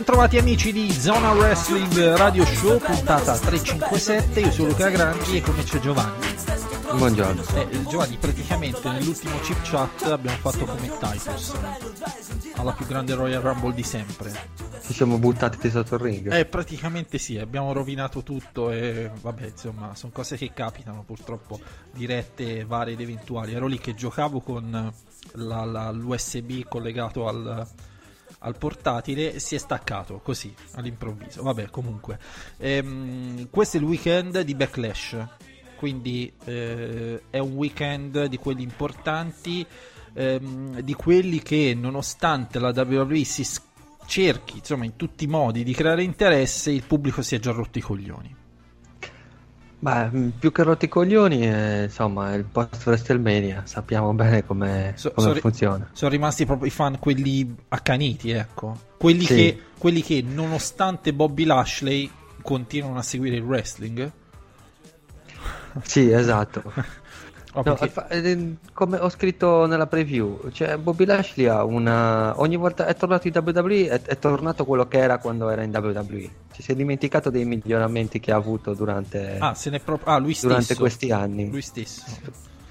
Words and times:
Bentrovati 0.00 0.38
amici 0.38 0.72
di 0.72 0.90
Zona 0.90 1.32
Wrestling 1.32 2.14
Radio 2.14 2.42
Show, 2.46 2.78
puntata 2.78 3.36
357. 3.36 4.40
Io 4.40 4.50
sono 4.50 4.68
Luca 4.68 4.88
Grandi 4.88 5.36
e 5.36 5.42
come 5.42 5.62
c'è 5.62 5.78
Giovanni. 5.78 6.26
Buongiorno. 6.96 7.42
Eh, 7.54 7.86
Giovanni, 7.86 8.16
praticamente 8.16 8.90
nell'ultimo 8.90 9.38
chip 9.40 9.58
chat 9.60 10.04
abbiamo 10.04 10.38
fatto 10.38 10.64
come 10.64 10.90
Titus 10.98 11.52
alla 12.54 12.72
più 12.72 12.86
grande 12.86 13.14
Royal 13.14 13.42
Rumble 13.42 13.74
di 13.74 13.82
sempre. 13.82 14.32
Ci 14.86 14.94
siamo 14.94 15.18
buttati 15.18 15.68
sotto 15.68 15.96
il 15.96 16.00
ring. 16.00 16.32
Eh, 16.32 16.46
praticamente 16.46 17.18
sì, 17.18 17.36
abbiamo 17.36 17.74
rovinato 17.74 18.22
tutto 18.22 18.70
e 18.70 19.10
vabbè, 19.20 19.48
insomma, 19.48 19.94
sono 19.94 20.12
cose 20.12 20.38
che 20.38 20.50
capitano 20.54 21.02
purtroppo, 21.04 21.60
dirette 21.92 22.64
varie 22.64 22.94
ed 22.94 23.00
eventuali. 23.00 23.52
Ero 23.52 23.66
lì 23.66 23.78
che 23.78 23.94
giocavo 23.94 24.40
con 24.40 24.90
la, 25.32 25.64
la, 25.66 25.90
l'USB 25.90 26.62
collegato 26.68 27.28
al, 27.28 27.68
al 28.40 28.56
portatile 28.56 29.38
si 29.38 29.54
è 29.54 29.58
staccato 29.58 30.20
così 30.22 30.54
all'improvviso. 30.72 31.42
Vabbè, 31.42 31.70
comunque, 31.70 32.18
ehm, 32.58 33.48
questo 33.50 33.76
è 33.76 33.80
il 33.80 33.86
weekend 33.86 34.40
di 34.40 34.54
Backlash. 34.54 35.26
Quindi 35.76 36.30
eh, 36.44 37.22
è 37.30 37.38
un 37.38 37.52
weekend 37.52 38.26
di 38.26 38.36
quelli 38.36 38.62
importanti, 38.62 39.64
ehm, 40.12 40.80
di 40.80 40.92
quelli 40.92 41.40
che 41.40 41.74
nonostante 41.74 42.58
la 42.58 42.70
WWE 42.74 43.24
si 43.24 43.44
cerchi 44.06 44.58
insomma 44.58 44.84
in 44.84 44.96
tutti 44.96 45.24
i 45.24 45.28
modi 45.28 45.62
di 45.62 45.72
creare 45.72 46.02
interesse, 46.02 46.70
il 46.70 46.82
pubblico 46.82 47.22
si 47.22 47.36
è 47.36 47.38
già 47.38 47.52
rotto 47.52 47.78
i 47.78 47.80
coglioni. 47.80 48.39
Beh, 49.82 50.10
più 50.38 50.52
che 50.52 50.62
rotti 50.62 50.84
i 50.84 50.88
coglioni, 50.88 51.40
eh, 51.48 51.82
insomma, 51.84 52.34
il 52.34 52.44
post 52.44 52.86
WrestleMania 52.86 53.62
sappiamo 53.64 54.12
bene 54.12 54.44
come, 54.44 54.92
So- 54.96 55.10
come 55.12 55.34
so 55.34 55.40
funziona. 55.40 55.88
Sono 55.92 56.10
rimasti 56.10 56.44
proprio 56.44 56.66
i 56.68 56.70
fan, 56.70 56.98
quelli 56.98 57.56
accaniti, 57.68 58.30
ecco. 58.30 58.78
Quelli, 58.98 59.24
Sì. 59.24 59.34
che, 59.34 59.62
quelli 59.78 60.02
che, 60.02 60.22
nonostante 60.22 61.14
Bobby 61.14 61.44
Lashley, 61.44 62.10
continuano 62.42 62.98
a 62.98 63.02
seguire 63.02 63.36
il 63.36 63.42
wrestling. 63.42 64.10
Sì, 65.82 66.10
esatto. 66.10 66.62
Oh, 67.54 67.62
No, 67.64 67.74
fa- 67.74 68.06
eh, 68.08 68.56
come 68.72 68.98
ho 68.98 69.08
scritto 69.08 69.66
nella 69.66 69.88
preview, 69.88 70.50
cioè 70.52 70.76
Bobby 70.76 71.04
Lashley 71.04 71.46
ha 71.46 71.64
una. 71.64 72.38
Ogni 72.40 72.56
volta 72.56 72.86
è 72.86 72.94
tornato 72.94 73.26
in 73.26 73.34
WWE, 73.36 73.88
è, 73.88 74.02
è 74.02 74.18
tornato 74.18 74.64
quello 74.64 74.86
che 74.86 74.98
era 74.98 75.18
quando 75.18 75.48
era 75.50 75.62
in 75.62 75.74
WWE. 75.74 76.30
Ci 76.52 76.62
si 76.62 76.70
è 76.70 76.74
dimenticato 76.76 77.28
dei 77.28 77.44
miglioramenti 77.44 78.20
che 78.20 78.30
ha 78.30 78.36
avuto 78.36 78.74
durante, 78.74 79.38
ah, 79.40 79.56
proprio... 79.84 80.14
Ah, 80.14 80.20
durante 80.20 80.76
questi 80.76 81.10
anni. 81.10 81.50
Lui 81.50 81.62
stesso. 81.62 82.02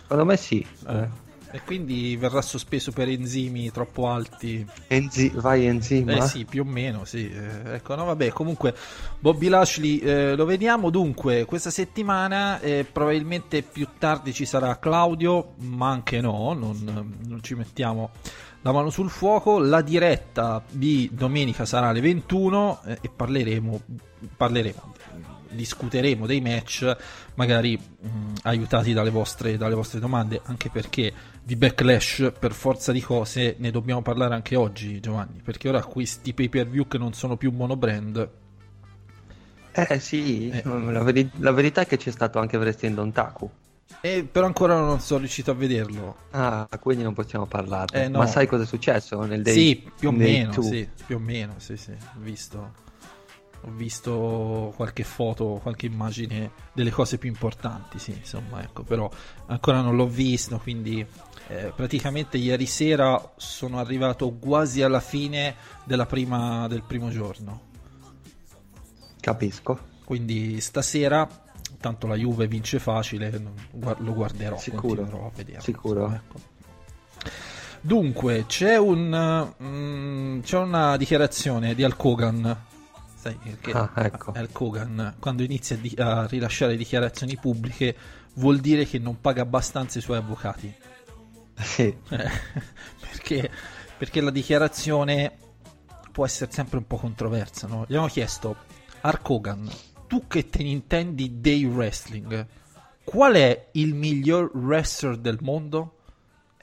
Secondo 0.01 0.25
me 0.25 0.37
sì. 0.37 0.65
Eh. 0.87 1.27
E 1.51 1.61
quindi 1.65 2.15
verrà 2.15 2.41
sospeso 2.41 2.91
per 2.91 3.09
enzimi 3.09 3.71
troppo 3.71 4.07
alti. 4.07 4.65
Enzi- 4.87 5.31
vai 5.33 5.65
enzima. 5.65 6.13
Eh 6.13 6.21
sì, 6.21 6.45
più 6.45 6.61
o 6.61 6.65
meno, 6.65 7.05
sì. 7.05 7.29
Eh, 7.29 7.75
ecco, 7.75 7.95
no, 7.95 8.05
vabbè, 8.05 8.29
comunque 8.29 8.75
Bobby 9.19 9.47
Lashley 9.47 9.97
eh, 9.97 10.35
lo 10.35 10.45
vediamo. 10.45 10.89
Dunque, 10.89 11.45
questa 11.45 11.71
settimana 11.71 12.59
eh, 12.59 12.85
probabilmente 12.91 13.63
più 13.63 13.87
tardi 13.97 14.31
ci 14.31 14.45
sarà 14.45 14.77
Claudio, 14.77 15.53
ma 15.57 15.89
anche 15.89 16.21
no, 16.21 16.53
non, 16.53 17.15
non 17.25 17.41
ci 17.41 17.55
mettiamo 17.55 18.11
la 18.61 18.71
mano 18.71 18.89
sul 18.89 19.09
fuoco. 19.09 19.59
La 19.59 19.81
diretta 19.81 20.63
di 20.69 21.09
domenica 21.11 21.65
sarà 21.65 21.87
alle 21.87 22.01
21 22.01 22.81
eh, 22.85 22.97
e 23.01 23.09
parleremo, 23.09 23.81
parleremo, 24.35 24.93
discuteremo 25.49 26.25
dei 26.25 26.41
match, 26.41 26.95
magari 27.35 27.77
mh, 27.77 28.33
aiutati 28.43 28.93
dalle 28.93 29.09
vostre, 29.09 29.57
dalle 29.57 29.75
vostre 29.75 29.99
domande, 29.99 30.41
anche 30.45 30.69
perché 30.69 31.11
di 31.43 31.55
backlash 31.55 32.31
per 32.37 32.53
forza 32.53 32.91
di 32.91 33.01
cose 33.01 33.55
ne 33.57 33.71
dobbiamo 33.71 34.01
parlare 34.01 34.35
anche 34.35 34.55
oggi, 34.55 34.99
Giovanni, 34.99 35.41
perché 35.43 35.69
ora 35.69 35.83
questi 35.83 36.33
pay 36.33 36.49
per 36.49 36.67
view 36.67 36.87
che 36.87 36.97
non 36.97 37.13
sono 37.13 37.37
più 37.37 37.51
monobrand. 37.51 38.29
Eh 39.71 39.99
sì, 39.99 40.49
Eh. 40.49 40.63
La, 40.63 41.03
veri- 41.03 41.29
la 41.37 41.51
verità 41.51 41.81
è 41.81 41.85
che 41.85 41.97
c'è 41.97 42.11
stato 42.11 42.39
anche 42.39 42.57
Wrestling 42.57 42.95
Dontaku. 42.95 43.49
E 44.01 44.27
però 44.29 44.45
ancora 44.45 44.79
non 44.79 44.99
sono 44.99 45.21
riuscito 45.21 45.51
a 45.51 45.53
vederlo. 45.53 46.15
Ah, 46.31 46.67
quindi 46.79 47.03
non 47.03 47.13
possiamo 47.13 47.45
parlarne. 47.45 48.05
Eh, 48.05 48.07
no. 48.07 48.19
Ma 48.19 48.27
sai 48.27 48.47
cosa 48.47 48.63
è 48.63 48.65
successo 48.65 49.21
nel 49.23 49.41
day 49.41 49.53
sì, 49.53 49.91
più 49.97 50.09
o 50.09 50.11
meno, 50.11 50.61
sì, 50.61 50.87
più 51.05 51.15
o 51.15 51.19
meno, 51.19 51.55
sì, 51.57 51.75
sì, 51.75 51.91
ho 51.91 52.19
visto. 52.19 52.87
Ho 53.61 53.71
visto 53.71 54.73
qualche 54.75 55.03
foto, 55.03 55.59
qualche 55.61 55.85
immagine 55.85 56.51
delle 56.73 56.91
cose 56.91 57.17
più 57.17 57.29
importanti, 57.29 57.99
sì, 57.99 58.11
insomma, 58.11 58.63
ecco, 58.63 58.83
però 58.83 59.09
ancora 59.47 59.81
non 59.81 59.95
l'ho 59.95 60.07
visto, 60.07 60.57
quindi 60.59 61.05
eh, 61.47 61.73
praticamente 61.75 62.37
ieri 62.37 62.65
sera 62.65 63.33
sono 63.35 63.79
arrivato 63.79 64.31
quasi 64.31 64.81
alla 64.81 65.01
fine 65.01 65.55
della 65.83 66.05
prima, 66.05 66.67
del 66.67 66.83
primo 66.83 67.09
giorno. 67.09 67.67
Capisco. 69.19 69.87
Quindi 70.05 70.61
stasera, 70.61 71.27
tanto 71.79 72.07
la 72.07 72.15
Juve 72.15 72.47
vince 72.47 72.79
facile, 72.79 73.29
lo 73.29 74.13
guarderò, 74.13 74.57
Sicuro. 74.57 75.25
a 75.25 75.31
vederlo. 75.35 75.61
Sicuro. 75.61 76.01
insomma, 76.05 76.15
ecco. 76.15 76.57
Dunque, 77.81 78.45
c'è, 78.45 78.77
un, 78.77 79.53
mm, 79.61 80.39
c'è 80.41 80.57
una 80.57 80.97
dichiarazione 80.97 81.75
di 81.75 81.83
Hulk 81.83 82.03
Hogan. 82.03 82.57
Sai 83.19 83.37
che 83.37 83.71
Ah, 83.71 83.91
ecco. 83.95 84.31
Hulk 84.33 84.61
Hogan, 84.61 85.15
quando 85.19 85.43
inizia 85.43 85.75
a, 85.75 85.79
di- 85.79 85.95
a 85.97 86.25
rilasciare 86.25 86.77
dichiarazioni 86.77 87.35
pubbliche, 87.37 87.93
vuol 88.35 88.59
dire 88.59 88.85
che 88.85 88.97
non 88.97 89.19
paga 89.19 89.41
abbastanza 89.41 89.99
i 89.99 90.01
suoi 90.01 90.17
avvocati. 90.17 90.73
Sì. 91.55 91.93
Eh, 92.09 92.29
perché, 93.01 93.49
perché 93.97 94.21
la 94.21 94.31
dichiarazione 94.31 95.35
può 96.13 96.25
essere 96.25 96.49
sempre 96.53 96.77
un 96.77 96.87
po' 96.87 96.95
controversa. 96.95 97.67
No? 97.67 97.79
Gli 97.81 97.91
abbiamo 97.93 98.07
chiesto, 98.07 98.55
Hulk 99.03 99.29
Hogan, 99.29 99.69
tu 100.07 100.25
che 100.27 100.49
te 100.49 100.63
ne 100.63 100.69
intendi 100.69 101.41
dei 101.41 101.65
wrestling, 101.65 102.47
qual 103.03 103.33
è 103.33 103.67
il 103.73 103.95
miglior 103.95 104.49
wrestler 104.53 105.17
del 105.17 105.39
mondo? 105.41 105.95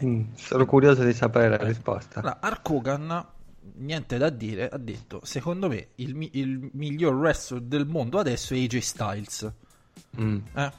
Mm, 0.02 0.32
sono 0.36 0.64
curioso 0.64 1.04
di 1.04 1.12
sapere 1.12 1.50
la 1.50 1.62
risposta. 1.62 2.20
Allora, 2.20 2.38
Hulk 2.42 2.70
Hogan, 2.70 3.26
niente 3.74 4.18
da 4.18 4.30
dire, 4.30 4.68
ha 4.68 4.78
detto, 4.78 5.20
secondo 5.24 5.68
me 5.68 5.88
il, 5.96 6.14
mi- 6.14 6.30
il 6.34 6.70
miglior 6.72 7.14
wrestler 7.14 7.60
del 7.60 7.86
mondo 7.86 8.18
adesso 8.18 8.54
è 8.54 8.58
AJ 8.58 8.78
Styles. 8.78 9.52
Mm. 10.20 10.38
Eh, 10.54 10.72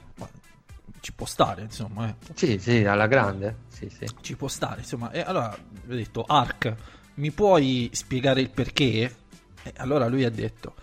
ci 0.99 1.13
può 1.13 1.25
stare, 1.25 1.61
insomma, 1.61 2.09
eh. 2.09 2.15
Sì, 2.33 2.57
sì, 2.59 2.83
alla 2.83 3.07
grande. 3.07 3.57
Sì, 3.67 3.89
sì. 3.89 4.05
ci 4.21 4.35
può 4.35 4.47
stare, 4.47 4.81
insomma. 4.81 5.11
E 5.11 5.21
allora 5.21 5.53
ho 5.55 5.93
detto, 5.93 6.23
Ark, 6.23 6.75
mi 7.15 7.31
puoi 7.31 7.89
spiegare 7.93 8.41
il 8.41 8.49
perché? 8.49 9.15
E 9.63 9.73
allora 9.77 10.07
lui 10.07 10.23
ha 10.23 10.29
detto, 10.31 10.75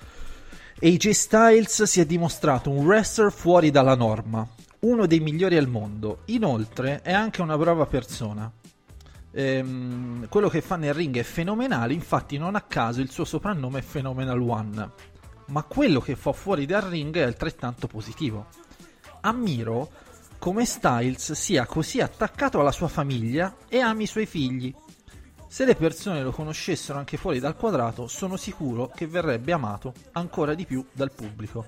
AJ 0.80 1.10
Styles 1.10 1.82
si 1.84 2.00
è 2.00 2.06
dimostrato 2.06 2.70
un 2.70 2.84
wrestler 2.84 3.32
fuori 3.32 3.70
dalla 3.70 3.94
norma, 3.94 4.46
uno 4.80 5.06
dei 5.06 5.20
migliori 5.20 5.56
al 5.56 5.68
mondo. 5.68 6.22
Inoltre 6.26 7.00
è 7.02 7.12
anche 7.12 7.42
una 7.42 7.56
brava 7.56 7.86
persona. 7.86 8.50
Ehm, 9.36 10.28
quello 10.28 10.48
che 10.48 10.60
fa 10.60 10.76
nel 10.76 10.94
ring 10.94 11.16
è 11.18 11.24
fenomenale, 11.24 11.92
infatti 11.92 12.38
non 12.38 12.54
a 12.54 12.60
caso 12.60 13.00
il 13.00 13.10
suo 13.10 13.24
soprannome 13.24 13.80
è 13.80 13.82
Phenomenal 13.82 14.40
One. 14.40 14.90
Ma 15.46 15.62
quello 15.64 16.00
che 16.00 16.14
fa 16.14 16.32
fuori 16.32 16.66
dal 16.66 16.82
ring 16.82 17.14
è 17.16 17.22
altrettanto 17.22 17.86
positivo. 17.86 18.46
Ammiro 19.22 19.90
come 20.38 20.64
Styles 20.64 21.32
sia 21.32 21.66
così 21.66 22.00
attaccato 22.00 22.60
alla 22.60 22.70
sua 22.70 22.88
famiglia 22.88 23.56
e 23.68 23.80
ami 23.80 24.04
i 24.04 24.06
suoi 24.06 24.26
figli. 24.26 24.74
Se 25.48 25.64
le 25.64 25.74
persone 25.74 26.22
lo 26.22 26.32
conoscessero 26.32 26.98
anche 26.98 27.16
fuori 27.16 27.38
dal 27.38 27.56
quadrato, 27.56 28.06
sono 28.08 28.36
sicuro 28.36 28.90
che 28.94 29.06
verrebbe 29.06 29.52
amato 29.52 29.94
ancora 30.12 30.54
di 30.54 30.64
più 30.64 30.84
dal 30.92 31.12
pubblico. 31.12 31.66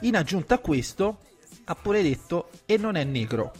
In 0.00 0.16
aggiunta 0.16 0.56
a 0.56 0.58
questo, 0.58 1.18
ha 1.64 1.74
pure 1.74 2.02
detto 2.02 2.50
e 2.66 2.76
non 2.76 2.96
è 2.96 3.04
negro. 3.04 3.52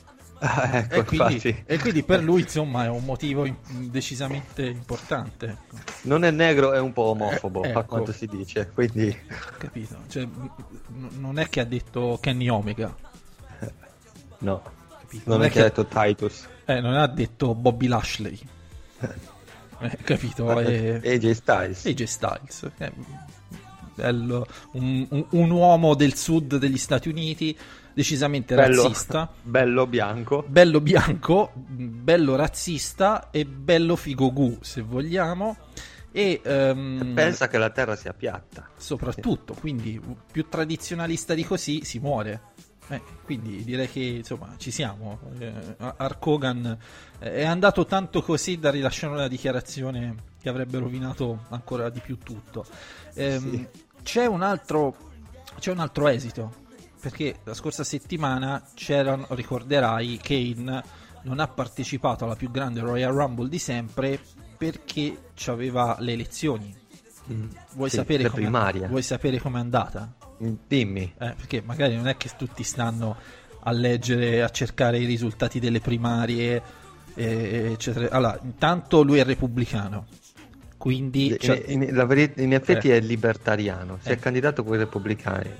Ah, 0.46 0.78
ecco, 0.90 0.94
e, 0.96 1.04
quindi, 1.04 1.62
e 1.66 1.78
quindi 1.78 2.02
per 2.02 2.22
lui 2.22 2.42
insomma 2.42 2.84
è 2.84 2.88
un 2.88 3.04
motivo 3.04 3.46
in- 3.46 3.56
decisamente 3.90 4.66
importante. 4.66 5.56
Non 6.02 6.22
è 6.24 6.30
negro, 6.30 6.72
è 6.72 6.78
un 6.80 6.92
po' 6.92 7.04
omofobo, 7.04 7.62
Eh, 7.62 7.68
a 7.68 7.70
ecco. 7.70 7.84
quanto 7.84 8.12
si 8.12 8.26
dice. 8.26 8.70
Quindi, 8.74 9.16
Capito? 9.58 9.96
Cioè, 10.08 10.24
n- 10.24 11.08
non 11.18 11.38
è 11.38 11.48
che 11.48 11.60
ha 11.60 11.64
detto 11.64 12.18
Kenny 12.20 12.48
Omega, 12.48 12.94
no. 14.40 14.62
capito? 15.00 15.22
Non, 15.30 15.42
è 15.44 15.50
che 15.50 15.60
ha 15.60 15.64
detto 15.64 15.86
Titus. 15.86 16.46
eh, 16.66 16.80
non 16.80 16.94
ha 16.94 17.06
detto 17.06 17.54
Bobby 17.54 17.86
Lashley. 17.86 18.38
Eh, 19.80 19.98
capito? 20.02 20.60
E... 20.60 21.00
AJ 21.04 21.30
Styles. 21.32 21.84
AJ 21.84 22.02
Styles. 22.04 22.70
eh, 22.78 22.92
bello, 23.94 24.46
un, 24.72 25.06
un- 25.10 25.26
un 25.30 25.50
uomo 25.50 25.94
del 25.94 26.14
sud 26.14 26.56
degli 26.56 26.78
Stati 26.78 27.08
Uniti, 27.08 27.58
decisamente 27.94 28.54
bello, 28.54 28.82
razzista. 28.82 29.32
bello 29.42 29.86
bianco. 29.86 30.44
bello 30.46 30.80
bianco, 30.80 31.52
bello 31.54 32.36
razzista 32.36 33.30
e 33.30 33.44
bello 33.46 33.96
figogu, 33.96 34.58
se 34.60 34.82
vogliamo. 34.82 35.56
E 36.12 36.40
ehm, 36.44 37.12
Pensa 37.14 37.48
che 37.48 37.58
la 37.58 37.70
terra 37.70 37.96
sia 37.96 38.12
piatta. 38.12 38.68
soprattutto, 38.76 39.54
quindi 39.54 40.00
più 40.30 40.46
tradizionalista 40.48 41.34
di 41.34 41.44
così 41.44 41.84
si 41.84 41.98
muore. 41.98 42.52
Eh, 42.88 43.00
quindi 43.24 43.64
direi 43.64 43.88
che 43.88 44.00
insomma 44.00 44.54
ci 44.58 44.70
siamo. 44.70 45.18
Eh, 45.38 45.52
Hulk 45.98 46.26
Hogan 46.26 46.78
eh, 47.18 47.32
è 47.36 47.44
andato 47.44 47.86
tanto 47.86 48.20
così 48.22 48.58
da 48.58 48.70
rilasciare 48.70 49.12
una 49.14 49.26
dichiarazione 49.26 50.14
che 50.40 50.48
avrebbe 50.50 50.78
rovinato 50.78 51.44
ancora 51.48 51.88
di 51.88 52.00
più 52.00 52.18
tutto. 52.18 52.64
Ehm, 53.14 53.50
Sì. 53.50 53.68
C'è 54.02 54.26
un 54.26 54.42
altro 54.42 54.94
c'è 55.58 55.70
un 55.72 55.78
altro 55.78 56.08
esito. 56.08 56.62
Perché 57.10 57.34
la 57.44 57.52
scorsa 57.52 57.84
settimana 57.84 58.62
c'erano, 58.72 59.26
ricorderai, 59.30 60.18
Kane 60.22 60.82
non 61.24 61.38
ha 61.38 61.46
partecipato 61.48 62.24
alla 62.24 62.34
più 62.34 62.50
grande 62.50 62.80
Royal 62.80 63.12
Rumble 63.12 63.48
di 63.50 63.58
sempre 63.58 64.18
perché 64.56 65.18
aveva 65.46 65.96
le 66.00 66.12
elezioni. 66.12 66.74
Vuoi, 67.74 67.90
Sì, 67.90 67.96
sapere 67.96 68.28
vuoi 68.88 69.02
sapere 69.02 69.38
com'è 69.38 69.58
andata? 69.58 70.14
Mm, 70.42 70.54
Dimmi. 70.66 71.02
Eh, 71.18 71.34
perché 71.36 71.62
magari 71.62 71.94
non 71.94 72.08
è 72.08 72.16
che 72.16 72.30
tutti 72.38 72.62
stanno 72.62 73.16
a 73.60 73.70
leggere, 73.70 74.42
a 74.42 74.48
cercare 74.48 74.98
i 74.98 75.04
risultati 75.04 75.60
delle 75.60 75.80
primarie, 75.80 76.62
eh, 77.14 77.70
eccetera. 77.72 78.14
Allora, 78.16 78.38
intanto 78.42 79.02
lui 79.02 79.18
è 79.18 79.24
repubblicano, 79.24 80.06
quindi 80.78 81.28
In, 81.28 81.36
c'è- 81.36 81.64
in- 81.66 82.04
veri- 82.06 82.32
in 82.36 82.52
effetti 82.54 82.88
Eh. 82.90 82.96
è 82.96 83.00
libertariano. 83.00 83.98
Si 84.02 84.08
Eh. 84.08 84.12
è 84.12 84.18
candidato 84.18 84.64
con 84.64 84.74
i 84.74 84.78
repubblicani. 84.78 85.50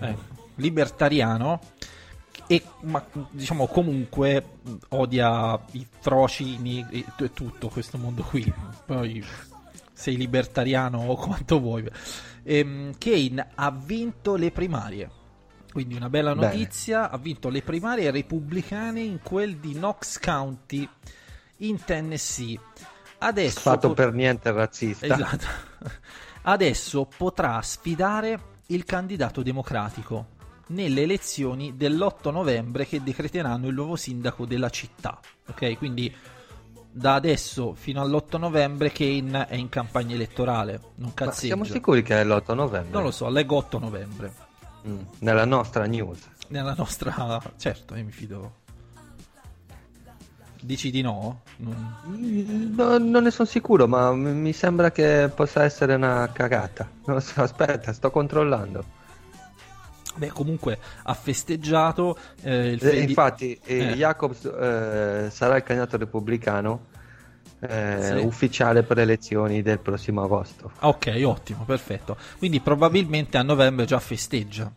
Libertariano 0.56 1.61
e 2.47 2.62
ma, 2.81 3.05
diciamo 3.31 3.67
comunque 3.67 4.59
odia 4.89 5.59
i 5.73 5.87
trocini 6.01 6.87
e, 6.91 7.05
tutto 7.33 7.69
questo 7.69 7.97
mondo 7.99 8.23
qui. 8.23 8.53
Poi 8.85 9.25
sei 9.93 10.17
libertariano 10.17 10.99
o 10.99 11.17
quanto 11.17 11.61
vuoi. 11.61 11.89
Ehm, 12.43 12.93
Kane 12.99 13.49
ha 13.55 13.71
vinto 13.71 14.37
le 14.37 14.51
primarie. 14.51 15.11
Quindi 15.73 15.97
una 15.97 16.09
bella 16.09 16.35
Bene. 16.35 16.47
notizia, 16.47 17.11
ha 17.11 17.17
vinto 17.19 17.49
le 17.49 17.62
primarie 17.62 18.11
repubblicane 18.11 19.00
in 19.00 19.21
quel 19.23 19.57
di 19.57 19.73
Knox 19.73 20.21
County 20.21 20.89
in 21.59 21.83
Tennessee. 21.83 22.59
Adesso 23.19 23.61
Fatto 23.61 23.89
pot- 23.89 23.97
per 23.97 24.12
niente 24.12 24.53
razzista. 24.53 25.07
Esatto. 25.07 25.47
Adesso 26.43 27.09
potrà 27.17 27.61
sfidare 27.62 28.53
il 28.67 28.85
candidato 28.85 29.43
democratico 29.43 30.34
nelle 30.69 31.02
elezioni 31.02 31.76
dell'8 31.76 32.31
novembre 32.32 32.87
che 32.87 33.02
decreteranno 33.02 33.66
il 33.69 33.75
nuovo 33.75 33.96
sindaco 33.96 34.46
della 34.46 34.70
città. 34.70 35.19
Ok, 35.49 35.76
quindi 35.78 36.14
da 36.90 37.14
adesso 37.14 37.75
fino 37.75 38.00
all'8 38.00 38.38
novembre 38.38 38.93
Kane 38.93 39.46
è 39.49 39.56
in 39.56 39.69
campagna 39.69 40.14
elettorale, 40.14 40.81
non 40.96 41.08
Ma 41.08 41.14
cazzeggio. 41.14 41.46
siamo 41.46 41.64
sicuri 41.64 42.02
che 42.02 42.20
è 42.20 42.25
l'8 42.25 42.55
novembre? 42.55 42.93
Non 42.93 43.02
lo 43.02 43.11
so, 43.11 43.28
leggo 43.28 43.56
8 43.56 43.78
novembre. 43.78 44.32
Mm, 44.87 44.99
Nella 45.20 45.44
nostra 45.44 45.87
news. 45.87 46.19
Nella 46.49 46.75
nostra... 46.76 47.40
Certo, 47.56 47.94
io 47.96 48.05
mi 48.05 48.11
fido. 48.12 48.62
Dici 50.61 50.90
di 50.90 51.02
no? 51.02 51.43
Non- 51.58 51.96
Mm, 52.06 52.75
no, 52.75 52.96
non 52.99 53.22
ne 53.25 53.31
sono 53.31 53.46
sicuro, 53.49 53.87
ma 53.87 54.12
mi 54.12 54.52
sembra 54.52 54.90
che 54.90 55.31
possa 55.34 55.62
essere 55.64 55.94
una 55.94 56.31
cagata. 56.32 56.88
Non 57.06 57.20
so, 57.20 57.43
aspetta, 57.43 57.93
sto 57.93 58.11
controllando. 58.11 58.94
Beh, 60.16 60.28
comunque 60.28 60.78
ha 61.05 61.14
festeggiato 61.14 62.16
eh, 62.43 62.69
il 62.72 62.75
Eh, 62.84 62.88
fe- 62.90 62.96
infatti, 62.99 63.58
eh, 63.64 63.78
Eh. 63.90 63.94
Jacobs 63.94 64.44
eh, 64.44 65.28
sarà 65.31 65.56
il 65.56 65.62
candidato 65.62 65.96
repubblicano 65.96 66.87
eh, 67.61 67.99
Sì. 68.19 68.25
ufficiale 68.25 68.82
per 68.82 68.96
le 68.99 69.02
elezioni 69.05 69.62
del 69.62 69.78
prossimo 69.81 70.22
agosto. 70.22 70.70
Ah, 70.81 70.88
Ok, 70.88 71.20
ottimo, 71.25 71.64
perfetto. 71.64 72.16
Quindi 72.38 72.61
probabilmente 72.61 73.38
a 73.38 73.43
novembre 73.43 73.87
già 73.87 73.99
festeggia. 74.00 74.70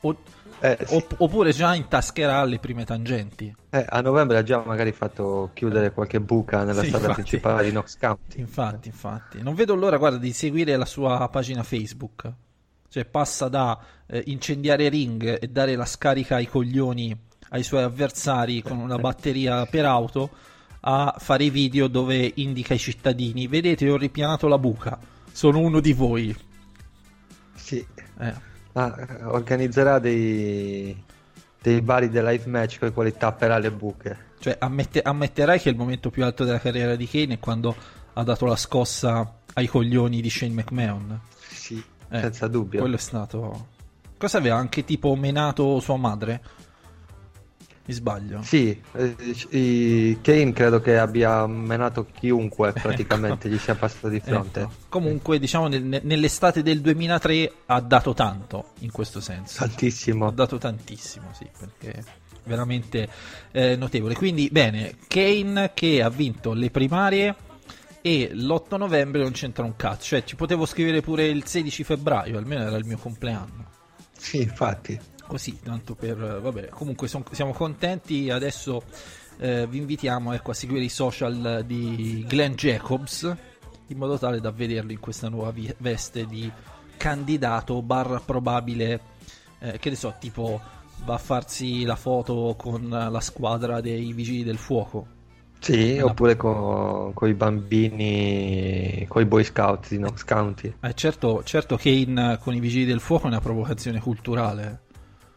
O- 0.00 0.16
Eh, 0.60 0.78
sì. 0.86 0.94
opp- 0.96 1.14
oppure 1.18 1.52
già 1.52 1.74
intascherà 1.74 2.42
le 2.44 2.58
prime 2.58 2.84
tangenti. 2.84 3.54
Eh, 3.70 3.84
a 3.86 4.00
novembre 4.00 4.38
ha 4.38 4.42
già 4.42 4.62
magari 4.64 4.92
fatto 4.92 5.50
chiudere 5.52 5.92
qualche 5.92 6.20
buca 6.20 6.64
nella 6.64 6.80
Sì, 6.80 6.86
strada 6.88 7.08
infatti. 7.08 7.22
principale 7.22 7.64
di 7.64 7.70
Knox 7.70 7.98
County. 7.98 8.40
Infatti, 8.40 8.88
infatti. 8.88 9.42
Non 9.42 9.54
vedo 9.54 9.74
l'ora, 9.74 9.96
guarda, 9.98 10.16
di 10.18 10.32
seguire 10.32 10.76
la 10.76 10.86
sua 10.86 11.28
pagina 11.28 11.62
Facebook. 11.62 12.32
Cioè 12.94 13.04
passa 13.06 13.48
da 13.48 13.76
eh, 14.06 14.22
incendiare 14.26 14.88
ring 14.88 15.38
e 15.40 15.48
dare 15.48 15.74
la 15.74 15.84
scarica 15.84 16.36
ai 16.36 16.46
coglioni 16.46 17.12
ai 17.48 17.64
suoi 17.64 17.82
avversari 17.82 18.62
con 18.62 18.78
una 18.78 18.98
batteria 18.98 19.66
per 19.66 19.84
auto 19.84 20.30
a 20.82 21.12
fare 21.18 21.42
i 21.42 21.50
video 21.50 21.88
dove 21.88 22.30
indica 22.36 22.72
ai 22.72 22.78
cittadini 22.78 23.48
vedete 23.48 23.90
ho 23.90 23.96
ripianato 23.96 24.46
la 24.46 24.58
buca 24.58 24.96
sono 25.32 25.58
uno 25.58 25.80
di 25.80 25.92
voi 25.92 26.36
Sì. 27.56 27.84
Eh, 28.20 28.52
Ah, 28.74 28.94
organizzerà 29.24 29.98
dei, 29.98 30.96
dei 31.60 31.80
bari 31.80 32.08
di 32.08 32.20
live 32.22 32.46
match 32.46 32.78
con 32.78 32.88
i 32.88 32.92
quali 32.92 33.12
tapperà 33.16 33.58
le 33.58 33.72
buche. 33.72 34.18
Cioè, 34.38 34.56
ammette- 34.60 35.02
ammetterai 35.02 35.58
che 35.58 35.68
il 35.68 35.76
momento 35.76 36.10
più 36.10 36.24
alto 36.24 36.44
della 36.44 36.60
carriera 36.60 36.94
di 36.94 37.08
Kane 37.08 37.34
è 37.34 37.38
quando 37.40 37.74
ha 38.12 38.22
dato 38.22 38.46
la 38.46 38.56
scossa 38.56 39.38
ai 39.54 39.66
coglioni 39.66 40.20
di 40.20 40.30
Shane 40.30 40.54
McMahon. 40.54 41.20
Eh, 42.10 42.20
senza 42.20 42.46
dubbio. 42.48 42.80
Quello 42.80 42.96
è 42.96 42.98
stato. 42.98 43.68
Cosa 44.18 44.38
aveva 44.38 44.56
anche 44.56 44.84
tipo 44.84 45.14
menato 45.14 45.80
sua 45.80 45.96
madre? 45.96 46.40
Mi 47.86 47.92
sbaglio? 47.92 48.42
Sì, 48.42 48.80
eh, 48.92 50.18
Kane 50.22 50.52
credo 50.54 50.80
che 50.80 50.96
abbia 50.96 51.46
menato 51.46 52.06
chiunque 52.10 52.72
praticamente 52.80 53.50
gli 53.50 53.58
sia 53.58 53.74
passato 53.74 54.08
di 54.08 54.20
fronte. 54.20 54.60
Ecco. 54.60 54.72
Comunque, 54.88 55.38
diciamo, 55.38 55.68
nel- 55.68 56.00
nell'estate 56.02 56.62
del 56.62 56.80
2003 56.80 57.52
ha 57.66 57.80
dato 57.80 58.14
tanto 58.14 58.68
in 58.78 58.90
questo 58.90 59.20
senso. 59.20 59.62
Ha 59.62 59.66
Tantissimo. 59.66 60.30
dato 60.30 60.56
tantissimo, 60.56 61.26
sì, 61.32 61.46
perché 61.58 62.02
veramente 62.44 63.06
eh, 63.52 63.76
notevole. 63.76 64.14
Quindi, 64.14 64.48
bene, 64.50 64.96
Kane 65.06 65.72
che 65.74 66.02
ha 66.02 66.08
vinto 66.08 66.54
le 66.54 66.70
primarie 66.70 67.34
e 68.06 68.34
l'8 68.34 68.76
novembre 68.76 69.22
non 69.22 69.32
c'entra 69.32 69.64
un 69.64 69.76
cazzo. 69.76 70.04
Cioè, 70.04 70.24
ci 70.24 70.36
potevo 70.36 70.66
scrivere 70.66 71.00
pure 71.00 71.26
il 71.26 71.46
16 71.46 71.84
febbraio, 71.84 72.36
almeno 72.36 72.64
era 72.64 72.76
il 72.76 72.84
mio 72.84 72.98
compleanno. 72.98 73.70
Sì, 74.14 74.42
infatti. 74.42 75.00
Così, 75.26 75.58
tanto 75.62 75.94
per... 75.94 76.16
Vabbè, 76.18 76.68
comunque 76.68 77.08
son- 77.08 77.24
siamo 77.30 77.54
contenti. 77.54 78.28
Adesso 78.28 78.82
eh, 79.38 79.66
vi 79.66 79.78
invitiamo 79.78 80.34
ecco, 80.34 80.50
a 80.50 80.54
seguire 80.54 80.84
i 80.84 80.90
social 80.90 81.64
di 81.66 82.22
Glenn 82.28 82.52
Jacobs 82.52 83.36
in 83.86 83.96
modo 83.96 84.18
tale 84.18 84.38
da 84.38 84.50
vederlo 84.50 84.92
in 84.92 85.00
questa 85.00 85.30
nuova 85.30 85.50
vi- 85.50 85.74
veste 85.78 86.26
di 86.26 86.52
candidato 86.98 87.80
barra 87.80 88.20
probabile, 88.20 89.00
eh, 89.60 89.78
che 89.78 89.88
ne 89.88 89.96
so, 89.96 90.14
tipo 90.20 90.60
va 91.04 91.14
a 91.14 91.18
farsi 91.18 91.84
la 91.84 91.96
foto 91.96 92.54
con 92.58 92.86
la 92.86 93.20
squadra 93.20 93.80
dei 93.80 94.12
Vigili 94.12 94.44
del 94.44 94.58
Fuoco. 94.58 95.13
Sì, 95.64 95.96
no. 95.96 96.06
oppure 96.06 96.36
con, 96.36 97.12
i 97.22 97.32
bambini, 97.34 99.06
con 99.08 99.22
i 99.22 99.24
Boy 99.24 99.44
Scout 99.44 99.88
di 99.88 99.96
Knox 99.96 100.22
County. 100.24 100.74
Eh, 100.80 100.94
certo, 100.94 101.42
certo 101.42 101.76
Kane 101.78 102.38
con 102.38 102.54
i 102.54 102.60
Vigili 102.60 102.84
del 102.84 103.00
Fuoco 103.00 103.24
è 103.24 103.28
una 103.28 103.40
provocazione 103.40 103.98
culturale. 104.00 104.80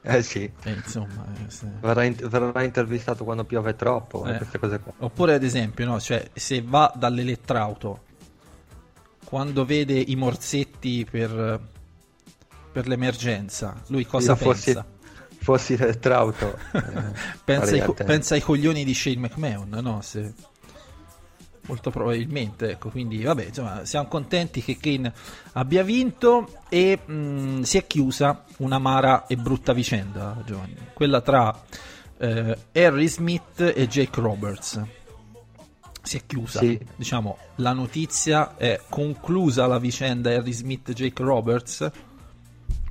Eh 0.02 0.22
sì, 0.22 0.44
eh, 0.64 0.72
insomma, 0.72 1.26
eh, 1.34 1.50
se- 1.50 1.70
verrà, 1.82 2.04
in- 2.04 2.16
verrà 2.30 2.64
intervistato 2.64 3.24
quando 3.24 3.44
piove 3.46 3.76
troppo, 3.76 4.26
eh, 4.26 4.34
Eh. 4.34 4.38
queste 4.38 4.60
cose 4.60 4.80
qua. 4.80 4.94
Oppure 5.00 5.34
ad 5.34 5.44
esempio, 5.44 5.86
no, 5.86 6.00
cioè, 6.00 6.30
se 6.34 6.62
va 6.62 6.92
dall'elettrauto 6.96 8.04
quando 9.26 9.66
vede 9.66 9.98
i 10.00 10.16
morsetti 10.16 11.06
per, 11.10 11.60
per 12.72 12.88
l'emergenza, 12.88 13.82
lui 13.88 14.06
cosa 14.06 14.32
Io 14.32 14.38
fossi, 14.38 14.74
pensa? 14.74 14.86
Fossi 15.48 15.74
elettrauto, 15.76 16.58
eh, 16.74 16.82
Pensa, 17.46 17.72
ai, 17.76 17.82
co- 17.82 17.94
pensa 17.94 18.34
ai 18.34 18.42
coglioni 18.42 18.84
di 18.84 18.94
Shane 18.94 19.18
McMahon, 19.18 19.70
no? 19.82 20.02
Se... 20.02 20.34
Molto 21.68 21.90
probabilmente, 21.90 22.72
ecco, 22.72 22.90
quindi 22.90 23.22
vabbè, 23.24 23.46
insomma, 23.46 23.86
siamo 23.86 24.08
contenti 24.08 24.62
che 24.62 24.78
Kane 24.78 25.12
abbia 25.54 25.84
vinto 25.84 26.64
e 26.70 26.98
mh, 27.06 27.62
si 27.62 27.78
è 27.78 27.88
chiusa 27.88 28.44
un'amara 28.58 29.26
e 29.28 29.36
brutta 29.38 29.72
vicenda, 29.74 30.42
Giovanni. 30.46 30.76
Quella 30.94 31.20
tra 31.22 31.54
eh, 32.20 32.58
Harry 32.74 33.08
Smith 33.08 33.60
e 33.76 33.88
Jake 33.88 34.20
Roberts. 34.20 34.82
Si 36.02 36.18
è 36.18 36.22
chiusa, 36.26 36.60
Sì. 36.60 36.80
diciamo, 36.96 37.38
la 37.56 37.74
notizia 37.74 38.56
è 38.58 38.80
conclusa 38.88 39.66
la 39.68 39.78
vicenda 39.78 40.30
Harry 40.34 40.54
Smith 40.54 40.88
e 40.90 40.94
Jake 40.94 41.22
Roberts. 41.22 41.90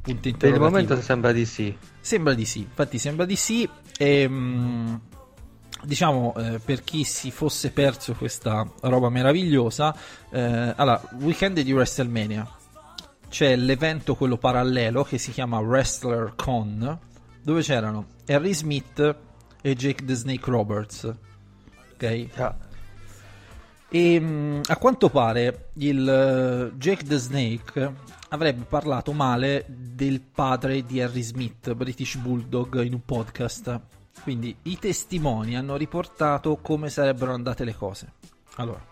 Punto 0.06 0.20
Per 0.20 0.28
il 0.30 0.34
interrogativo. 0.34 0.64
momento 0.64 1.00
sembra 1.00 1.32
di 1.32 1.44
sì. 1.44 1.76
Sembra 2.00 2.32
di 2.34 2.44
sì, 2.44 2.60
infatti 2.60 2.98
sembra 2.98 3.24
di 3.24 3.34
sì. 3.34 3.68
E, 3.98 4.28
mm, 4.28 4.94
diciamo, 5.82 6.34
eh, 6.36 6.60
per 6.64 6.84
chi 6.84 7.02
si 7.02 7.30
fosse 7.32 7.70
perso 7.70 8.14
questa 8.14 8.64
roba 8.82 9.08
meravigliosa, 9.08 9.94
eh, 10.30 10.72
allora, 10.76 11.00
weekend 11.20 11.58
di 11.60 11.72
WrestleMania. 11.72 12.48
C'è 13.28 13.56
l'evento, 13.56 14.14
quello 14.14 14.36
parallelo, 14.36 15.02
che 15.02 15.18
si 15.18 15.32
chiama 15.32 15.58
Wrestler 15.58 16.34
Con, 16.36 16.98
dove 17.42 17.62
c'erano 17.62 18.06
Harry 18.28 18.54
Smith 18.54 19.16
e 19.60 19.74
Jake 19.74 20.04
the 20.04 20.14
Snake 20.14 20.48
Roberts. 20.48 21.12
Ok? 21.94 22.28
Ah, 22.36 22.54
E 23.96 24.20
mh, 24.20 24.60
a 24.66 24.76
quanto 24.76 25.08
pare 25.08 25.70
il 25.76 26.06
eh, 26.06 26.76
Jake 26.76 27.02
the 27.04 27.16
Snake 27.16 27.94
avrebbe 28.28 28.66
parlato 28.68 29.14
male 29.14 29.64
del 29.66 30.20
padre 30.20 30.84
di 30.84 31.00
Harry 31.00 31.22
Smith, 31.22 31.72
British 31.72 32.16
Bulldog, 32.16 32.82
in 32.82 32.92
un 32.92 33.02
podcast. 33.06 33.80
Quindi 34.22 34.54
i 34.64 34.78
testimoni 34.78 35.56
hanno 35.56 35.76
riportato 35.76 36.58
come 36.60 36.90
sarebbero 36.90 37.32
andate 37.32 37.64
le 37.64 37.74
cose. 37.74 38.12
Allora, 38.56 38.84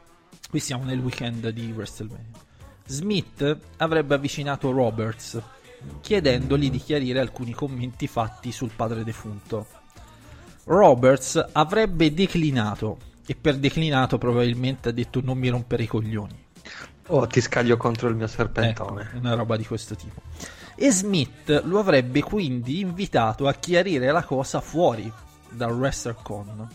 qui 0.48 0.58
siamo 0.58 0.84
nel 0.84 1.00
weekend 1.00 1.50
di 1.50 1.70
WrestleMania. 1.70 2.40
Smith 2.86 3.58
avrebbe 3.76 4.14
avvicinato 4.14 4.70
Roberts 4.70 5.38
chiedendogli 6.00 6.70
di 6.70 6.78
chiarire 6.78 7.20
alcuni 7.20 7.52
commenti 7.52 8.06
fatti 8.06 8.50
sul 8.52 8.70
padre 8.74 9.04
defunto. 9.04 9.66
Roberts 10.64 11.50
avrebbe 11.52 12.14
declinato 12.14 13.12
e 13.26 13.34
per 13.34 13.56
declinato 13.56 14.18
probabilmente 14.18 14.90
ha 14.90 14.92
detto 14.92 15.20
non 15.22 15.38
mi 15.38 15.48
rompere 15.48 15.82
i 15.84 15.86
coglioni. 15.86 16.42
Oh, 17.08 17.26
ti 17.26 17.40
scaglio 17.40 17.76
contro 17.76 18.08
il 18.08 18.14
mio 18.16 18.24
Ecco, 18.24 18.34
serpentone. 18.34 19.10
una 19.14 19.34
roba 19.34 19.56
di 19.56 19.64
questo 19.66 19.94
tipo. 19.94 20.22
E 20.74 20.90
Smith 20.90 21.62
lo 21.64 21.78
avrebbe 21.78 22.22
quindi 22.22 22.80
invitato 22.80 23.46
a 23.46 23.52
chiarire 23.54 24.10
la 24.10 24.24
cosa 24.24 24.60
fuori 24.60 25.10
dal 25.50 25.72
WrestleCon, 25.72 26.68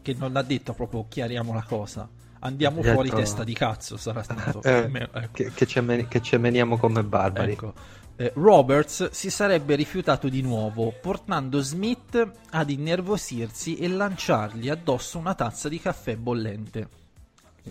che 0.00 0.14
non 0.16 0.36
ha 0.36 0.42
detto 0.42 0.72
proprio 0.74 1.06
chiariamo 1.08 1.52
la 1.52 1.64
cosa. 1.66 2.08
Andiamo 2.40 2.80
detto- 2.82 2.92
fuori 2.92 3.10
testa 3.10 3.42
di 3.42 3.54
cazzo, 3.54 3.96
sarà 3.96 4.22
stato. 4.22 4.62
Eh, 4.62 4.90
ecco. 4.92 5.28
che, 5.32 5.50
che, 5.52 5.66
ce 5.66 5.80
meni- 5.80 6.06
che 6.06 6.20
ce 6.22 6.38
meniamo 6.38 6.76
come 6.76 7.02
barbari. 7.02 7.52
Ecco. 7.52 7.72
Eh, 8.16 8.32
Roberts 8.34 9.10
si 9.10 9.28
sarebbe 9.28 9.74
rifiutato 9.74 10.28
di 10.28 10.40
nuovo, 10.40 10.92
portando 11.00 11.60
Smith 11.60 12.30
ad 12.50 12.70
innervosirsi 12.70 13.76
e 13.76 13.88
lanciargli 13.88 14.68
addosso 14.68 15.18
una 15.18 15.34
tazza 15.34 15.68
di 15.68 15.80
caffè 15.80 16.16
bollente. 16.16 16.88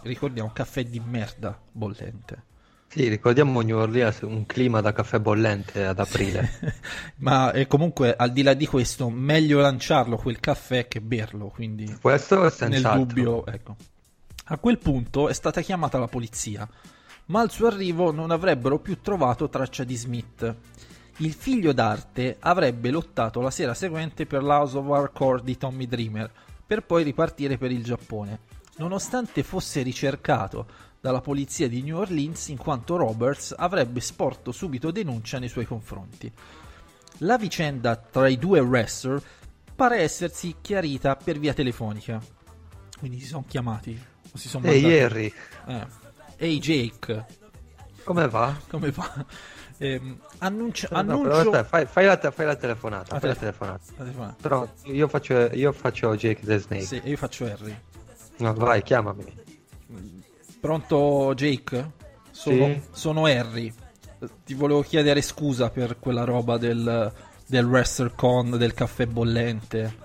Ricordiamo, 0.01 0.51
caffè 0.51 0.83
di 0.83 0.99
merda 0.99 1.57
bollente. 1.71 2.51
Sì, 2.93 3.07
ricordiamo 3.07 3.61
New 3.61 3.77
Orleans 3.77 4.21
un 4.21 4.45
clima 4.45 4.79
da 4.79 4.91
caffè 4.93 5.19
bollente 5.19 5.83
ad 5.83 5.97
aprile. 5.97 6.75
Ma 7.17 7.51
comunque, 7.67 8.15
al 8.15 8.31
di 8.31 8.43
là 8.43 8.53
di 8.53 8.67
questo, 8.67 9.09
meglio 9.09 9.61
lanciarlo 9.61 10.15
quel 10.17 10.39
caffè 10.39 10.87
che 10.87 11.01
berlo. 11.01 11.47
Quindi, 11.47 11.91
Questo 11.99 12.35
è 12.35 12.41
nel 12.41 12.51
senz'altro. 12.51 13.05
dubbio, 13.05 13.45
ecco. 13.47 13.75
A 14.45 14.57
quel 14.57 14.77
punto 14.77 15.29
è 15.29 15.33
stata 15.33 15.61
chiamata 15.61 15.97
la 15.97 16.07
polizia, 16.07 16.67
ma 17.27 17.41
al 17.41 17.51
suo 17.51 17.67
arrivo 17.67 18.11
non 18.11 18.31
avrebbero 18.31 18.79
più 18.79 18.99
trovato 19.01 19.49
traccia 19.49 19.83
di 19.83 19.95
Smith. 19.95 20.55
Il 21.17 21.33
figlio 21.33 21.73
d'arte 21.73 22.37
avrebbe 22.39 22.89
lottato 22.89 23.39
la 23.41 23.51
sera 23.51 23.73
seguente 23.73 24.25
per 24.25 24.43
l'House 24.43 24.77
of 24.77 24.89
Hardcore 24.89 25.43
di 25.43 25.57
Tommy 25.57 25.87
Dreamer, 25.87 26.31
per 26.65 26.83
poi 26.83 27.03
ripartire 27.03 27.57
per 27.57 27.71
il 27.71 27.83
Giappone, 27.83 28.39
nonostante 28.77 29.43
fosse 29.43 29.81
ricercato 29.83 30.65
dalla 30.99 31.21
polizia 31.21 31.67
di 31.67 31.81
New 31.83 31.97
Orleans 31.97 32.47
in 32.47 32.57
quanto 32.57 32.95
Roberts 32.95 33.53
avrebbe 33.55 33.99
sporto 33.99 34.51
subito 34.51 34.89
denuncia 34.89 35.37
nei 35.37 35.49
suoi 35.49 35.65
confronti. 35.65 36.31
La 37.19 37.37
vicenda 37.37 37.95
tra 37.95 38.27
i 38.27 38.37
due 38.39 38.59
wrestler 38.59 39.21
pare 39.75 39.99
essersi 40.01 40.55
chiarita 40.61 41.15
per 41.15 41.37
via 41.37 41.53
telefonica. 41.53 42.21
Quindi 42.97 43.19
si 43.19 43.27
sono 43.27 43.43
chiamati. 43.47 44.01
Si 44.33 44.47
sono 44.47 44.65
mandati- 44.65 44.97
Harry, 44.97 45.33
Eh. 45.67 45.85
Ehi 46.43 46.59
Jake, 46.59 47.25
come 48.03 48.27
va? 48.27 48.53
come 48.69 48.91
va? 48.91 49.25
Ehm, 49.77 50.19
annuncio, 50.39 50.87
No, 50.91 51.03
però 51.03 51.13
annuncio... 51.13 51.37
aspetta, 51.51 51.63
fai, 51.63 51.85
fai 51.85 52.05
la, 52.05 52.17
fai 52.31 52.45
la 52.45 52.55
telefonata. 52.57 53.15
Ah, 53.15 53.19
fai 53.19 53.29
la 53.29 53.33
te- 53.35 53.39
telefonata. 53.39 53.79
la 53.95 54.03
telefonata. 54.03 54.35
Però 54.41 54.67
io 54.83 55.07
faccio, 55.07 55.33
io 55.53 55.71
faccio 55.71 56.13
Jake 56.17 56.45
the 56.45 56.57
Snake. 56.57 56.83
Sì, 56.83 57.01
io 57.05 57.15
faccio 57.15 57.45
Harry. 57.45 57.73
No, 58.39 58.53
vai, 58.55 58.83
chiamami. 58.83 59.23
Pronto 60.59 61.33
Jake? 61.33 61.91
Sono, 62.31 62.65
Sì. 62.65 62.81
sono 62.91 63.25
Harry. 63.25 63.73
Ti 64.43 64.53
volevo 64.53 64.81
chiedere 64.81 65.21
scusa 65.21 65.69
per 65.69 65.97
quella 65.97 66.25
roba 66.25 66.57
del, 66.57 67.11
del 67.45 67.65
WrestleCon, 67.65 68.57
del 68.57 68.73
caffè 68.73 69.05
bollente. 69.05 70.01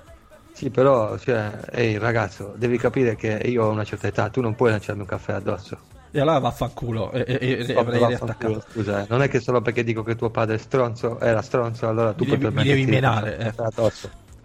Sì, 0.52 0.71
però, 0.71 1.18
cioè, 1.18 1.61
ehi 1.73 1.99
ragazzo, 1.99 2.54
devi 2.57 2.78
capire 2.78 3.16
che 3.16 3.40
io 3.45 3.64
ho 3.64 3.71
una 3.71 3.85
certa 3.85 4.07
età, 4.07 4.28
tu 4.28 4.40
non 4.40 4.54
puoi 4.54 4.71
lanciarmi 4.71 5.02
un 5.02 5.09
caffè 5.09 5.33
addosso. 5.33 5.97
E 6.10 6.20
allora 6.20 6.38
vaffanculo 6.38 7.12
e, 7.12 7.24
e, 7.26 7.38
e, 7.40 7.66
e 7.66 7.74
Oh, 7.76 7.80
avrei 7.80 8.06
riattaccato. 8.06 8.62
Scusa, 8.72 9.02
eh, 9.02 9.06
non 9.08 9.22
è 9.22 9.28
che 9.28 9.40
solo 9.40 9.60
perché 9.60 9.84
dico 9.84 10.02
che 10.02 10.16
tuo 10.16 10.30
padre 10.30 10.54
è 10.56 10.58
stronzo, 10.58 11.20
era 11.20 11.42
stronzo, 11.42 11.86
allora 11.88 12.12
tu 12.12 12.24
Mi 12.24 12.28
puoi 12.36 12.38
devi- 12.38 12.54
mi 12.56 12.64
devi 12.64 12.86
menare, 12.86 13.38
eh. 13.38 13.54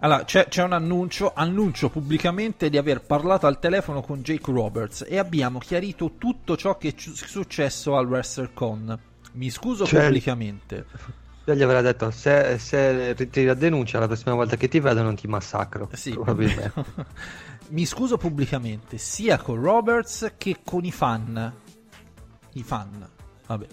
Allora, 0.00 0.24
c'è, 0.24 0.48
c'è 0.48 0.62
un 0.62 0.72
annuncio, 0.74 1.32
annuncio 1.34 1.88
pubblicamente 1.88 2.68
di 2.68 2.76
aver 2.76 3.00
parlato 3.00 3.46
al 3.46 3.58
telefono 3.58 4.02
con 4.02 4.20
Jake 4.20 4.50
Roberts 4.52 5.06
e 5.08 5.16
abbiamo 5.18 5.58
chiarito 5.58 6.12
tutto 6.18 6.56
ciò 6.58 6.76
che 6.76 6.88
è 6.88 6.94
successo 6.96 7.96
al 7.96 8.06
WrestleCon. 8.06 8.98
Mi 9.32 9.48
scuso 9.48 9.86
Cioè- 9.86 10.02
pubblicamente. 10.04 10.84
Io 11.46 11.54
gli 11.54 11.62
avrei 11.62 11.82
detto, 11.82 12.10
se, 12.10 12.56
se 12.58 13.12
ritiri 13.14 13.46
la 13.46 13.54
denuncia, 13.54 13.98
la 13.98 14.06
prossima 14.06 14.34
volta 14.34 14.56
che 14.56 14.68
ti 14.68 14.80
vedo 14.80 15.02
non 15.02 15.14
ti 15.14 15.26
massacro. 15.26 15.88
Sì, 15.92 16.12
probabilmente. 16.12 16.72
Mi 17.68 17.86
scuso 17.86 18.16
pubblicamente 18.16 18.98
sia 18.98 19.38
con 19.38 19.60
Roberts 19.60 20.34
che 20.36 20.58
con 20.64 20.84
i 20.84 20.92
fan. 20.92 21.52
I 22.52 22.62
fan, 22.62 23.08
vabbè, 23.46 23.66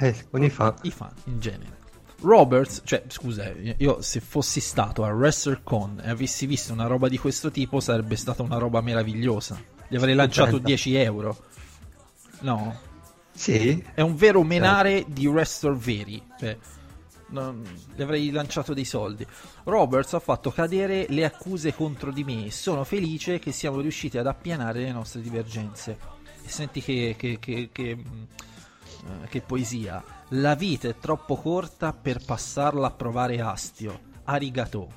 Eh, 0.00 0.26
con 0.30 0.42
i 0.42 0.50
fan. 0.50 0.74
i 0.82 0.90
fan 0.90 1.12
in 1.24 1.40
genere. 1.40 1.76
Roberts, 2.20 2.82
cioè, 2.84 3.04
scusa, 3.08 3.48
io 3.76 4.02
se 4.02 4.20
fossi 4.20 4.60
stato 4.60 5.04
a 5.04 5.12
WrestleCon 5.12 6.00
e 6.04 6.10
avessi 6.10 6.46
visto 6.46 6.72
una 6.72 6.86
roba 6.86 7.08
di 7.08 7.16
questo 7.18 7.50
tipo 7.50 7.80
sarebbe 7.80 8.16
stata 8.16 8.42
una 8.42 8.58
roba 8.58 8.80
meravigliosa. 8.80 9.60
Gli 9.88 9.96
avrei 9.96 10.14
lanciato 10.14 10.48
Stupenda. 10.56 10.66
10 10.68 10.94
euro. 10.96 11.36
No, 12.40 12.78
Sì, 13.32 13.82
È 13.94 14.00
un 14.00 14.16
vero 14.16 14.42
menare 14.42 15.04
di 15.08 15.26
wrestler 15.26 15.74
veri. 15.76 16.20
Cioè, 16.38 16.56
gli 17.30 18.02
avrei 18.02 18.30
lanciato 18.30 18.74
dei 18.74 18.84
soldi. 18.84 19.26
Roberts 19.64 20.14
ha 20.14 20.20
fatto 20.20 20.50
cadere 20.50 21.06
le 21.08 21.24
accuse 21.24 21.74
contro 21.74 22.10
di 22.10 22.24
me 22.24 22.46
e 22.46 22.50
sono 22.50 22.84
felice 22.84 23.38
che 23.38 23.52
siamo 23.52 23.80
riusciti 23.80 24.18
ad 24.18 24.26
appianare 24.26 24.80
le 24.80 24.92
nostre 24.92 25.20
divergenze. 25.20 25.98
E 26.44 26.48
senti 26.48 26.80
che, 26.80 27.14
che, 27.18 27.38
che, 27.38 27.68
che, 27.70 27.94
mh, 27.96 28.26
eh, 29.30 29.40
poesia. 29.40 30.02
La 30.32 30.54
vita 30.54 30.88
è 30.88 30.96
troppo 30.98 31.36
corta 31.36 31.92
per 31.92 32.24
passarla 32.24 32.86
a 32.86 32.90
provare 32.90 33.40
astio. 33.40 34.00
Arigato. 34.24 34.88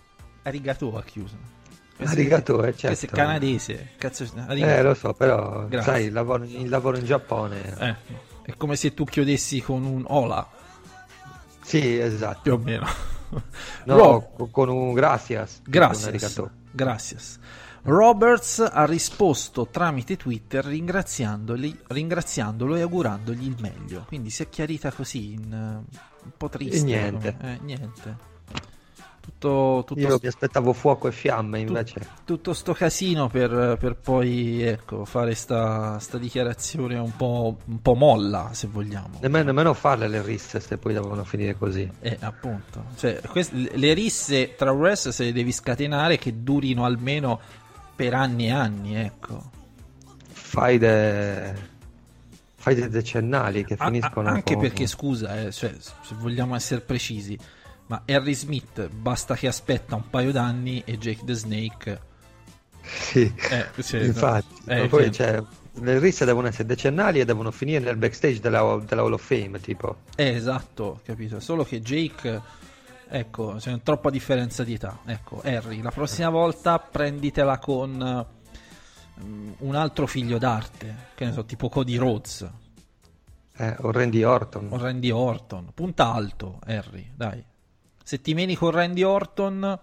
Arigato 0.44 0.98
ha 0.98 1.04
chiuso. 1.04 1.60
Arigato, 1.98 2.64
eh, 2.64 2.72
Questo 2.74 2.88
è 2.88 2.96
certo. 2.96 3.16
canadese. 3.16 3.92
Cazzo, 3.98 4.26
arigato. 4.48 4.72
eh, 4.72 4.82
lo 4.82 4.94
so, 4.94 5.14
però, 5.14 5.68
Grazie. 5.68 5.92
sai, 5.92 6.06
il 6.06 6.14
lavoro, 6.14 6.44
il 6.44 6.68
lavoro 6.70 6.98
in 6.98 7.06
Giappone. 7.06 7.78
Eh, 7.78 7.96
è 8.44 8.56
come 8.58 8.76
se 8.76 8.94
tu 8.94 9.04
chiudessi 9.04 9.62
con 9.62 9.84
un 9.86 10.04
hola. 10.08 10.50
Sì, 11.72 11.98
esatto. 11.98 12.42
più 12.42 12.54
o 12.54 12.58
meno. 12.58 12.86
No, 13.86 13.96
Rob- 13.96 14.36
co- 14.36 14.50
con 14.52 14.68
un 14.68 14.92
gracias. 14.94 15.62
gracias. 15.64 16.42
gracias. 16.74 17.40
Roberts 17.84 18.60
ha 18.60 18.86
risposto 18.86 19.68
tramite 19.68 20.18
Twitter 20.18 20.66
ringraziandolo 20.66 22.76
e 22.76 22.82
augurandogli 22.82 23.48
il 23.48 23.56
meglio. 23.60 24.04
Quindi 24.08 24.30
si 24.30 24.44
è 24.44 24.50
chiarita 24.50 24.92
così, 24.92 25.32
in, 25.32 25.52
eh, 25.52 25.98
un 26.26 26.32
po' 26.36 26.50
triste. 26.50 26.80
E 26.80 26.84
niente. 26.84 27.38
eh, 27.42 27.58
niente. 27.62 28.18
Tutto, 29.22 29.84
tutto, 29.86 30.00
Io 30.00 30.18
mi 30.20 30.28
aspettavo 30.28 30.74
fuoco 30.74 31.08
e 31.08 31.12
fiamme, 31.12 31.60
invece. 31.60 32.08
tutto 32.26 32.54
sto 32.54 32.74
casino 32.74 33.30
per, 33.30 33.78
per 33.80 33.96
poi 33.96 34.64
ecco, 34.64 35.06
fare 35.06 35.36
sta, 35.36 36.00
sta 36.00 36.18
dichiarazione 36.18 36.98
un 36.98 37.16
po', 37.16 37.58
un 37.66 37.82
po' 37.84 37.94
molla, 37.94 38.50
se 38.54 38.66
vogliamo. 38.68 39.20
Nemmeno, 39.22 39.46
nemmeno 39.46 39.76
farle 39.76 40.08
le 40.08 40.24
risse 40.24 40.60
se 40.60 40.78
poi 40.80 40.94
devono 40.94 41.24
finire 41.24 41.56
così. 41.56 41.88
Eh, 42.00 42.18
appunto. 42.20 42.86
Cioè, 42.98 43.22
quest- 43.30 43.54
le 43.54 43.94
risse 43.94 44.56
tra 44.56 44.72
wrestler 44.72 45.14
se 45.14 45.26
le 45.26 45.34
devi 45.34 45.52
scatenare 45.52 46.18
che 46.18 46.42
durino 46.42 46.84
almeno 46.84 47.40
per 47.96 48.16
anni 48.16 48.48
e 48.48 48.52
anni, 48.52 48.96
ecco. 48.96 49.50
Fai 50.32 50.80
de... 50.80 51.70
Fai 52.56 52.76
dei 52.76 52.90
decennali 52.90 53.64
che 53.66 53.76
finiscono 53.76 54.30
a- 54.30 54.32
anche 54.34 54.54
con- 54.54 54.62
perché, 54.64 54.86
scusa, 54.88 55.42
eh, 55.46 55.52
cioè, 55.52 55.74
se 55.80 56.16
vogliamo 56.16 56.56
essere 56.56 56.82
precisi, 56.82 57.38
ma 57.92 58.04
Harry 58.08 58.34
Smith 58.34 58.88
basta 58.88 59.36
che 59.36 59.48
aspetta 59.48 59.96
un 59.96 60.10
paio 60.10 60.32
d'anni 60.32 60.82
e 60.86 60.98
Jake 60.98 61.26
the 61.26 61.34
Snake 61.34 62.02
Sì, 62.82 63.34
eh, 63.52 63.68
sì, 63.84 63.98
infatti. 63.98 64.56
no. 64.64 64.74
Eh, 64.74 64.88
poi, 64.88 65.12
cioè, 65.12 65.44
le 65.74 66.00
risse 66.00 66.24
devono 66.24 66.48
essere 66.48 66.66
decennali 66.68 67.20
e 67.20 67.26
devono 67.26 67.52
finire 67.52 67.80
nel 67.84 67.98
backstage 67.98 68.40
della, 68.40 68.82
della 68.86 69.02
Hall 69.02 69.12
of 69.12 69.22
Fame, 69.26 69.60
tipo. 69.60 69.98
Eh, 70.16 70.30
esatto, 70.30 71.02
capito. 71.04 71.42
Solo 71.42 71.66
che 71.66 71.82
Jake, 71.82 72.42
ecco, 73.10 73.56
c'è 73.60 73.78
troppa 73.84 74.10
differenza 74.10 74.64
di 74.64 74.74
età. 74.76 75.00
Ecco, 75.06 75.42
Harry, 75.44 75.82
la 75.82 75.92
prossima 75.92 76.30
volta 76.30 76.80
prenditela 76.80 77.60
con 77.60 78.26
mm, 79.22 79.52
un 79.60 79.76
altro 79.76 80.08
figlio 80.08 80.38
d'arte, 80.38 80.96
che 81.16 81.26
ne 81.26 81.34
so, 81.34 81.44
tipo 81.46 81.68
Cody 81.68 81.98
Rhodes 81.98 82.50
Eh, 83.58 83.76
o 83.80 83.92
Randy 83.92 84.24
Orton. 84.24 84.68
o 84.72 84.78
Randy 84.78 85.12
Orton. 85.12 85.72
Punta 85.74 86.14
alto, 86.14 86.60
Harry, 86.66 87.12
dai. 87.16 87.44
Se 88.12 88.20
ti 88.20 88.34
meni 88.34 88.58
con 88.58 88.72
Randy 88.72 89.04
Orton, 89.04 89.80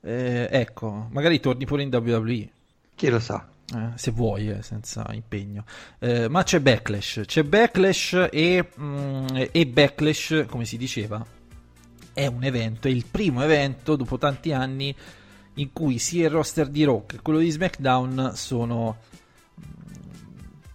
eh, 0.00 0.48
ecco, 0.50 1.08
magari 1.10 1.40
torni 1.40 1.66
pure 1.66 1.82
in 1.82 1.94
WWE. 1.94 2.48
Chi 2.94 3.10
lo 3.10 3.20
sa? 3.20 3.46
Eh, 3.70 3.90
se 3.96 4.12
vuoi, 4.12 4.48
eh, 4.48 4.62
senza 4.62 5.06
impegno. 5.12 5.66
Eh, 5.98 6.30
ma 6.30 6.42
c'è 6.42 6.60
Backlash. 6.60 7.24
C'è 7.26 7.42
Backlash 7.42 8.28
e, 8.32 8.70
mm, 8.80 9.26
e 9.52 9.66
Backlash, 9.66 10.46
come 10.48 10.64
si 10.64 10.78
diceva, 10.78 11.22
è 12.14 12.24
un 12.24 12.44
evento, 12.44 12.88
è 12.88 12.90
il 12.90 13.04
primo 13.04 13.42
evento 13.42 13.94
dopo 13.94 14.16
tanti 14.16 14.54
anni 14.54 14.96
in 15.56 15.70
cui 15.74 15.98
sia 15.98 16.24
il 16.24 16.30
roster 16.30 16.68
di 16.68 16.82
Raw 16.84 17.04
che 17.04 17.20
quello 17.20 17.40
di 17.40 17.50
SmackDown 17.50 18.32
sono 18.36 18.96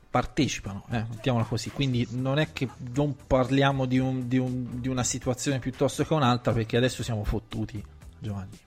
partecipano, 0.10 0.86
eh, 0.92 1.06
mettiamola 1.10 1.44
così. 1.46 1.70
Quindi 1.72 2.08
non 2.12 2.40
è 2.40 2.52
che 2.52 2.68
non 2.96 3.16
parliamo 3.28 3.86
di, 3.86 4.00
un- 4.00 4.28
di 4.28 4.38
un- 4.38 4.80
di 4.82 4.88
una 4.88 5.04
situazione 5.04 5.60
piuttosto 5.60 6.04
che 6.04 6.14
un'altra, 6.14 6.52
perché 6.52 6.78
adesso 6.78 7.04
siamo 7.04 7.24
fottuti, 7.24 7.84
Giovanni. 8.18 8.58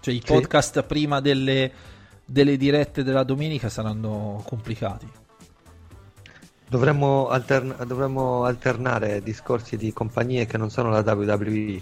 Cioè 0.00 0.14
i 0.14 0.22
Sì. 0.24 0.32
podcast 0.32 0.82
prima 0.84 1.20
delle, 1.20 1.70
delle 2.24 2.56
dirette 2.56 3.02
della 3.02 3.24
domenica 3.24 3.68
saranno 3.68 4.42
complicati. 4.46 5.06
Dovremmo, 6.68 7.28
altern- 7.28 7.76
dovremmo 7.86 8.44
alternare 8.44 9.22
discorsi 9.22 9.76
di 9.76 9.92
compagnie 9.92 10.44
che 10.46 10.58
non 10.58 10.70
sono 10.70 10.90
la 10.90 11.00
WWE. 11.00 11.80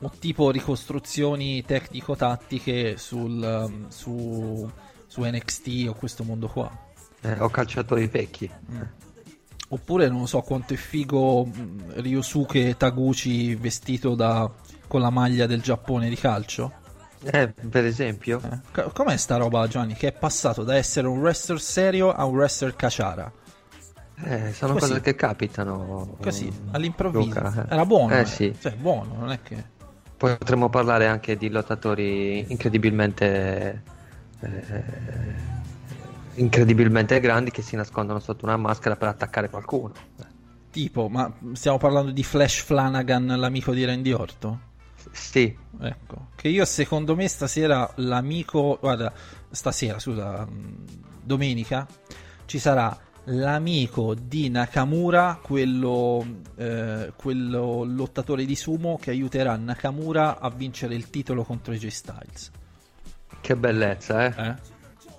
O 0.00 0.12
tipo 0.18 0.50
ricostruzioni 0.50 1.62
tecnico-tattiche 1.64 2.96
sul, 2.96 3.42
um, 3.68 3.88
su, 3.88 4.70
su 5.06 5.22
NXT 5.24 5.86
o 5.88 5.94
questo 5.94 6.22
mondo 6.24 6.46
qua. 6.48 6.70
Eh, 7.20 7.40
o 7.40 7.48
calciatori 7.48 8.06
vecchi. 8.06 8.50
Oppure 9.70 10.08
non 10.08 10.26
so 10.26 10.40
quanto 10.40 10.72
è 10.74 10.76
figo 10.76 11.44
mh, 11.44 12.00
Ryosuke 12.00 12.76
Taguchi 12.76 13.54
vestito 13.54 14.14
da, 14.14 14.50
con 14.86 15.00
la 15.00 15.10
maglia 15.10 15.46
del 15.46 15.60
Giappone 15.60 16.08
di 16.08 16.16
calcio. 16.16 16.72
Eh, 17.24 17.48
per 17.48 17.84
esempio. 17.84 18.40
Eh, 18.42 18.58
co- 18.72 18.90
Com'è 18.94 19.16
sta 19.16 19.36
roba, 19.36 19.66
Gianni? 19.66 19.94
Che 19.94 20.08
è 20.08 20.12
passato 20.12 20.62
da 20.62 20.76
essere 20.76 21.06
un 21.08 21.18
wrestler 21.18 21.60
serio 21.60 22.12
a 22.12 22.24
un 22.24 22.36
wrestler 22.36 22.76
caciara. 22.76 23.30
Eh, 24.24 24.52
sono 24.52 24.72
Così. 24.74 24.88
cose 24.88 25.00
che 25.00 25.14
capitano. 25.14 26.16
Così, 26.20 26.50
mm, 26.50 26.74
all'improvviso. 26.74 27.26
Luca, 27.26 27.64
eh. 27.68 27.72
Era 27.74 27.84
buono. 27.84 28.14
Eh 28.14 28.20
eh. 28.20 28.24
sì. 28.24 28.56
Cioè, 28.58 28.72
buono, 28.74 29.14
non 29.18 29.30
è 29.30 29.40
che... 29.42 29.76
Potremmo 30.16 30.68
parlare 30.68 31.06
anche 31.06 31.36
di 31.36 31.48
lottatori 31.50 32.44
incredibilmente. 32.48 33.82
eh, 34.40 35.57
incredibilmente 36.38 37.20
grandi 37.20 37.50
che 37.50 37.62
si 37.62 37.76
nascondono 37.76 38.18
sotto 38.18 38.44
una 38.44 38.56
maschera 38.56 38.96
per 38.96 39.08
attaccare 39.08 39.48
qualcuno. 39.50 39.92
Tipo, 40.70 41.08
ma 41.08 41.32
stiamo 41.52 41.78
parlando 41.78 42.10
di 42.10 42.22
Flash 42.22 42.62
Flanagan, 42.62 43.26
l'amico 43.26 43.72
di 43.72 43.84
Randy 43.84 44.12
Orton? 44.12 44.60
Sì, 45.10 45.56
Ecco, 45.80 46.28
che 46.34 46.48
io 46.48 46.64
secondo 46.64 47.14
me 47.14 47.28
stasera 47.28 47.90
l'amico, 47.96 48.78
guarda, 48.80 49.12
stasera, 49.50 49.98
scusa, 49.98 50.44
mh, 50.44 50.84
domenica, 51.22 51.86
ci 52.46 52.58
sarà 52.58 52.96
l'amico 53.24 54.14
di 54.14 54.48
Nakamura, 54.48 55.38
quello, 55.40 56.24
eh, 56.56 57.12
quello 57.14 57.84
lottatore 57.84 58.44
di 58.44 58.56
sumo 58.56 58.98
che 59.00 59.10
aiuterà 59.10 59.54
Nakamura 59.56 60.40
a 60.40 60.50
vincere 60.50 60.94
il 60.94 61.10
titolo 61.10 61.44
contro 61.44 61.72
AJ 61.72 61.86
Styles. 61.86 62.50
che 63.40 63.54
bellezza, 63.56 64.24
eh? 64.24 64.48
Eh? 64.48 64.54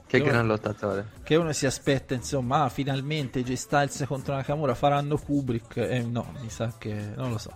Che 0.10 0.18
Che 0.18 0.24
gran 0.24 0.48
lottatore. 0.48 1.08
Che 1.22 1.36
uno 1.36 1.54
si 1.54 1.68
aspetta, 1.68 2.16
insomma, 2.16 2.64
ah, 2.64 2.70
finalmente 2.70 3.42
AJ 3.42 3.54
Styles 3.54 4.06
contro 4.08 4.34
Nakamura 4.34 4.74
faranno 4.74 5.20
Kubrick. 5.20 5.78
Eh, 5.78 6.02
no, 6.02 6.34
mi 6.42 6.50
sa 6.50 6.74
che 6.80 7.12
non 7.16 7.30
lo 7.30 7.38
so. 7.38 7.54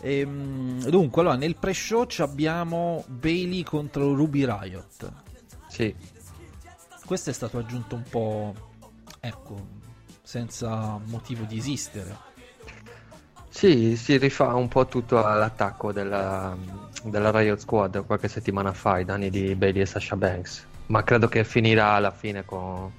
Ehm, 0.00 0.84
dunque, 0.88 1.20
allora, 1.20 1.36
nel 1.36 1.54
pre-show 1.54 2.04
abbiamo 2.18 3.04
Bailey 3.06 3.62
contro 3.62 4.14
Ruby 4.14 4.44
Riot. 4.44 5.12
Sì, 5.68 5.94
Questo 7.06 7.30
è 7.30 7.32
stato 7.32 7.58
aggiunto 7.58 7.94
un 7.94 8.02
po', 8.10 8.54
ecco, 9.20 9.64
senza 10.22 11.00
motivo 11.04 11.44
di 11.44 11.58
esistere. 11.58 12.16
Sì, 13.48 13.94
si 13.96 14.16
rifà 14.16 14.52
un 14.56 14.66
po' 14.66 14.86
tutto 14.86 15.24
all'attacco 15.24 15.92
della, 15.92 16.56
della 17.04 17.30
Riot 17.30 17.60
Squad 17.60 18.04
qualche 18.06 18.26
settimana 18.26 18.72
fa, 18.72 18.94
ai 18.94 19.04
danni 19.04 19.30
di 19.30 19.54
Bailey 19.54 19.82
e 19.82 19.86
Sasha 19.86 20.16
Banks. 20.16 20.70
Ma 20.86 21.02
credo 21.04 21.28
che 21.28 21.44
finirà 21.44 21.92
alla 21.92 22.10
fine 22.10 22.44
con 22.44 22.90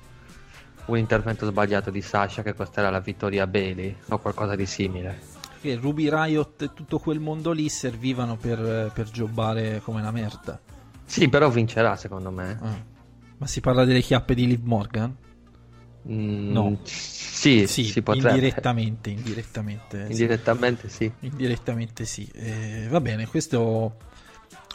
un 0.86 0.98
intervento 0.98 1.46
sbagliato 1.46 1.90
di 1.92 2.02
Sasha 2.02 2.42
che 2.42 2.54
costerà 2.54 2.90
la 2.90 3.00
vittoria 3.00 3.44
a 3.44 3.48
Bailey 3.48 3.96
o 4.10 4.18
qualcosa 4.18 4.56
di 4.56 4.66
simile. 4.66 5.20
Che 5.62 5.76
Ruby 5.76 6.10
Riot 6.10 6.62
e 6.64 6.74
tutto 6.74 7.00
quel 7.00 7.20
mondo 7.20 7.52
lì 7.52 7.70
servivano 7.70 8.36
per, 8.36 8.92
per 8.94 9.10
jobbare 9.10 9.80
come 9.82 10.02
una 10.02 10.12
merda. 10.12 10.60
Sì, 11.06 11.30
però 11.30 11.50
vincerà 11.50 11.96
secondo 11.96 12.32
me. 12.32 12.58
Ah. 12.62 12.84
Ma 13.38 13.48
si 13.48 13.62
parla 13.62 13.86
delle 13.86 14.02
chiappe 14.02 14.34
di 14.34 14.48
Liv 14.48 14.64
Morgan? 14.64 15.16
Mm, 16.10 16.52
No. 16.52 16.80
Sì, 16.84 17.68
si 17.68 18.02
potrebbe. 18.02 18.30
indirettamente, 18.30 19.10
indirettamente. 19.10 20.06
sì. 20.06 20.12
Indirettamente 20.12 20.90
sì. 20.90 21.12
Indirettamente 21.22 22.06
sì. 22.06 22.30
Eh, 22.34 22.88
va 22.90 23.00
bene, 23.02 23.28
questo 23.28 23.98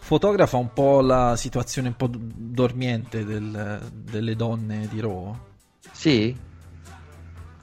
fotografa 0.09 0.57
un 0.57 0.73
po' 0.73 1.03
la 1.03 1.37
situazione 1.37 1.89
un 1.89 1.97
po' 1.97 2.09
dormiente 2.11 3.27
del- 3.27 3.91
delle 3.93 4.35
donne 4.37 4.89
di 4.91 5.03
Raw. 5.03 5.37
Sì, 5.93 6.35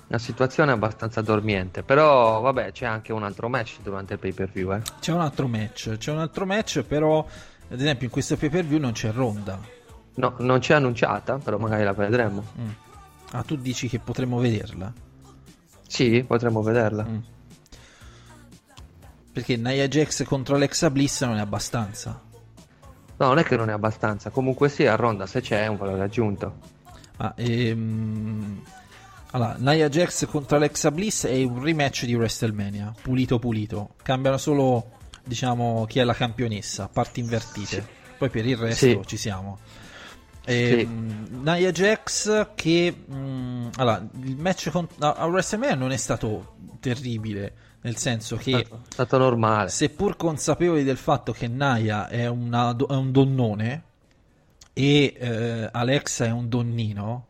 una 0.08 0.20
situazione 0.20 0.72
abbastanza 0.72 1.22
dormiente, 1.22 1.82
però 1.82 2.42
vabbè 2.42 2.72
c'è 2.72 2.86
anche 2.86 3.12
un 3.12 3.24
altro 3.24 3.50
match 3.50 3.78
durante 3.82 4.14
il 4.14 4.20
pay 4.20 4.32
per 4.32 4.52
view. 4.52 4.74
Eh. 4.74 4.82
C'è 5.00 5.12
un 5.12 5.22
altro 5.22 5.48
match, 5.48 5.98
c'è 5.98 6.12
un 6.12 6.20
altro 6.20 6.46
match, 6.46 6.84
però 6.84 7.26
ad 7.68 7.80
esempio 7.80 8.06
in 8.06 8.12
questo 8.12 8.38
pay 8.38 8.50
per 8.50 8.64
view 8.64 8.80
non 8.80 8.92
c'è 8.92 9.12
Ronda. 9.12 9.60
No, 10.14 10.36
non 10.38 10.60
c'è 10.60 10.76
annunciata, 10.76 11.40
però 11.40 11.58
magari 11.58 11.84
la 11.84 11.94
vedremo. 11.94 12.44
Mm. 12.60 12.70
Ah, 13.32 13.42
tu 13.42 13.56
dici 13.56 13.90
che 13.90 13.98
potremmo 13.98 14.38
vederla? 14.38 14.94
Sì, 15.88 16.24
potremmo 16.28 16.62
vederla. 16.62 17.06
Mm. 17.06 17.18
Perché 19.34 19.58
Nia 19.58 19.88
Jax 19.88 20.24
contro 20.26 20.54
Alexa 20.56 20.92
Bliss 20.92 21.24
non 21.26 21.38
è 21.38 21.42
abbastanza. 21.42 22.22
No, 23.18 23.28
non 23.28 23.38
è 23.38 23.44
che 23.44 23.56
non 23.56 23.70
è 23.70 23.74
abbastanza, 23.74 24.30
comunque 24.30 24.68
sì, 24.70 24.86
a 24.86 24.96
Ronda 24.96 25.26
se 25.26 25.42
c'è 25.42 25.64
è 25.64 25.68
un 25.68 25.78
valore 25.78 26.04
aggiunto. 26.04 26.56
Ah, 27.18 27.34
ehm, 27.38 28.62
Allora, 29.32 29.56
Nia 29.58 29.90
Jax 29.90 30.26
contro 30.28 30.56
Alexa 30.58 30.92
Bliss 30.92 31.26
è 31.26 31.44
un 31.44 31.62
rematch 31.62 32.06
di 32.06 32.14
WrestleMania, 32.16 32.94
pulito 33.02 33.38
pulito. 33.40 33.96
Cambiano 34.02 34.38
solo, 34.38 34.92
diciamo, 35.24 35.86
chi 35.88 36.00
è 36.00 36.04
la 36.04 36.14
campionessa, 36.14 36.88
parti 36.92 37.20
invertite. 37.22 37.86
Poi 38.18 38.30
per 38.30 38.46
il 38.46 38.56
resto 38.58 38.86
Sì. 38.86 39.00
ci 39.06 39.18
siamo. 39.18 39.60
Ehm, 40.46 41.42
Nia 41.44 41.72
Jax 41.72 42.50
che 42.56 42.92
mh, 42.92 43.70
allora, 43.78 44.06
il 44.24 44.38
match 44.38 44.70
con, 44.70 44.88
a, 45.00 45.14
a 45.18 45.26
WrestleMania 45.26 45.76
non 45.76 45.92
è 45.92 45.98
stato 45.98 46.56
terribile, 46.80 47.54
nel 47.86 47.98
senso 47.98 48.36
che 48.36 48.62
È 48.62 48.68
stato 48.90 49.18
normale. 49.20 49.70
seppur 49.70 50.18
consapevoli 50.18 50.84
del 50.84 50.98
fatto 50.98 51.32
che 51.34 51.48
Naya 51.48 52.08
è, 52.08 52.26
una 52.26 52.76
è 52.76 52.96
un 52.96 53.12
donnone 53.12 53.84
e 54.74 55.14
eh, 55.16 55.70
Alexa 55.72 56.26
è 56.26 56.32
un 56.32 56.50
donnino, 56.50 57.26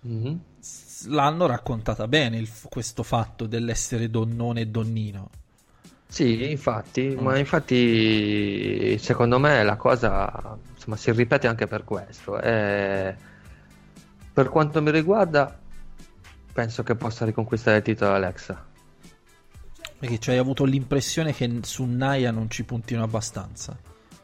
Mhm. 0.00 0.40
s- 0.60 1.06
l'hanno 1.06 1.46
raccontata 1.46 2.06
bene 2.06 2.36
il 2.36 2.50
questo 2.68 3.02
fatto 3.02 3.46
dell'essere 3.46 4.10
donnone 4.10 4.60
e 4.60 4.66
donnino. 4.66 5.30
Sì, 6.06 6.50
infatti, 6.50 7.14
Mm. 7.18 7.22
ma 7.22 7.38
infatti 7.38 8.98
secondo 8.98 9.38
me 9.38 9.62
la 9.62 9.76
cosa 9.76 10.56
insomma, 10.74 10.96
si 10.96 11.10
ripete 11.12 11.46
anche 11.46 11.66
per 11.66 11.84
questo. 11.84 12.38
E 12.40 13.16
per 14.34 14.50
quanto 14.50 14.82
mi 14.82 14.90
riguarda, 14.90 15.58
penso 16.52 16.82
che 16.82 16.94
possa 16.94 17.24
riconquistare 17.24 17.78
il 17.78 17.82
titolo 17.82 18.12
Alexa. 18.12 18.66
Perché 19.98 20.18
ci 20.18 20.30
hai 20.30 20.38
avuto 20.38 20.64
l'impressione 20.64 21.32
che 21.34 21.50
su 21.62 21.84
Naya 21.84 22.30
non 22.30 22.48
ci 22.50 22.62
puntino 22.64 23.02
abbastanza. 23.02 23.76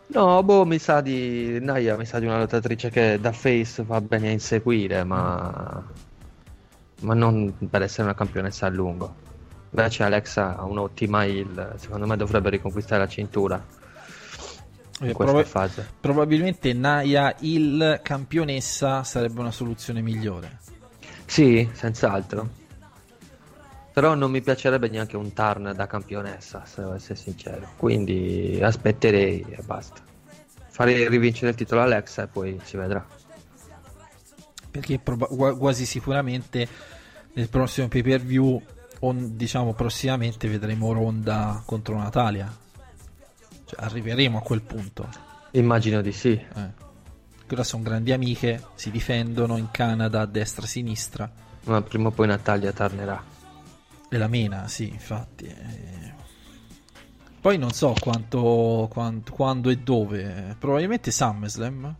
No, 0.06 0.42
boh, 0.42 0.64
mi 0.64 0.78
sa 0.78 1.00
di 1.00 1.58
Naya, 1.60 1.96
mi 1.96 2.04
sa 2.06 2.18
di 2.20 2.26
una 2.26 2.38
lottatrice 2.38 2.90
che 2.90 3.18
da 3.20 3.32
face 3.32 3.82
va 3.82 4.00
bene 4.00 4.28
a 4.28 4.32
inseguire, 4.32 5.02
ma, 5.02 5.82
ma 7.00 7.14
non 7.14 7.52
per 7.68 7.82
essere 7.82 8.04
una 8.04 8.14
campionessa 8.14 8.66
a 8.66 8.68
lungo. 8.70 9.22
Invece 9.70 10.04
Alexa 10.04 10.56
ha 10.56 10.64
un'ottima 10.64 11.24
heel, 11.24 11.74
secondo 11.78 12.06
me 12.06 12.16
dovrebbe 12.16 12.50
riconquistare 12.50 13.02
la 13.02 13.08
cintura 13.08 13.56
in 15.00 15.08
Eh, 15.08 15.12
questa 15.12 15.34
proba- 15.34 15.48
fase. 15.48 15.88
probabilmente 15.98 16.72
Naya 16.72 17.34
il 17.40 17.98
campionessa 18.00 19.02
sarebbe 19.02 19.40
una 19.40 19.50
soluzione 19.50 20.00
migliore. 20.02 20.60
Sì, 21.26 21.68
senz'altro. 21.72 22.62
Però 23.94 24.14
non 24.14 24.32
mi 24.32 24.42
piacerebbe 24.42 24.88
neanche 24.88 25.16
un 25.16 25.32
turn 25.32 25.72
da 25.72 25.86
campionessa, 25.86 26.64
se 26.64 26.80
devo 26.80 26.94
essere 26.94 27.14
sincero. 27.14 27.68
Quindi 27.76 28.58
aspetterei 28.60 29.46
e 29.48 29.62
basta. 29.62 30.02
Farei 30.68 31.08
rivincere 31.08 31.52
il 31.52 31.56
titolo 31.56 31.80
Alexa 31.80 32.24
e 32.24 32.26
poi 32.26 32.60
si 32.64 32.76
vedrà. 32.76 33.06
Perché 34.68 34.98
proba- 34.98 35.26
qua- 35.28 35.56
quasi 35.56 35.86
sicuramente 35.86 36.66
nel 37.34 37.48
prossimo 37.48 37.86
pay 37.86 38.02
per 38.02 38.20
view, 38.20 38.60
o 38.98 39.12
diciamo 39.16 39.74
prossimamente, 39.74 40.48
vedremo 40.48 40.92
Ronda 40.92 41.62
contro 41.64 41.96
Natalia. 41.96 42.52
Cioè, 43.64 43.80
arriveremo 43.80 44.38
a 44.38 44.42
quel 44.42 44.62
punto. 44.62 45.08
Immagino 45.52 46.00
di 46.00 46.10
sì. 46.10 46.32
Eh. 46.32 46.82
Ora 47.48 47.62
sono 47.62 47.84
grandi 47.84 48.10
amiche, 48.10 48.60
si 48.74 48.90
difendono 48.90 49.56
in 49.56 49.70
Canada 49.70 50.22
a 50.22 50.26
destra 50.26 50.62
e 50.62 50.64
a 50.64 50.68
sinistra. 50.68 51.30
Ma 51.66 51.80
prima 51.82 52.08
o 52.08 52.10
poi 52.10 52.26
Natalia 52.26 52.72
tornerà. 52.72 53.33
E 54.14 54.18
la 54.18 54.28
mena, 54.28 54.68
sì, 54.68 54.88
infatti. 54.90 55.44
eh. 55.46 56.12
Poi 57.40 57.58
non 57.58 57.72
so 57.72 57.94
quanto, 58.00 58.86
quant- 58.88 59.28
quando 59.28 59.70
e 59.70 59.78
dove. 59.78 60.54
Probabilmente 60.56 61.10
SummerSlam. 61.10 61.94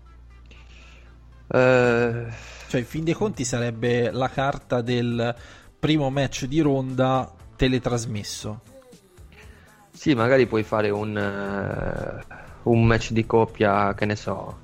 Eh, 1.48 2.26
Cioè, 2.68 2.80
in 2.80 2.86
fin 2.86 3.02
dei 3.02 3.14
conti 3.14 3.44
sarebbe 3.44 4.12
la 4.12 4.28
carta 4.28 4.80
del 4.80 5.34
primo 5.76 6.08
match 6.08 6.44
di 6.44 6.60
ronda 6.60 7.28
teletrasmesso. 7.56 8.60
sì, 9.90 10.14
magari 10.14 10.46
puoi 10.46 10.62
fare 10.62 10.90
un, 10.90 11.16
eh, 11.18 12.24
un 12.62 12.84
match 12.84 13.10
di 13.10 13.26
coppia, 13.26 13.92
che 13.94 14.04
ne 14.04 14.14
so. 14.14 14.58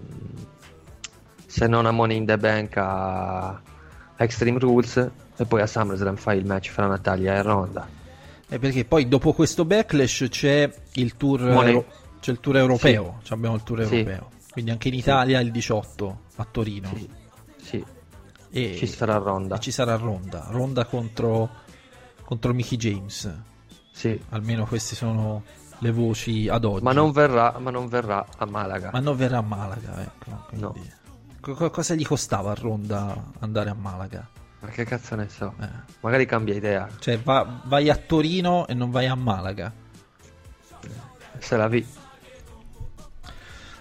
Se 1.46 1.66
non 1.66 1.84
a 1.86 1.90
Money 1.90 2.16
in 2.16 2.26
the 2.26 2.38
Bank 2.38 2.76
a 2.76 3.60
Extreme 4.16 4.58
Rules 4.60 5.10
e 5.40 5.46
poi 5.46 5.62
a 5.62 5.66
SummerSlam 5.66 6.16
fai 6.16 6.36
il 6.38 6.44
match 6.44 6.68
fra 6.70 6.86
Natalia 6.86 7.34
e 7.36 7.42
Ronda. 7.42 7.88
Eh, 8.48 8.58
perché 8.58 8.84
poi 8.84 9.08
dopo 9.08 9.32
questo 9.32 9.64
backlash 9.64 10.26
c'è 10.28 10.70
il 10.94 11.16
tour, 11.16 11.48
euro- 11.48 11.86
c'è 12.20 12.30
il 12.32 12.40
tour 12.40 12.56
europeo. 12.58 13.20
Cioè 13.22 13.36
abbiamo 13.38 13.54
il 13.54 13.62
tour 13.62 13.84
Sì. 13.86 13.94
europeo. 14.00 14.28
Quindi 14.50 14.70
anche 14.72 14.88
in 14.88 14.94
Italia 14.94 15.40
il 15.40 15.50
18 15.50 16.20
a 16.36 16.46
Torino. 16.50 16.88
Sì, 16.94 17.08
sì. 17.62 17.84
E, 18.50 18.74
ci 18.76 18.86
sarà 18.86 19.16
Ronda. 19.16 19.56
e 19.56 19.60
ci 19.60 19.70
sarà 19.70 19.94
Ronda. 19.96 20.46
Ronda 20.50 20.84
contro, 20.84 21.48
contro 22.24 22.52
Mickey 22.52 22.76
James. 22.76 23.32
Sì. 23.92 24.20
Almeno 24.30 24.66
queste 24.66 24.94
sono 24.96 25.44
le 25.78 25.90
voci 25.92 26.48
ad 26.48 26.64
oggi. 26.64 26.82
Ma 26.82 26.92
non 26.92 27.12
verrà, 27.12 27.56
ma 27.60 27.70
non 27.70 27.86
verrà 27.88 28.26
a 28.36 28.44
Malaga. 28.46 28.90
Ma 28.92 28.98
non 29.00 29.16
verrà 29.16 29.38
a 29.38 29.42
Malaga, 29.42 30.02
ecco. 30.02 30.30
No. 30.50 30.70
quindi- 30.72 30.92
co- 31.40 31.70
cosa 31.70 31.94
gli 31.94 32.04
costava 32.04 32.50
a 32.50 32.54
Ronda 32.54 33.16
andare 33.38 33.70
a 33.70 33.74
Malaga? 33.74 34.28
Ma 34.60 34.68
che 34.68 34.84
cazzo 34.84 35.14
ne 35.16 35.28
so? 35.28 35.54
Eh. 35.60 35.68
Magari 36.00 36.26
cambia 36.26 36.54
idea. 36.54 36.88
Cioè, 36.98 37.18
va- 37.18 37.60
vai 37.64 37.88
a 37.88 37.96
Torino 37.96 38.66
e 38.66 38.74
non 38.74 38.90
vai 38.90 39.06
a 39.06 39.14
Malaga. 39.14 39.72
Se 41.38 41.56
la 41.56 41.68
vi. 41.68 41.86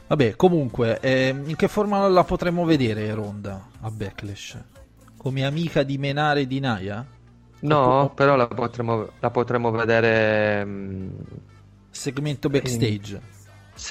Vabbè, 0.07 0.35
comunque, 0.35 0.99
ehm, 1.01 1.49
in 1.49 1.55
che 1.55 1.67
forma 1.67 2.07
la 2.07 2.23
potremmo 2.23 2.65
vedere 2.65 3.13
Ronda 3.13 3.67
a 3.81 3.91
Backlash? 3.91 4.57
Come 5.17 5.45
amica 5.45 5.83
di 5.83 5.97
Menare 5.97 6.41
e 6.41 6.47
di 6.47 6.59
Naya? 6.59 7.05
No, 7.61 7.79
Oppu- 8.03 8.15
però 8.15 8.35
la 8.37 8.47
potremo, 8.47 9.09
la 9.19 9.29
potremo 9.29 9.69
vedere 9.69 10.63
mm, 10.65 11.09
Segmento 11.91 12.49
backstage. 12.49 13.21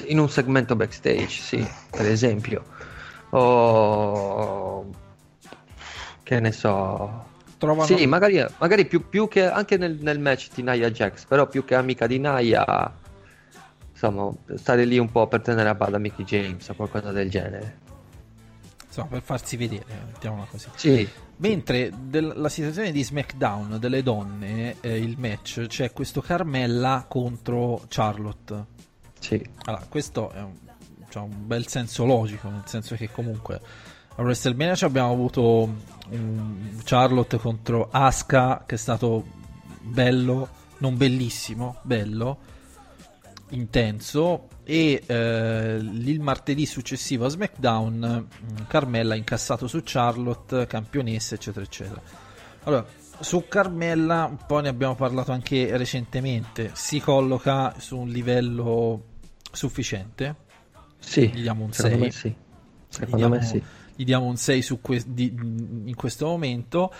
in 0.07 0.17
un 0.17 0.27
segmento 0.29 0.75
backstage, 0.75 1.27
sì, 1.29 1.67
per 1.91 2.07
esempio. 2.07 2.63
O 3.29 4.89
che 6.29 6.39
ne 6.39 6.51
so. 6.51 7.25
Trovano... 7.57 7.85
Sì, 7.85 8.05
magari, 8.05 8.45
magari 8.59 8.85
più, 8.85 9.09
più 9.09 9.27
che 9.27 9.49
anche 9.49 9.77
nel, 9.77 9.97
nel 9.99 10.19
match 10.19 10.49
di 10.53 10.61
Naya 10.61 10.91
Jax, 10.91 11.25
però 11.25 11.47
più 11.47 11.65
che 11.65 11.73
amica 11.73 12.05
di 12.05 12.19
Naya, 12.19 12.93
insomma, 13.91 14.31
stare 14.55 14.85
lì 14.85 14.99
un 14.99 15.11
po' 15.11 15.25
per 15.25 15.41
tenere 15.41 15.69
a 15.69 15.73
bada 15.73 15.97
Mickey 15.97 16.23
James 16.23 16.69
o 16.69 16.75
qualcosa 16.75 17.11
del 17.11 17.31
genere. 17.31 17.79
Insomma, 18.85 19.07
per 19.07 19.21
farsi 19.23 19.57
vedere, 19.57 19.85
mettiamola 20.05 20.45
così. 20.49 20.67
Sì, 20.75 21.09
Mentre 21.37 21.91
del- 21.97 22.33
la 22.35 22.49
situazione 22.49 22.91
di 22.91 23.03
SmackDown 23.03 23.77
delle 23.79 24.03
donne, 24.03 24.75
eh, 24.81 24.97
il 24.97 25.15
match, 25.17 25.65
c'è 25.65 25.91
questo 25.91 26.21
Carmella 26.21 27.05
contro 27.07 27.81
Charlotte. 27.87 28.65
sì. 29.19 29.41
Allora, 29.65 29.83
questo 29.89 30.31
è 30.31 30.41
un, 30.41 30.53
c'ha 31.09 31.21
un 31.21 31.47
bel 31.47 31.65
senso 31.67 32.05
logico, 32.05 32.49
nel 32.49 32.63
senso 32.65 32.95
che 32.95 33.09
comunque 33.11 33.59
a 34.15 34.21
WrestleMania 34.21 34.75
ci 34.75 34.83
abbiamo 34.83 35.13
avuto 35.13 35.97
un 36.11 36.79
Charlotte 36.83 37.37
contro 37.37 37.89
Asuka 37.91 38.63
che 38.65 38.75
è 38.75 38.77
stato 38.77 39.25
bello, 39.81 40.49
non 40.79 40.97
bellissimo, 40.97 41.77
bello, 41.83 42.37
intenso 43.49 44.47
e 44.63 45.01
eh, 45.05 45.77
il 45.81 46.19
martedì 46.19 46.65
successivo 46.65 47.25
a 47.25 47.29
SmackDown 47.29 48.27
mh, 48.29 48.67
Carmella 48.67 49.13
ha 49.13 49.17
incassato 49.17 49.67
su 49.67 49.81
Charlotte, 49.83 50.67
campionessa 50.67 51.35
eccetera 51.35 51.65
eccetera. 51.65 52.01
Allora, 52.63 52.85
su 53.19 53.45
Carmella 53.47 54.25
un 54.25 54.37
po' 54.45 54.59
ne 54.59 54.69
abbiamo 54.69 54.95
parlato 54.95 55.31
anche 55.31 55.75
recentemente, 55.75 56.71
si 56.73 56.99
colloca 56.99 57.73
su 57.79 57.97
un 57.97 58.09
livello 58.09 59.03
sufficiente, 59.51 60.35
Sì, 60.99 61.29
Gli 61.29 61.41
diamo 61.41 61.63
un 61.63 61.73
secondo 61.73 61.97
sei. 61.97 62.05
me 62.05 62.11
sì. 62.11 62.35
Secondo 62.89 63.15
diamo, 63.15 63.35
me 63.35 63.43
sì. 63.43 63.63
Gli 63.99 64.05
diamo 64.05 64.27
un 64.27 64.37
6 64.37 64.61
su 64.61 64.79
que- 64.79 65.03
di- 65.05 65.33
in 65.85 65.93
questo 65.95 66.25
momento. 66.27 66.93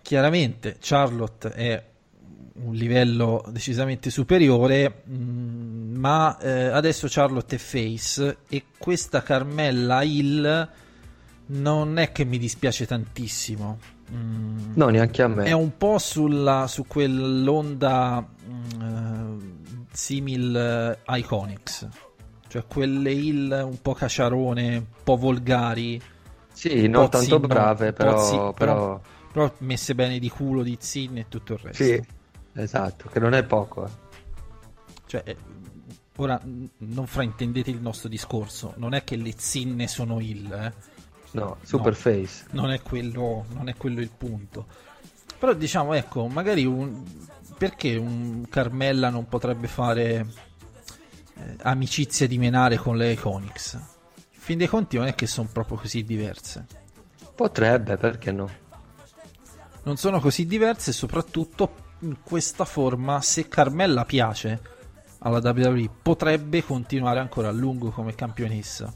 Chiaramente 0.00 0.76
Charlotte 0.80 1.48
è 1.50 1.84
un 2.62 2.74
livello 2.74 3.44
decisamente 3.50 4.08
superiore, 4.10 5.02
mh, 5.04 5.96
ma 5.96 6.38
eh, 6.38 6.66
adesso 6.66 7.08
Charlotte 7.10 7.56
è 7.56 7.58
face 7.58 8.36
e 8.48 8.66
questa 8.78 9.20
Carmella 9.24 10.02
Hill 10.02 10.68
non 11.46 11.98
è 11.98 12.12
che 12.12 12.24
mi 12.24 12.38
dispiace 12.38 12.86
tantissimo. 12.86 13.78
Mm, 14.12 14.74
No, 14.74 14.88
neanche 14.90 15.22
a 15.22 15.26
me. 15.26 15.42
è 15.44 15.52
un 15.52 15.76
po' 15.76 15.98
sulla, 15.98 16.68
su 16.68 16.86
quell'onda 16.86 18.24
mm, 18.48 18.80
eh, 18.80 19.36
simil 19.92 20.54
eh, 20.56 21.18
Iconics, 21.18 21.88
cioè 22.46 22.64
quelle 22.68 23.10
hill 23.10 23.50
un 23.68 23.82
po' 23.82 23.92
caciarone, 23.94 24.76
un 24.76 24.84
po' 25.04 25.16
volgari, 25.16 26.00
Sì, 26.58 26.84
un 26.86 26.90
non 26.90 27.08
tanto 27.08 27.18
zinno, 27.26 27.46
brave, 27.46 27.92
però, 27.92 28.24
zi- 28.24 28.34
però... 28.36 28.52
però- 28.54 29.00
però 29.30 29.54
messe 29.58 29.94
bene 29.94 30.18
di 30.18 30.28
culo, 30.28 30.64
di 30.64 30.76
zinne 30.80 31.20
e 31.20 31.26
tutto 31.28 31.52
il 31.52 31.58
resto. 31.60 31.84
Sì, 31.84 32.02
esatto, 32.54 33.08
che 33.08 33.20
non 33.20 33.32
è 33.34 33.44
poco. 33.44 33.84
eh. 33.86 33.90
Cioè, 35.06 35.22
eh, 35.24 35.36
ora 36.16 36.40
non 36.78 37.06
fraintendete 37.06 37.70
il 37.70 37.80
nostro 37.80 38.08
discorso, 38.08 38.72
non 38.78 38.94
è 38.94 39.04
che 39.04 39.14
le 39.14 39.32
zinne 39.36 39.86
sono 39.86 40.18
hill, 40.18 40.52
eh. 40.52 40.72
No, 41.32 41.58
super 41.62 41.94
face. 41.94 42.46
non 42.50 42.70
è 42.72 42.80
quello, 42.82 43.44
non 43.50 43.68
è 43.68 43.76
quello 43.76 44.00
il 44.00 44.10
punto. 44.10 44.66
Però 45.38 45.52
diciamo, 45.52 45.92
ecco, 45.92 46.26
magari 46.26 46.64
un, 46.64 47.04
perché 47.56 47.94
un 47.96 48.46
Carmella 48.48 49.10
non 49.10 49.28
potrebbe 49.28 49.68
fare 49.68 50.26
eh, 51.34 51.56
amicizia 51.62 52.26
di 52.26 52.38
menare 52.38 52.76
con 52.78 52.96
le 52.96 53.12
Iconics? 53.12 53.78
In 54.48 54.54
fin 54.54 54.64
dei 54.64 54.72
conti 54.72 54.96
non 54.96 55.06
è 55.06 55.14
che 55.14 55.26
sono 55.26 55.46
proprio 55.52 55.76
così 55.76 56.04
diverse. 56.04 56.64
Potrebbe, 57.34 57.98
perché 57.98 58.32
no? 58.32 58.48
Non 59.82 59.98
sono 59.98 60.20
così 60.20 60.46
diverse 60.46 60.88
e 60.88 60.94
soprattutto 60.94 61.74
in 61.98 62.22
questa 62.22 62.64
forma, 62.64 63.20
se 63.20 63.46
Carmella 63.46 64.06
piace 64.06 64.58
alla 65.18 65.40
WWE, 65.42 65.90
potrebbe 66.00 66.64
continuare 66.64 67.18
ancora 67.18 67.48
a 67.48 67.52
lungo 67.52 67.90
come 67.90 68.14
campionessa. 68.14 68.90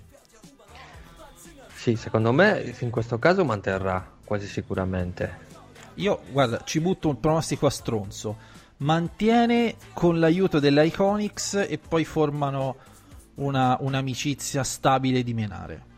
Sì, 1.74 1.96
secondo 1.96 2.32
me 2.32 2.74
in 2.78 2.88
questo 2.88 3.18
caso 3.18 3.44
manterrà 3.44 4.10
quasi 4.24 4.46
sicuramente. 4.46 5.50
Io, 5.96 6.22
guarda, 6.30 6.62
ci 6.64 6.80
butto 6.80 7.10
un 7.10 7.20
pronostico 7.20 7.66
a 7.66 7.70
stronzo. 7.70 8.36
Mantiene 8.78 9.76
con 9.92 10.18
l'aiuto 10.18 10.58
delle 10.60 10.86
Iconics 10.86 11.66
e 11.68 11.78
poi 11.78 12.06
formano 12.06 12.76
una, 13.36 13.76
un'amicizia 13.80 14.62
stabile 14.62 15.22
di 15.22 15.34
menare. 15.34 15.90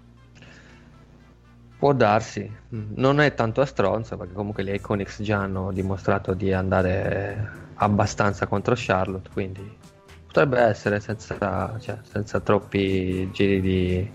Può 1.79 1.93
darsi, 1.93 2.51
non 2.69 3.21
è 3.21 3.35
tanto 3.35 3.61
a 3.61 3.67
stronzo 3.67 4.17
perché 4.17 4.33
comunque 4.33 4.63
le 4.63 4.75
Iconics 4.77 5.23
già 5.23 5.41
hanno 5.41 5.71
dimostrato 5.71 6.33
di 6.33 6.53
andare 6.53 7.51
abbastanza 7.75 8.47
contro 8.47 8.75
Charlotte, 8.77 9.29
quindi 9.31 9.77
potrebbe 10.25 10.61
essere 10.61 11.01
senza, 11.01 11.77
cioè, 11.81 11.99
senza 12.03 12.41
troppi 12.41 13.31
giri 13.33 13.61
di... 13.61 14.11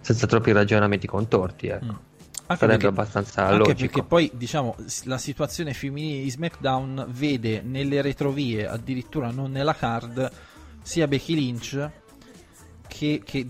senza 0.00 0.26
troppi 0.26 0.52
ragionamenti 0.52 1.06
contorti. 1.06 1.66
Ecco. 1.68 1.84
Mm. 1.84 1.88
Anche 2.50 2.66
Sarebbe 2.66 2.84
perché- 2.84 2.86
abbastanza 2.86 3.42
anche 3.42 3.56
logico. 3.58 3.78
perché 3.78 4.02
poi 4.02 4.30
diciamo 4.34 4.76
la 5.04 5.18
situazione 5.18 5.72
femminile 5.72 6.22
di 6.22 6.30
SmackDown 6.30 7.06
vede 7.08 7.60
nelle 7.62 8.02
retrovie, 8.02 8.66
addirittura 8.68 9.30
non 9.30 9.50
nella 9.52 9.74
card, 9.74 10.30
sia 10.82 11.06
Becky 11.06 11.34
Lynch 11.34 11.90
che, 12.90 13.22
che, 13.24 13.48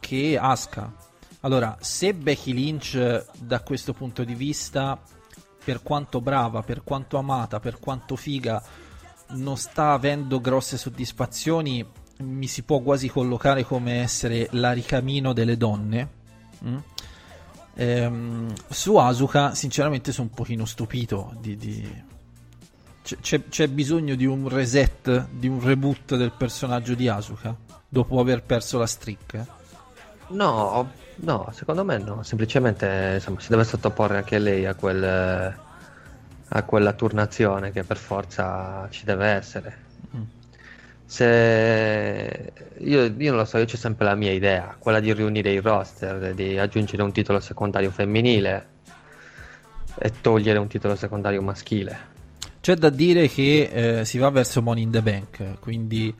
che 0.00 0.36
Asuka. 0.38 0.92
Allora, 1.40 1.76
se 1.80 2.12
Becky 2.14 2.52
Lynch 2.52 3.24
da 3.38 3.60
questo 3.62 3.92
punto 3.92 4.24
di 4.24 4.34
vista, 4.34 5.00
per 5.64 5.82
quanto 5.82 6.20
brava, 6.20 6.62
per 6.62 6.82
quanto 6.82 7.16
amata, 7.16 7.60
per 7.60 7.78
quanto 7.78 8.16
figa, 8.16 8.62
non 9.30 9.56
sta 9.56 9.92
avendo 9.92 10.40
grosse 10.40 10.76
soddisfazioni, 10.76 11.84
mi 12.18 12.46
si 12.46 12.62
può 12.62 12.80
quasi 12.80 13.08
collocare 13.08 13.64
come 13.64 14.00
essere 14.02 14.48
la 14.52 14.72
ricamino 14.72 15.32
delle 15.32 15.56
donne. 15.56 16.08
mm? 16.64 16.76
Ehm, 17.74 18.52
su 18.68 18.96
Asuka, 18.96 19.54
sinceramente, 19.54 20.12
sono 20.12 20.28
un 20.28 20.34
pochino 20.34 20.64
stupito. 20.64 21.34
Di, 21.40 21.56
di- 21.56 22.02
c'è- 23.20 23.48
c'è 23.48 23.68
bisogno 23.68 24.14
di 24.14 24.26
un 24.26 24.48
reset, 24.48 25.28
di 25.30 25.48
un 25.48 25.60
reboot 25.60 26.16
del 26.16 26.32
personaggio 26.32 26.94
di 26.94 27.08
Asuka 27.08 27.56
dopo 27.92 28.18
aver 28.20 28.42
perso 28.42 28.78
la 28.78 28.86
streak. 28.86 29.44
No, 30.28 30.90
no, 31.16 31.50
secondo 31.52 31.84
me 31.84 31.98
no. 31.98 32.22
Semplicemente 32.22 33.12
insomma, 33.16 33.38
si 33.38 33.50
deve 33.50 33.64
sottoporre 33.64 34.16
anche 34.16 34.38
lei 34.38 34.64
a, 34.64 34.74
quel, 34.74 35.04
a 36.48 36.62
quella 36.62 36.92
turnazione 36.94 37.70
che 37.70 37.84
per 37.84 37.98
forza 37.98 38.88
ci 38.88 39.04
deve 39.04 39.26
essere. 39.26 39.76
Mm. 40.16 40.22
Se 41.04 42.52
io, 42.78 43.04
io 43.14 43.30
non 43.30 43.40
lo 43.40 43.44
so, 43.44 43.58
io 43.58 43.66
c'ho 43.66 43.76
sempre 43.76 44.06
la 44.06 44.14
mia 44.14 44.32
idea, 44.32 44.74
quella 44.78 44.98
di 44.98 45.12
riunire 45.12 45.52
il 45.52 45.60
roster, 45.60 46.32
di 46.32 46.58
aggiungere 46.58 47.02
un 47.02 47.12
titolo 47.12 47.40
secondario 47.40 47.90
femminile 47.90 48.68
e 49.98 50.12
togliere 50.22 50.58
un 50.58 50.68
titolo 50.68 50.96
secondario 50.96 51.42
maschile. 51.42 52.10
C'è 52.58 52.74
da 52.74 52.88
dire 52.88 53.28
che 53.28 53.98
eh, 54.00 54.04
si 54.06 54.16
va 54.16 54.30
verso 54.30 54.62
Money 54.62 54.84
in 54.84 54.90
the 54.92 55.02
Bank, 55.02 55.58
quindi 55.60 56.14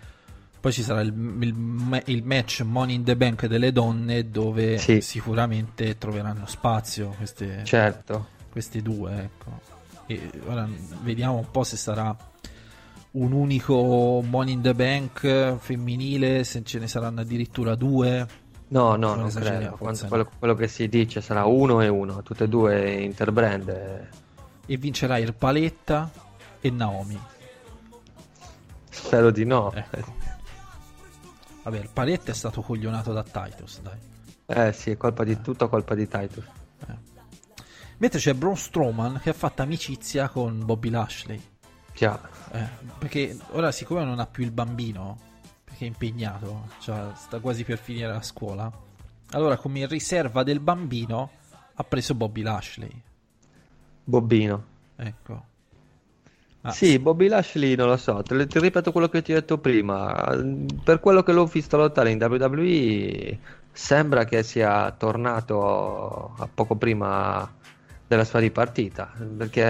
poi 0.63 0.73
ci 0.73 0.83
sarà 0.85 1.01
il, 1.01 1.13
il 1.41 2.03
il 2.07 2.23
match 2.25 2.61
Money 2.61 2.95
in 2.95 3.03
the 3.03 3.17
Bank 3.17 3.47
delle 3.47 3.73
donne 3.73 4.31
dove 4.31 4.79
Sì. 4.79 5.01
sicuramente 5.01 5.99
troveranno 5.99 6.47
spazio 6.47 7.09
queste, 7.17 7.65
Certo. 7.65 8.29
queste 8.53 8.81
due. 8.81 9.13
Ecco. 9.25 9.61
E 10.07 10.31
ora 10.47 10.69
vediamo 11.03 11.39
un 11.39 11.51
po' 11.51 11.65
se 11.65 11.77
sarà 11.77 12.17
un 13.13 13.33
unico 13.33 14.23
Money 14.25 14.53
in 14.55 14.61
the 14.63 14.73
Bank 14.75 15.57
femminile, 15.59 16.45
se 16.45 16.63
ce 16.63 16.79
ne 16.79 16.87
saranno 16.87 17.23
addirittura 17.23 17.75
due. 17.75 18.25
No, 18.69 18.91
no, 18.95 19.15
Non 19.17 19.19
non 19.19 19.31
credo. 19.33 19.77
no. 19.81 20.07
Quello, 20.09 20.31
quello 20.39 20.55
che 20.55 20.69
si 20.69 20.89
dice 20.89 21.21
sarà 21.21 21.45
uno 21.45 21.81
e 21.83 21.89
uno, 21.89 22.23
tutte 22.23 22.45
e 22.45 22.49
due 22.49 22.93
interbrand. 23.03 24.09
E 24.65 24.77
vincerà 24.77 25.19
Irpaletta 25.19 26.09
e 26.61 26.71
Naomi. 26.71 27.19
Spero 28.89 29.31
di 29.31 29.45
no. 29.45 29.73
Ecco. 29.75 30.21
Vabbè, 31.63 31.79
il 31.79 31.91
Paletta 31.93 32.33
è 32.33 32.35
stato 32.35 32.63
coglionato 32.63 33.13
da 33.13 33.23
Titus, 33.23 33.81
dai. 33.81 33.99
Eh 34.47 34.73
sì, 34.73 34.91
è 34.91 34.97
colpa 34.97 35.25
di 35.25 35.41
tutto 35.41 35.69
colpa 35.69 35.95
di 35.95 36.09
Titus. 36.09 36.45
Mentre 38.03 38.19
c'è 38.19 38.35
Braun 38.35 38.57
Strowman 38.57 39.21
che 39.23 39.31
ha 39.31 39.33
fatto 39.33 39.63
amicizia 39.63 40.29
con 40.29 40.65
Bobby 40.65 40.91
Lashley. 40.91 41.41
Già. 41.95 42.21
Eh, 42.51 42.69
perché 42.99 43.39
ora, 43.51 43.71
siccome 43.71 44.03
non 44.03 44.19
ha 44.19 44.27
più 44.27 44.43
il 44.43 44.51
bambino, 44.51 45.17
perché 45.63 45.85
è 45.85 45.89
impegnato, 45.89 46.69
cioè 46.81 47.13
sta 47.15 47.39
quasi 47.39 47.63
per 47.63 47.79
finire 47.79 48.09
la 48.09 48.23
scuola, 48.23 48.69
allora 49.31 49.57
come 49.57 49.87
riserva 49.87 50.43
del 50.43 50.59
bambino 50.59 51.31
ha 51.75 51.85
preso 51.85 52.17
Bobby 52.17 52.43
Lashley. 52.43 53.03
Bobbino. 54.03 54.65
Ecco. 54.97 55.45
Ah, 56.65 56.71
Sì, 56.71 56.99
Bobby 57.01 57.27
Lashley 57.29 57.75
non 57.75 57.89
lo 57.89 57.97
so, 57.97 58.23
te, 58.23 58.47
ti 58.47 58.59
ripeto 58.61 58.93
quello 58.93 59.09
che 59.09 59.21
ti 59.23 59.33
ho 59.33 59.35
detto 59.35 59.59
prima. 59.59 60.33
Per 60.85 61.01
quello 61.01 61.23
che 61.25 61.33
l'ho 61.33 61.45
visto 61.47 61.77
lottare 61.77 62.11
in 62.11 62.23
WWE, 62.23 63.39
sembra 63.73 64.25
che 64.25 64.43
sia 64.45 64.91
tornato 64.93 66.35
a 66.39 66.49
poco 66.53 66.77
prima 66.77 67.51
della 68.07 68.25
sua 68.25 68.39
ripartita, 68.39 69.11
perché 69.37 69.61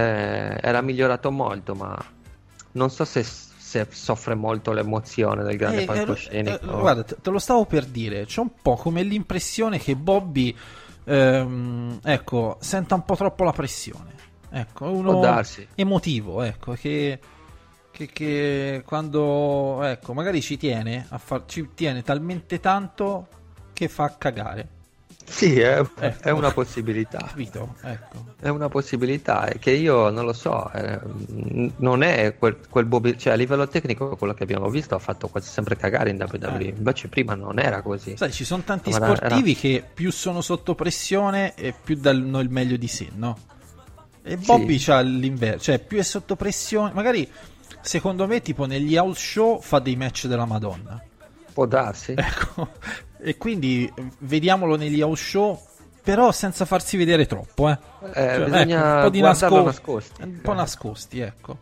era 0.60 0.80
migliorato 0.82 1.30
molto, 1.30 1.74
ma 1.74 1.96
non 2.72 2.90
so 2.90 3.04
se, 3.06 3.22
se 3.22 3.86
soffre 3.90 4.34
molto 4.34 4.72
l'emozione 4.72 5.44
del 5.44 5.56
grande 5.56 5.78
Eh, 5.78 5.82
eh, 5.82 5.86
palcoscenico. 5.86 6.62
eh, 6.62 6.80
guarda, 6.80 7.04
te, 7.04 7.16
te 7.22 7.30
lo 7.30 7.38
stavo 7.38 7.64
per 7.64 7.86
dire. 7.86 8.26
C'è 8.26 8.40
un 8.40 8.50
po' 8.60 8.76
come 8.76 9.02
l'impressione 9.02 9.78
che 9.78 9.96
Bobby, 9.96 10.54
ehm, 11.04 12.00
ecco, 12.02 12.58
senta 12.60 12.94
un 12.96 13.04
po' 13.04 13.16
troppo 13.16 13.44
la 13.44 13.52
pressione. 13.52 14.21
Ecco, 14.54 14.90
uno 14.90 15.20
emotivo, 15.74 16.42
ecco, 16.42 16.72
che, 16.72 17.18
che, 17.90 18.06
che 18.12 18.82
quando, 18.84 19.82
ecco, 19.82 20.12
magari 20.12 20.40
ci 20.42 20.56
tiene, 20.58 21.06
a 21.08 21.18
far, 21.18 21.44
ci 21.46 21.70
tiene 21.74 22.02
talmente 22.02 22.60
tanto 22.60 23.28
che 23.72 23.88
fa 23.88 24.14
cagare. 24.18 24.68
Sì, 25.24 25.58
è, 25.58 25.78
Ecco. 25.78 26.28
è 26.28 26.30
una 26.30 26.50
possibilità. 26.50 27.16
Capito? 27.26 27.76
Ecco. 27.82 28.34
È 28.38 28.48
una 28.48 28.68
possibilità, 28.68 29.44
è 29.46 29.58
che 29.58 29.70
io 29.70 30.10
non 30.10 30.26
lo 30.26 30.32
so, 30.34 30.70
eh, 30.72 30.98
non 31.76 32.02
è 32.02 32.36
quel, 32.36 32.58
quel 32.68 32.84
Bobby, 32.84 33.16
cioè 33.16 33.32
a 33.32 33.36
livello 33.36 33.66
tecnico 33.68 34.16
quello 34.16 34.34
che 34.34 34.42
abbiamo 34.42 34.68
visto 34.68 34.94
ha 34.94 34.98
fatto 34.98 35.28
quasi 35.28 35.48
sempre 35.48 35.76
cagare 35.76 36.10
in 36.10 36.16
WWE, 36.20 36.58
Eh. 36.64 36.74
invece 36.76 37.08
prima 37.08 37.34
non 37.34 37.58
era 37.58 37.80
così. 37.80 38.16
Sai, 38.18 38.32
ci 38.32 38.44
sono 38.44 38.62
tanti 38.64 38.90
Ma 38.90 38.96
era- 38.96 39.14
sportivi 39.14 39.54
che 39.54 39.82
più 39.94 40.10
sono 40.12 40.42
sotto 40.42 40.74
pressione 40.74 41.54
e 41.54 41.72
più 41.82 41.96
danno 41.96 42.40
il 42.40 42.50
meglio 42.50 42.76
di 42.76 42.88
sé, 42.88 43.08
no? 43.14 43.38
E 44.24 44.36
Bobby 44.36 44.78
Sì. 44.78 44.86
c'ha 44.86 45.00
l'inverso, 45.00 45.64
cioè 45.64 45.78
più 45.80 45.98
è 45.98 46.02
sotto 46.02 46.36
pressione, 46.36 46.92
magari 46.92 47.28
secondo 47.80 48.26
me 48.26 48.40
tipo 48.40 48.66
negli 48.66 48.96
house 48.96 49.20
show 49.20 49.60
fa 49.60 49.78
dei 49.80 49.96
match 49.96 50.26
della 50.26 50.44
Madonna. 50.44 51.02
Può 51.52 51.66
darsi. 51.66 52.14
Ecco. 52.18 52.68
E 53.18 53.36
quindi 53.36 53.90
eh, 53.94 54.04
vediamolo 54.18 54.76
negli 54.76 55.00
house 55.00 55.22
show, 55.22 55.60
però 56.02 56.32
senza 56.32 56.64
farsi 56.64 56.96
vedere 56.96 57.26
troppo, 57.26 57.68
eh. 57.68 57.78
Eh, 58.14 58.44
bisogna 58.44 58.96
un 58.96 59.02
po' 59.02 59.10
di 59.10 59.18
guardarlo 59.20 59.64
nasco- 59.64 59.92
nascosti. 59.94 60.22
Un 60.22 60.40
po' 60.40 60.52
nascosti, 60.54 61.20
ecco. 61.20 61.58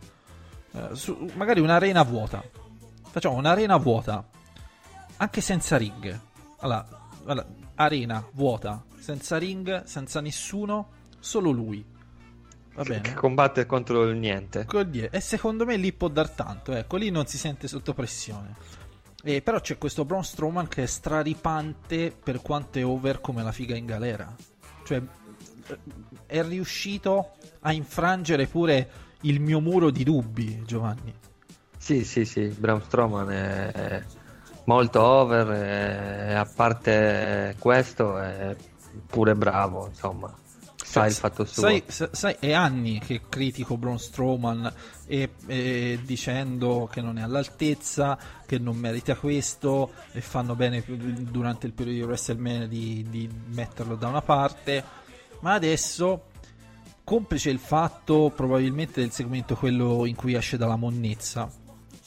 Eh, 0.73 0.89
su- 0.93 1.29
magari 1.35 1.59
un'arena 1.59 2.01
vuota. 2.03 2.43
Facciamo 3.09 3.35
un'arena 3.35 3.77
vuota, 3.77 4.23
anche 5.17 5.41
senza 5.41 5.77
ring. 5.77 6.19
Allora, 6.59 6.87
allora, 7.25 7.47
arena 7.75 8.25
vuota, 8.33 8.83
senza 8.99 9.37
ring, 9.37 9.83
senza 9.83 10.19
nessuno, 10.21 10.89
solo 11.19 11.51
lui. 11.51 11.83
Va 12.83 12.99
Che 12.99 13.13
combatte 13.13 13.65
contro 13.65 14.03
il 14.03 14.17
niente. 14.17 14.65
E 15.09 15.19
secondo 15.19 15.65
me 15.65 15.75
lì 15.77 15.93
può 15.93 16.07
dar 16.07 16.29
tanto, 16.29 16.73
ecco, 16.73 16.97
lì 16.97 17.09
non 17.09 17.25
si 17.25 17.37
sente 17.37 17.67
sotto 17.67 17.93
pressione. 17.93 18.55
E 19.23 19.41
però 19.41 19.59
c'è 19.59 19.77
questo 19.77 20.03
Braun 20.03 20.23
Strowman 20.23 20.67
che 20.67 20.83
è 20.83 20.85
straripante 20.87 22.11
per 22.11 22.41
quanto 22.41 22.79
è 22.79 22.85
over 22.85 23.21
come 23.21 23.43
la 23.43 23.51
figa 23.51 23.75
in 23.75 23.85
galera. 23.85 24.33
Cioè, 24.83 25.01
eh, 25.67 25.77
è 26.25 26.43
riuscito 26.43 27.33
a 27.59 27.71
infrangere 27.71 28.47
pure 28.47 28.89
il 29.21 29.39
mio 29.39 29.59
muro 29.59 29.91
di 29.91 30.03
dubbi, 30.03 30.63
Giovanni. 30.65 31.13
Sì, 31.77 32.03
sì, 32.03 32.25
sì, 32.25 32.47
Braun 32.47 32.81
Strowman 32.81 33.29
è 33.31 33.71
è 33.71 34.03
molto 34.65 35.01
over 35.01 35.51
e 35.51 36.33
a 36.33 36.45
parte 36.45 37.55
questo 37.57 38.19
è 38.19 38.55
pure 39.07 39.35
bravo, 39.35 39.87
insomma. 39.87 40.33
Sa 40.91 41.05
il 41.05 41.13
fatto 41.13 41.45
suo. 41.45 41.61
Sai, 41.61 41.83
sa- 41.87 42.09
sai, 42.11 42.35
è 42.39 42.51
anni 42.51 42.99
che 42.99 43.21
critico 43.29 43.77
Braun 43.77 43.97
Strowman 43.97 44.73
e, 45.07 45.29
e 45.47 45.99
dicendo 46.03 46.89
che 46.91 47.01
non 47.01 47.17
è 47.17 47.21
all'altezza, 47.21 48.17
che 48.45 48.57
non 48.59 48.75
merita 48.75 49.15
questo, 49.15 49.93
e 50.11 50.19
fanno 50.19 50.55
bene 50.55 50.83
durante 50.85 51.65
il 51.67 51.73
periodo 51.73 51.99
di 51.99 52.05
WrestleMania 52.05 52.67
di, 52.67 53.05
di 53.09 53.29
metterlo 53.47 53.95
da 53.95 54.07
una 54.07 54.21
parte. 54.21 54.83
Ma 55.39 55.53
adesso, 55.53 56.25
complice 57.03 57.49
il 57.49 57.59
fatto 57.59 58.31
probabilmente 58.35 58.99
del 58.99 59.11
segmento 59.11 59.55
quello 59.55 60.05
in 60.05 60.15
cui 60.15 60.33
esce 60.33 60.57
dalla 60.57 60.75
monnezza, 60.75 61.49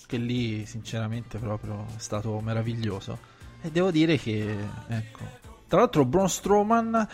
che 0.07 0.17
lì 0.19 0.67
sinceramente 0.67 1.39
proprio 1.39 1.87
è 1.97 1.99
stato 2.01 2.39
meraviglioso. 2.41 3.19
E 3.63 3.71
devo 3.71 3.91
dire 3.91 4.19
che, 4.19 4.57
ecco, 4.89 5.25
tra 5.67 5.79
l'altro 5.79 6.05
Braun 6.05 6.29
Strowman 6.29 7.09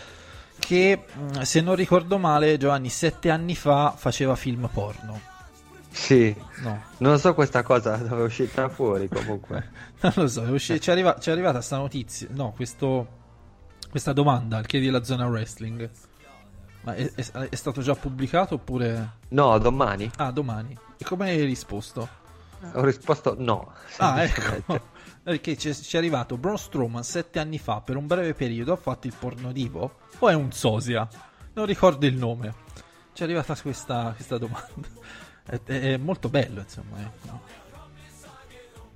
che 0.61 1.05
mh, 1.13 1.41
se 1.41 1.61
non 1.61 1.75
ricordo 1.75 2.19
male 2.19 2.57
Giovanni 2.57 2.89
sette 2.89 3.31
anni 3.31 3.57
fa 3.57 3.93
faceva 3.97 4.37
film 4.37 4.69
porno. 4.73 5.21
Sì, 5.91 6.33
no. 6.63 6.83
Non 6.99 7.19
so 7.19 7.35
questa 7.35 7.65
cosa 7.65 7.97
dove 7.99 8.23
è 8.23 8.25
uscita 8.25 8.69
fuori 8.69 9.09
comunque. 9.09 9.71
non 10.03 10.13
lo 10.15 10.29
so 10.29 10.45
è 10.45 10.51
usci- 10.51 10.81
ci, 10.81 10.89
è 10.91 10.93
arriva- 10.93 11.19
è 11.19 11.31
arrivata 11.31 11.61
sta 11.61 11.77
notizia 11.79 12.29
no 12.31 12.53
questo 12.55 13.19
questa 13.91 14.13
domanda 14.13 14.59
al 14.59 14.67
chiedi 14.67 14.87
della 14.87 15.03
zona 15.03 15.27
wrestling. 15.27 15.91
Ma 16.83 16.95
è, 16.95 17.11
è- 17.13 17.49
è 17.51 17.55
stato 17.57 17.83
già 17.83 17.95
pubblicato 17.95 18.55
oppure? 18.55 19.17
No, 19.31 19.59
domani. 19.59 20.09
Ah 20.17 20.31
domani. 20.31 20.79
E 20.97 21.05
come 21.05 21.29
hai 21.31 21.45
risposto? 21.45 22.09
Ho 22.75 22.85
risposto 22.85 23.35
no. 23.39 23.73
ah 23.97 24.23
ecco 24.23 24.81
perché 25.23 25.57
ci 25.57 25.69
è, 25.69 25.75
ci 25.75 25.97
è 25.97 25.99
arrivato 25.99 26.37
Braun 26.37 26.59
Strowman 26.59 27.03
sette 27.05 27.39
anni 27.39 27.59
fa 27.59 27.81
per 27.81 27.97
un 27.97 28.07
breve 28.07 28.35
periodo 28.35 28.73
ha 28.73 28.77
fatto 28.77 29.07
il 29.07 29.15
porno 29.19 29.53
divo 29.53 29.99
o 30.19 30.29
è 30.29 30.35
un 30.35 30.53
sosia 30.53 31.09
non 31.53 31.67
ricordo 31.67 32.07
il 32.07 32.15
nome. 32.15 32.55
Ci 33.13 33.23
è 33.23 33.25
arrivata 33.25 33.55
questa, 33.61 34.13
questa 34.15 34.39
domanda. 34.39 34.89
È, 35.45 35.59
è 35.65 35.97
molto 35.97 36.29
bello, 36.29 36.61
insomma. 36.61 36.97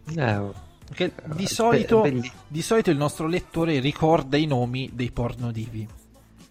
Eh. 0.06 0.20
Eh, 0.20 0.50
Perché 0.86 1.12
di 1.34 1.44
Eh, 1.44 1.48
solito, 1.48 2.00
be- 2.02 2.10
belli- 2.12 2.32
di 2.46 2.62
solito 2.62 2.90
il 2.90 2.96
nostro 2.96 3.26
lettore 3.26 3.80
ricorda 3.80 4.36
i 4.36 4.46
nomi 4.46 4.90
dei 4.92 5.10
pornodivi. 5.10 5.86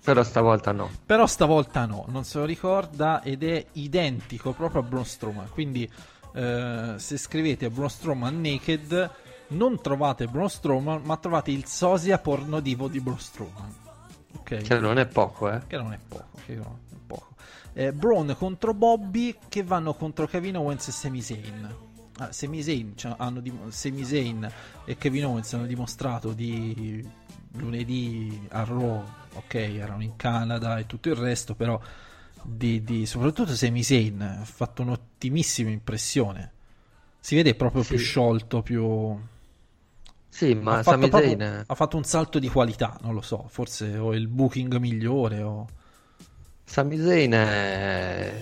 però 0.03 0.23
stavolta 0.23 0.71
no. 0.73 0.89
Però 1.05 1.25
stavolta 1.25 1.85
no, 1.85 2.03
non 2.09 2.25
se 2.25 2.39
lo 2.39 2.45
ricorda 2.45 3.21
ed 3.23 3.43
è 3.43 3.65
identico 3.73 4.51
proprio 4.51 4.81
a 4.81 4.83
Braun 4.83 5.05
Strowman. 5.05 5.49
Quindi 5.49 5.89
eh, 6.35 6.95
se 6.97 7.17
scrivete 7.17 7.69
Braun 7.69 7.89
Strowman 7.89 8.41
Naked 8.41 9.09
non 9.49 9.81
trovate 9.81 10.27
Braun 10.27 10.49
Strowman, 10.49 11.01
ma 11.03 11.17
trovate 11.17 11.51
il 11.51 11.65
sosia 11.65 12.17
pornodivo 12.17 12.87
di 12.87 12.99
Braun 12.99 13.19
Strowman. 13.19 13.73
Ok? 14.35 14.61
Cioè, 14.61 14.79
non 14.79 14.97
è 14.97 15.05
poco, 15.05 15.49
eh. 15.51 15.61
Che 15.67 15.77
non 15.77 15.93
è 15.93 15.99
poco. 16.07 16.37
Che 16.45 16.55
non 16.55 16.65
è 16.65 16.95
poco. 17.05 17.27
Eh, 17.73 17.91
Braun 17.91 18.35
contro 18.37 18.73
Bobby 18.73 19.35
che 19.49 19.63
vanno 19.63 19.93
contro 19.93 20.27
Kevin 20.27 20.57
Owens 20.57 20.87
e 20.87 20.91
Sami 20.91 21.21
Zayn. 21.21 21.75
Ah, 22.17 22.31
Sami 22.31 22.61
Zayn, 22.61 22.93
cioè, 22.95 23.15
hanno 23.17 23.39
dim- 23.39 23.69
Sami 23.69 24.03
Zayn 24.03 24.47
e 24.85 24.97
Kevin 24.97 25.25
Owens 25.25 25.53
hanno 25.53 25.65
dimostrato 25.65 26.33
di 26.33 27.03
lunedì 27.53 28.47
a 28.51 28.63
Raw, 28.63 29.03
ok, 29.33 29.53
erano 29.55 30.03
in 30.03 30.15
Canada 30.15 30.77
e 30.77 30.85
tutto 30.85 31.09
il 31.09 31.15
resto, 31.15 31.55
però 31.55 31.79
di, 32.43 32.83
di- 32.83 33.05
soprattutto 33.07 33.55
Sami 33.55 33.81
Zayn 33.81 34.21
ha 34.21 34.45
fatto 34.45 34.83
un'ottimissima 34.83 35.71
impressione. 35.71 36.51
Si 37.19 37.33
vede 37.35 37.55
proprio 37.55 37.83
più 37.83 37.97
Sì. 37.97 38.03
sciolto, 38.03 38.61
più... 38.61 39.19
Sì, 40.33 40.55
ma 40.55 40.79
ha, 40.79 40.83
Sami 40.83 41.09
proprio- 41.09 41.37
Zayn 41.37 41.63
ha 41.67 41.75
fatto 41.75 41.95
un 41.95 42.03
salto 42.03 42.39
di 42.39 42.49
qualità, 42.49 42.97
non 43.03 43.13
lo 43.13 43.21
so, 43.21 43.45
forse 43.49 43.97
o 43.97 44.15
il 44.15 44.27
booking 44.27 44.77
migliore 44.77 45.43
o... 45.43 45.67
Sami 46.63 46.97
Zayn 46.97 47.31
è, 47.33 48.33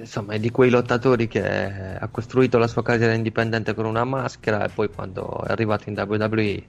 insomma, 0.00 0.32
è 0.32 0.40
di 0.40 0.50
quei 0.50 0.70
lottatori 0.70 1.28
che 1.28 1.96
ha 1.96 2.08
costruito 2.08 2.58
la 2.58 2.66
sua 2.66 2.82
carriera 2.82 3.12
indipendente 3.12 3.74
con 3.74 3.84
una 3.84 4.02
maschera 4.02 4.64
e 4.64 4.70
poi 4.70 4.90
quando 4.90 5.44
è 5.44 5.52
arrivato 5.52 5.88
in 5.88 5.96
WWE, 5.96 6.64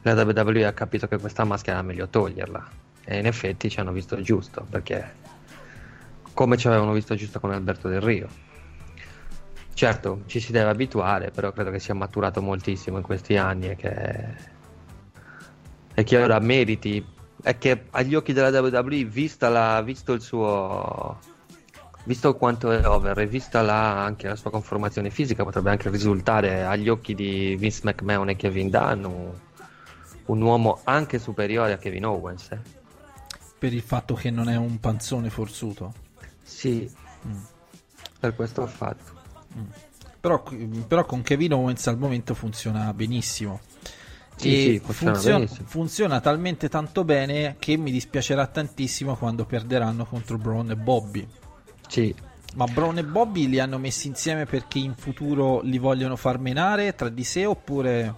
la 0.00 0.14
WWE 0.14 0.64
ha 0.64 0.72
capito 0.72 1.06
che 1.08 1.18
questa 1.18 1.44
maschera 1.44 1.76
era 1.76 1.86
meglio 1.86 2.08
toglierla. 2.08 2.68
E 3.04 3.18
in 3.18 3.26
effetti 3.26 3.68
ci 3.68 3.80
hanno 3.80 3.92
visto 3.92 4.18
giusto, 4.22 4.66
perché 4.68 5.12
come 6.32 6.56
ci 6.56 6.68
avevano 6.68 6.94
visto 6.94 7.14
giusto 7.16 7.38
con 7.38 7.52
Alberto 7.52 7.88
Del 7.88 8.00
Rio. 8.00 8.28
Certo, 9.76 10.22
ci 10.24 10.40
si 10.40 10.52
deve 10.52 10.70
abituare, 10.70 11.30
però 11.30 11.52
credo 11.52 11.70
che 11.70 11.78
sia 11.78 11.92
maturato 11.92 12.40
moltissimo 12.40 12.96
in 12.96 13.02
questi 13.02 13.36
anni 13.36 13.68
e 13.68 13.76
che, 13.76 14.34
e 15.92 16.02
che 16.02 16.16
ora 16.16 16.38
meriti 16.38 17.04
è 17.42 17.58
che 17.58 17.82
agli 17.90 18.14
occhi 18.14 18.32
della 18.32 18.58
WWE, 18.58 19.04
vista 19.04 19.50
la, 19.50 19.82
visto 19.82 20.14
il 20.14 20.22
suo 20.22 21.18
visto 22.04 22.34
quanto 22.36 22.70
è 22.70 22.86
over 22.88 23.18
e 23.18 23.26
vista 23.26 23.60
la, 23.60 24.02
anche 24.02 24.28
la 24.28 24.36
sua 24.36 24.50
conformazione 24.50 25.10
fisica, 25.10 25.44
potrebbe 25.44 25.68
anche 25.68 25.90
risultare 25.90 26.64
agli 26.64 26.88
occhi 26.88 27.14
di 27.14 27.54
Vince 27.58 27.80
McMahon 27.82 28.30
e 28.30 28.36
Kevin 28.36 28.70
Dunn 28.70 29.04
un, 29.04 29.30
un 30.24 30.40
uomo 30.40 30.80
anche 30.84 31.18
superiore 31.18 31.74
a 31.74 31.76
Kevin 31.76 32.06
Owens. 32.06 32.50
eh. 32.50 32.60
per 33.58 33.74
il 33.74 33.82
fatto 33.82 34.14
che 34.14 34.30
non 34.30 34.48
è 34.48 34.56
un 34.56 34.80
panzone 34.80 35.28
forzuto. 35.28 35.92
Sì, 36.42 36.90
Mm. 37.26 37.42
per 38.20 38.34
questo 38.36 38.62
ho 38.62 38.66
fatto. 38.66 39.15
Però, 40.20 40.42
però 40.86 41.04
con 41.04 41.22
Kevin 41.22 41.52
Owens 41.52 41.86
al 41.86 41.98
momento 41.98 42.34
funziona 42.34 42.92
benissimo. 42.92 43.60
Sì, 44.36 44.48
e 44.48 44.60
sì, 44.60 44.78
funziona 44.80 45.12
funziona, 45.12 45.38
benissimo. 45.38 45.68
funziona 45.68 46.20
talmente 46.20 46.68
tanto 46.68 47.04
bene 47.04 47.56
che 47.58 47.76
mi 47.76 47.90
dispiacerà 47.90 48.46
tantissimo 48.46 49.16
quando 49.16 49.46
perderanno 49.46 50.04
contro 50.04 50.36
Braun 50.36 50.70
e 50.70 50.76
Bobby. 50.76 51.26
Sì, 51.88 52.14
Ma 52.56 52.66
Braun 52.66 52.98
e 52.98 53.04
Bobby 53.04 53.48
li 53.48 53.58
hanno 53.58 53.78
messi 53.78 54.08
insieme 54.08 54.44
perché 54.46 54.78
in 54.78 54.94
futuro 54.94 55.60
li 55.62 55.78
vogliono 55.78 56.16
far 56.16 56.38
menare 56.38 56.94
tra 56.94 57.08
di 57.08 57.24
sé 57.24 57.44
oppure 57.46 58.14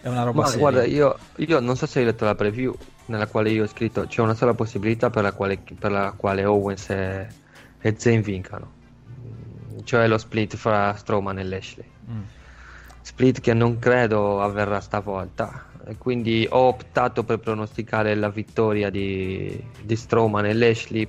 è 0.00 0.08
una 0.08 0.24
roba 0.24 0.42
ma 0.42 0.46
seria? 0.46 0.60
guarda, 0.60 0.84
io, 0.84 1.18
io 1.36 1.60
non 1.60 1.76
so 1.76 1.86
se 1.86 2.00
hai 2.00 2.04
letto 2.04 2.24
la 2.24 2.34
preview 2.34 2.74
nella 3.06 3.26
quale 3.26 3.50
io 3.50 3.64
ho 3.64 3.66
scritto 3.66 4.06
c'è 4.06 4.20
una 4.20 4.34
sola 4.34 4.54
possibilità 4.54 5.10
per 5.10 5.22
la 5.22 5.32
quale, 5.32 5.58
per 5.78 5.90
la 5.90 6.12
quale 6.16 6.44
Owens 6.44 6.90
e, 6.90 7.28
e 7.80 7.94
Zayn 7.96 8.20
vincano, 8.20 8.72
cioè 9.84 10.06
lo 10.08 10.18
split 10.18 10.56
fra 10.56 10.94
Strowman 10.94 11.38
e 11.38 11.44
Lashley. 11.44 11.86
Mm. 12.10 12.20
Split 13.00 13.40
che 13.40 13.52
non 13.54 13.78
credo 13.78 14.40
avverrà 14.42 14.80
stavolta. 14.80 15.66
Quindi 15.98 16.46
ho 16.48 16.68
optato 16.68 17.24
per 17.24 17.38
pronosticare 17.40 18.14
la 18.14 18.28
vittoria 18.28 18.88
di, 18.90 19.60
di 19.82 19.96
Strowman 19.96 20.46
e 20.46 20.54
Lashley 20.54 21.08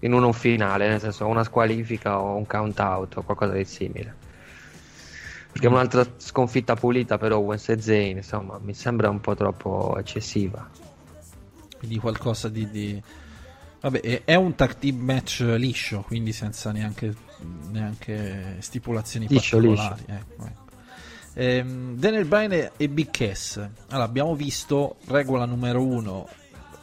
in 0.00 0.12
uno 0.12 0.32
finale, 0.32 0.88
nel 0.88 1.00
senso 1.00 1.26
una 1.26 1.42
squalifica 1.42 2.20
o 2.20 2.36
un 2.36 2.46
count 2.46 2.78
out 2.78 3.16
o 3.16 3.22
qualcosa 3.22 3.54
di 3.54 3.64
simile. 3.64 4.14
Perché 5.50 5.68
un'altra 5.68 6.04
sconfitta 6.18 6.74
pulita 6.76 7.16
per 7.16 7.32
Owens 7.32 7.70
e 7.70 7.80
Zayn, 7.80 8.18
insomma, 8.18 8.58
mi 8.62 8.74
sembra 8.74 9.08
un 9.08 9.20
po' 9.22 9.34
troppo 9.34 9.96
eccessiva. 9.98 10.68
Quindi 11.78 11.96
qualcosa 11.98 12.50
di... 12.50 12.70
di- 12.70 13.02
Vabbè, 13.80 14.00
è- 14.00 14.22
è 14.24 14.34
un 14.34 14.54
tag 14.54 14.76
team 14.76 14.96
match 14.98 15.40
liscio, 15.56 16.02
quindi 16.02 16.32
senza 16.32 16.72
neanche, 16.72 17.14
neanche 17.70 18.56
stipulazioni 18.60 19.26
Liscio, 19.28 19.56
particolari. 19.56 20.04
ecco, 20.06 20.44
ecco. 20.44 20.64
Ehm, 21.34 21.96
Daniel 21.96 22.24
Bryan 22.24 22.70
e 22.76 22.88
Big 22.88 23.10
Cass. 23.10 23.56
Allora, 23.88 24.04
abbiamo 24.04 24.34
visto 24.34 24.96
regola 25.06 25.44
numero 25.44 25.84
uno, 25.84 26.28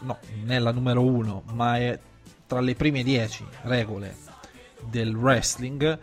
no, 0.01 0.19
non 0.41 0.51
è 0.51 0.59
la 0.59 0.71
numero 0.71 1.03
uno, 1.03 1.43
ma 1.53 1.77
è 1.77 1.99
tra 2.45 2.59
le 2.59 2.75
prime 2.75 3.03
dieci 3.03 3.43
regole 3.63 4.15
del 4.89 5.15
wrestling. 5.15 5.97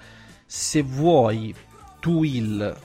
Se 0.46 0.82
vuoi 0.82 1.54
tu 2.00 2.24
il 2.24 2.76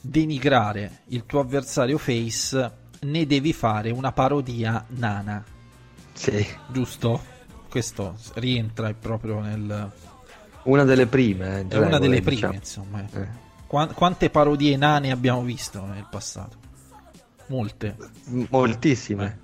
denigrare 0.00 1.02
il 1.08 1.24
tuo 1.26 1.40
avversario 1.40 1.98
face, 1.98 2.72
ne 3.00 3.26
devi 3.26 3.52
fare 3.52 3.90
una 3.90 4.12
parodia 4.12 4.84
nana 4.88 5.44
Sì, 6.12 6.44
giusto? 6.68 7.34
Questo 7.68 8.16
rientra 8.34 8.92
proprio 8.94 9.40
nel. 9.40 9.92
Una 10.66 10.84
delle 10.84 11.06
prime. 11.06 11.60
eh, 11.60 11.66
È 11.68 11.76
una 11.78 11.98
delle 11.98 12.20
prime, 12.20 12.34
diciamo. 12.36 12.52
insomma. 12.54 13.04
Eh. 13.12 13.28
Qua- 13.66 13.88
quante 13.88 14.30
parodie 14.30 14.76
nane 14.76 15.10
abbiamo 15.10 15.42
visto 15.42 15.84
nel 15.84 16.06
passato? 16.10 16.56
Molte. 17.46 17.96
Moltissime. 18.50 19.38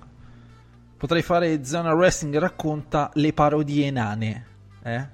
Potrei 0.97 1.21
fare 1.21 1.65
Zona 1.65 1.93
Wrestling 1.93 2.37
racconta 2.37 3.09
le 3.15 3.33
parodie 3.33 3.91
nane. 3.91 4.45
Eh? 4.83 5.07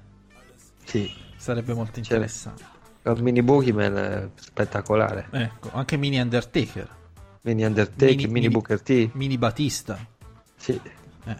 Sì. 0.84 1.12
Sarebbe 1.36 1.74
molto 1.74 1.92
C'è- 1.94 1.98
interessante. 2.00 2.64
Il 3.02 3.22
mini 3.22 3.42
Boogeyman 3.42 3.96
è 3.96 4.28
spettacolare. 4.34 5.26
Ecco, 5.30 5.70
anche 5.72 5.96
Mini 5.96 6.20
Undertaker, 6.20 6.88
Mini 7.42 7.64
Undertaker, 7.64 8.28
mini, 8.28 8.48
Booker 8.50 8.82
T. 8.82 9.10
Mini 9.14 9.38
Batista. 9.38 9.98
Sì. 10.56 10.78
Eh. 11.24 11.36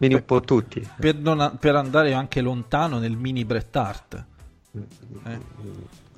Mini 0.00 0.14
un 0.14 0.24
po' 0.24 0.40
tutti. 0.40 0.86
Per, 0.98 1.14
non- 1.16 1.56
per 1.60 1.76
andare 1.76 2.12
anche 2.14 2.40
lontano 2.40 2.98
nel 2.98 3.16
Mini 3.16 3.44
Bret 3.44 3.74
Hart. 3.76 4.24
Eh. 5.24 5.38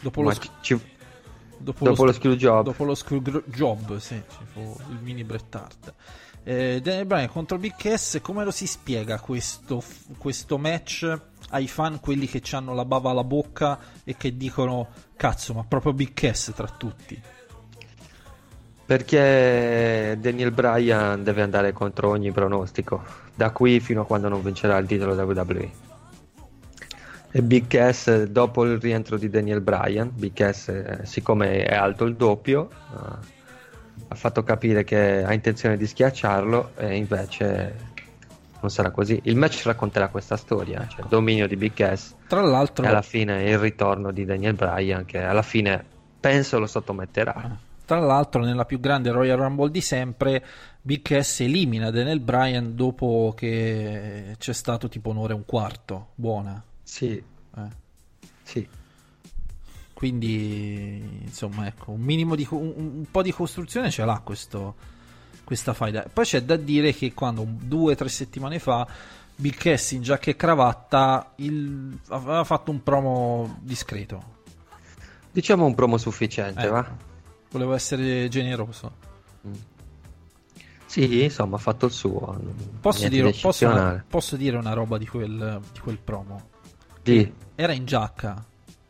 Dopo 0.01 0.23
lo, 0.23 0.31
sc- 0.33 0.51
ci- 0.61 0.81
dopo 1.59 1.85
dopo 1.85 2.05
lo 2.05 2.13
sc- 2.13 2.19
screw 2.21 2.35
job. 2.35 2.65
Dopo 2.65 2.85
lo 2.85 2.95
screw 2.95 3.21
job, 3.47 3.97
sì, 3.99 4.21
ci 4.31 4.45
fu 4.53 4.77
il 4.91 4.99
mini 5.03 5.25
Bret 5.25 5.55
Hart. 5.55 5.95
Eh, 6.45 6.81
Daniel 6.83 7.07
Bryan 7.07 7.29
contro 7.29 7.57
Big 7.59 7.75
Cass, 7.77 8.21
come 8.21 8.45
lo 8.45 8.51
si 8.51 8.67
spiega 8.67 9.21
questo, 9.21 9.83
questo 10.19 10.59
match 10.59 11.21
ai 11.51 11.69
fan, 11.69 12.01
quelli 12.01 12.27
che 12.27 12.43
hanno 12.57 12.75
la 12.75 12.85
bava 12.85 13.11
alla 13.11 13.23
bocca 13.25 13.79
e 14.05 14.17
che 14.17 14.37
dicono 14.37 14.89
cazzo, 15.17 15.55
ma 15.55 15.65
proprio 15.65 15.93
Big 15.93 16.13
Cass 16.13 16.53
tra 16.53 16.67
tutti? 16.69 17.21
Perché 18.93 20.19
Daniel 20.21 20.51
Bryan 20.51 21.25
deve 21.25 21.41
andare 21.41 21.73
contro 21.73 22.11
ogni 22.11 22.31
pronostico, 22.31 23.03
da 23.35 23.51
qui 23.51 23.81
fino 23.81 24.03
a 24.03 24.05
quando 24.05 24.29
non 24.29 24.43
vincerà 24.43 24.77
il 24.77 24.87
titolo 24.87 25.15
WWE. 25.15 25.71
E 27.31 27.43
Big 27.43 27.69
Cass, 27.69 28.25
dopo 28.25 28.67
il 28.67 28.79
rientro 28.79 29.17
di 29.17 29.31
Daniel 29.31 29.63
Bryan, 29.63 30.11
Big 30.13 30.35
Cass, 30.35 30.69
eh, 30.69 30.99
siccome 31.05 31.65
è 31.65 31.75
alto 31.75 32.05
il 32.05 32.17
doppio, 32.17 32.69
eh, 32.71 33.17
ha 34.09 34.15
fatto 34.15 34.43
capire 34.43 34.85
che 34.85 35.25
ha 35.25 35.33
intenzione 35.33 35.79
di 35.79 35.87
schiacciarlo 35.87 36.73
e 36.77 36.95
invece 36.95 37.75
non 38.61 38.71
sarà 38.71 38.91
così. 38.91 39.19
Il 39.23 39.37
match 39.37 39.63
racconterà 39.65 40.09
questa 40.09 40.37
storia, 40.37 40.87
cioè 40.87 41.01
il 41.01 41.09
dominio 41.09 41.49
di 41.49 41.57
Big 41.57 41.73
Cass 41.73 42.15
Tra 42.27 42.43
l'altro, 42.43 42.85
e 42.85 42.89
alla 42.89 43.01
fine 43.01 43.43
il 43.49 43.57
ritorno 43.57 44.13
di 44.13 44.27
Daniel 44.27 44.53
Bryan 44.53 45.07
che 45.07 45.23
alla 45.23 45.41
fine 45.41 45.83
penso 46.21 46.59
lo 46.59 46.67
sottometterà. 46.67 47.71
Tra 47.85 47.99
l'altro, 48.01 48.45
nella 48.45 48.65
più 48.65 48.81
grande 48.81 49.11
Royal 49.11 49.39
Rumble 49.39 49.71
di 49.71 49.81
sempre, 49.81 50.45
Big 50.81 51.03
Cass 51.03 51.41
elimina 51.41 51.91
Daniel 51.91 52.21
Bryan 52.21 52.75
dopo 52.75 53.33
che 53.37 54.35
c'è 54.39 54.53
stato 54.53 54.89
tipo 54.89 55.11
un'ora 55.11 55.33
e 55.33 55.37
un 55.37 55.45
quarto. 55.45 56.09
Buona. 56.15 56.63
Sì, 56.83 57.11
Eh. 57.57 57.69
sì. 58.43 58.69
Quindi, 59.95 61.21
insomma, 61.23 61.67
ecco, 61.67 61.93
un 61.93 62.01
minimo 62.01 62.35
di 62.35 62.47
un, 62.51 62.73
un 62.77 63.05
po' 63.11 63.23
di 63.23 63.31
costruzione 63.31 63.91
ce 63.91 64.05
l'ha 64.05 64.21
questo, 64.25 64.75
questa 65.45 65.75
faida. 65.75 66.07
Poi 66.13 66.25
c'è 66.25 66.43
da 66.43 66.57
dire 66.57 66.93
che 66.93 67.15
quando 67.15 67.47
due 67.47 67.93
o 67.93 67.95
tre 67.97 68.09
settimane 68.09 68.59
fa 68.59 68.85
Big 69.37 69.55
Cass 69.55 69.93
in 69.93 70.03
giacca 70.03 70.31
e 70.31 70.37
cravatta 70.37 71.33
il- 71.37 71.97
aveva 72.09 72.43
fatto 72.43 72.73
un 72.73 72.83
promo 72.83 73.59
discreto. 73.61 74.41
Diciamo 75.31 75.65
un 75.67 75.75
promo 75.75 75.97
sufficiente, 75.99 76.63
Eh. 76.67 76.69
va? 76.69 77.11
Volevo 77.53 77.75
essere 77.75 78.29
generoso. 78.29 79.11
Sì, 80.87 81.23
insomma, 81.25 81.57
ha 81.57 81.59
fatto 81.59 81.87
il 81.87 81.93
suo. 81.93 82.39
Posso 82.81 83.09
dire, 83.09 83.31
di 83.31 83.39
posso, 83.41 83.65
eccezionale. 83.67 84.05
posso 84.09 84.37
dire 84.37 84.57
una 84.59 84.73
roba 84.75 84.99
di 84.99 85.07
quel, 85.07 85.61
di 85.73 85.79
quel 85.81 85.99
promo? 85.99 86.49
Sì. 87.03 87.33
Era 87.55 87.73
in 87.73 87.85
giacca. 87.87 88.33
Non 88.35 88.45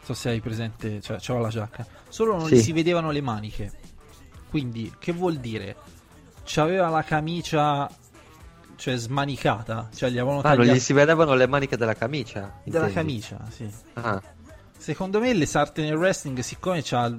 so 0.04 0.14
se 0.14 0.30
hai 0.30 0.40
presente, 0.40 1.00
cioè 1.00 1.18
c'aveva 1.20 1.44
la 1.46 1.50
giacca. 1.52 1.86
Solo 2.08 2.36
non 2.36 2.46
Sì. 2.48 2.56
gli 2.56 2.60
si 2.60 2.72
vedevano 2.72 3.10
le 3.12 3.20
maniche. 3.20 3.72
Quindi, 4.50 4.92
che 4.98 5.12
vuol 5.12 5.36
dire? 5.36 5.76
C'aveva 6.44 6.88
la 6.88 7.04
camicia, 7.04 7.88
cioè 8.74 8.96
smanicata. 8.96 9.88
Cioè 9.94 10.10
gli 10.10 10.18
avevano 10.18 10.40
Ah, 10.40 10.48
non 10.48 10.56
tagliato 10.58 10.76
gli 10.76 10.80
si 10.80 10.92
vedevano 10.92 11.34
le 11.34 11.46
maniche 11.46 11.76
della 11.76 11.94
camicia. 11.94 12.40
della 12.64 12.86
intendi? 12.88 12.92
camicia, 12.94 13.38
sì. 13.48 13.70
Ah, 13.94 14.20
Secondo 14.76 15.20
me 15.20 15.32
le 15.32 15.46
sarte 15.46 15.82
nel 15.82 15.94
wrestling, 15.94 16.40
siccome 16.40 16.80
c'ha, 16.82 17.16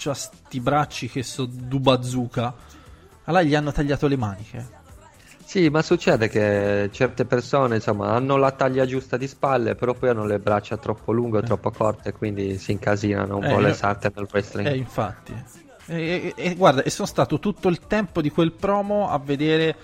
c'ha 0.00 0.14
sti 0.14 0.60
bracci 0.60 1.08
che 1.08 1.22
so 1.22 1.44
du 1.46 1.78
bazooka, 1.80 2.54
allora 3.24 3.42
gli 3.42 3.54
hanno 3.54 3.72
tagliato 3.72 4.06
le 4.06 4.16
maniche. 4.16 4.78
Sì, 5.44 5.68
ma 5.68 5.82
succede 5.82 6.28
che 6.28 6.88
certe 6.92 7.24
persone, 7.26 7.74
insomma, 7.76 8.12
hanno 8.14 8.36
la 8.36 8.52
taglia 8.52 8.86
giusta 8.86 9.16
di 9.16 9.26
spalle, 9.26 9.74
però 9.74 9.94
poi 9.94 10.10
hanno 10.10 10.24
le 10.24 10.38
braccia 10.38 10.76
troppo 10.78 11.10
lunghe 11.12 11.38
o 11.38 11.42
troppo 11.42 11.72
corte, 11.72 12.12
quindi 12.12 12.56
si 12.58 12.70
incasinano 12.72 13.36
un 13.36 13.42
Eh, 13.42 13.48
po' 13.48 13.58
le 13.58 13.72
sarte 13.72 14.12
nel 14.14 14.28
wrestling. 14.30 14.68
Eh, 14.68 14.76
infatti. 14.76 15.32
E, 15.86 16.34
e- 16.36 16.50
e 16.50 16.54
guarda, 16.54 16.82
e 16.82 16.90
sono 16.90 17.08
stato 17.08 17.38
tutto 17.40 17.68
il 17.68 17.80
tempo 17.86 18.20
di 18.20 18.30
quel 18.30 18.52
promo 18.52 19.08
a 19.10 19.18
vedere 19.18 19.76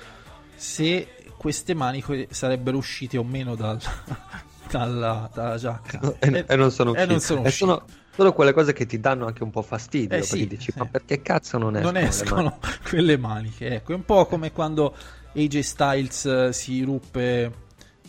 se 0.54 1.08
queste 1.36 1.74
maniche 1.74 2.28
sarebbero 2.30 2.76
uscite 2.76 3.18
o 3.18 3.24
meno 3.24 3.54
dal- 3.56 3.80
dalla, 4.70 5.28
dalla 5.32 5.56
giacca. 5.56 6.00
E, 6.18 6.44
e 6.46 6.56
non 6.56 6.70
sono 6.70 6.90
e 6.92 6.92
usciti. 6.92 7.08
non 7.12 7.20
sono 7.20 7.40
E 7.42 7.48
usciti. 7.48 7.82
Sono, 8.16 8.32
quelle 8.32 8.52
cose 8.52 8.72
che 8.72 8.86
ti 8.86 8.98
danno 8.98 9.26
anche 9.26 9.42
un 9.42 9.50
po' 9.50 9.62
fastidio, 9.62 10.16
Eh, 10.16 10.22
sì, 10.22 10.38
perché 10.40 10.56
dici, 10.56 10.72
sì. 10.72 10.78
ma 10.78 10.86
perché 10.86 11.22
cazzo 11.22 11.58
non 11.58 11.76
escono? 11.76 11.92
non 11.92 12.02
le 12.02 12.08
escono 12.08 12.42
mani?" 12.42 12.74
quelle 12.88 13.16
maniche. 13.18 13.68
Ecco, 13.76 13.92
è 13.92 13.94
un 13.94 14.04
po' 14.04 14.26
come 14.26 14.50
quando 14.52 14.94
AJ 15.34 15.58
Styles 15.60 16.24
eh, 16.26 16.52
si 16.52 16.82
ruppe 16.82 17.52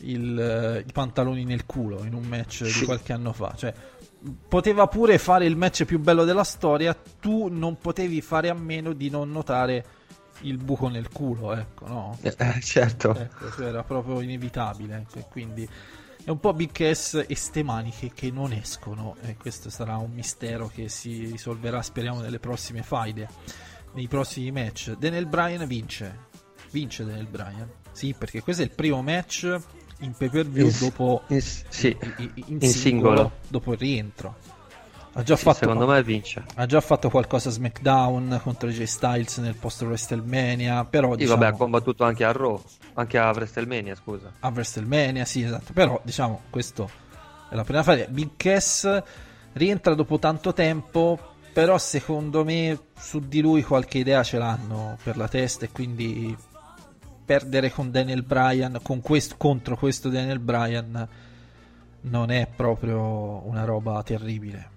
il, 0.01 0.39
eh, 0.39 0.83
i 0.87 0.91
pantaloni 0.91 1.43
nel 1.43 1.65
culo 1.65 2.03
in 2.05 2.13
un 2.13 2.23
match 2.23 2.63
di 2.63 2.69
Sì. 2.69 2.85
qualche 2.85 3.13
anno 3.13 3.33
fa. 3.33 3.53
Cioè, 3.55 3.73
poteva 4.47 4.87
pure 4.87 5.17
fare 5.17 5.45
il 5.45 5.55
match 5.55 5.85
più 5.85 5.99
bello 5.99 6.23
della 6.23 6.43
storia, 6.43 6.95
tu 7.19 7.47
non 7.51 7.77
potevi 7.77 8.21
fare 8.21 8.49
a 8.49 8.53
meno 8.53 8.93
di 8.93 9.09
non 9.09 9.31
notare 9.31 9.85
il 10.41 10.57
buco 10.57 10.87
nel 10.87 11.09
culo, 11.09 11.53
ecco, 11.55 11.87
no? 11.87 12.17
Eh, 12.21 12.33
eh, 12.37 12.61
certo. 12.61 13.15
Ecco, 13.15 13.51
cioè 13.55 13.67
era 13.67 13.83
proprio 13.83 14.21
inevitabile. 14.21 14.97
ecco, 14.97 15.19
e 15.19 15.25
quindi 15.29 15.67
è 16.27 16.29
un 16.29 16.41
po' 16.41 16.51
Big 16.53 16.91
S 16.91 17.23
e 17.25 17.35
ste 17.37 17.63
maniche 17.63 18.11
che 18.13 18.31
non 18.31 18.51
escono. 18.51 19.15
E 19.21 19.37
questo 19.37 19.69
sarà 19.69 19.95
un 19.95 20.11
mistero 20.11 20.67
che 20.67 20.89
si 20.89 21.23
risolverà, 21.23 21.81
speriamo, 21.81 22.19
nelle 22.19 22.37
prossime 22.39 22.83
faide, 22.83 23.29
nei 23.93 24.09
prossimi 24.09 24.51
match. 24.51 24.97
Daniel 24.97 25.25
Bryan 25.25 25.65
vince. 25.65 26.25
Vince 26.71 27.05
Daniel 27.05 27.27
Bryan. 27.27 27.69
Sì, 27.93 28.13
perché 28.17 28.41
questo 28.41 28.61
è 28.61 28.65
il 28.65 28.71
primo 28.71 29.01
match 29.01 29.57
in 29.99 30.11
pay 30.17 30.27
per 30.29 30.45
view 30.49 30.69
dopo 30.77 31.21
in- 31.27 31.39
sì, 31.41 31.95
in- 32.17 32.31
in 32.35 32.43
in 32.47 32.59
singolo, 32.59 32.71
singolo. 32.71 33.31
dopo 33.47 33.71
il 33.71 33.77
rientro. 33.77 34.35
Ha 35.17 35.23
già 35.23 35.35
Sì, 35.35 35.43
fatto 35.43 35.57
secondo 35.57 35.87
me 35.87 36.03
vince. 36.03 36.43
ha 36.55 36.65
già 36.67 36.79
fatto 36.79 37.09
qualcosa 37.09 37.49
a 37.49 37.51
SmackDown 37.51 38.39
contro 38.43 38.69
J 38.69 38.83
Styles 38.83 39.37
nel 39.39 39.55
post 39.55 39.81
WrestleMania, 39.81 40.85
però 40.85 41.11
Sì, 41.13 41.17
diciamo, 41.17 41.39
vabbè, 41.39 41.53
ha 41.53 41.57
combattuto 41.57 42.03
anche 42.03 42.23
a 42.23 42.31
Raw, 42.31 42.61
anche 42.93 43.17
a 43.17 43.31
WrestleMania, 43.31 43.95
scusa. 43.95 44.31
a 44.39 44.47
WrestleMania, 44.49 45.25
sì, 45.25 45.41
esatto. 45.41 45.73
Però, 45.73 45.99
diciamo, 46.03 46.41
questo 46.51 46.87
è 47.49 47.55
la 47.55 47.63
prima 47.63 47.81
fase. 47.81 48.07
Big 48.11 48.31
Cass 48.37 49.01
rientra 49.53 49.95
dopo 49.95 50.19
tanto 50.19 50.53
tempo, 50.53 51.17
però 51.51 51.79
secondo 51.79 52.43
me 52.45 52.79
su 52.95 53.19
di 53.19 53.41
lui 53.41 53.63
qualche 53.63 53.97
idea 53.97 54.21
ce 54.21 54.37
l'hanno 54.37 54.97
per 55.03 55.17
la 55.17 55.27
testa 55.27 55.65
e 55.65 55.71
quindi 55.71 56.37
perdere 57.25 57.71
con 57.71 57.89
Daniel 57.89 58.21
Bryan, 58.21 58.79
con 58.83 59.01
questo, 59.01 59.33
contro 59.35 59.75
questo 59.77 60.09
Daniel 60.09 60.37
Bryan, 60.39 61.07
non 62.01 62.29
è 62.29 62.47
proprio 62.55 63.47
una 63.47 63.63
roba 63.65 64.03
terribile. 64.03 64.75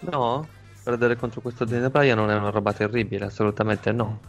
No, 0.00 0.46
perdere 0.82 1.16
contro 1.16 1.40
questo 1.40 1.64
Daniel 1.64 1.90
Bryan 1.90 2.16
non 2.18 2.30
è 2.30 2.34
una 2.34 2.50
roba 2.50 2.72
terribile, 2.72 3.26
assolutamente 3.26 3.92
no. 3.92 4.20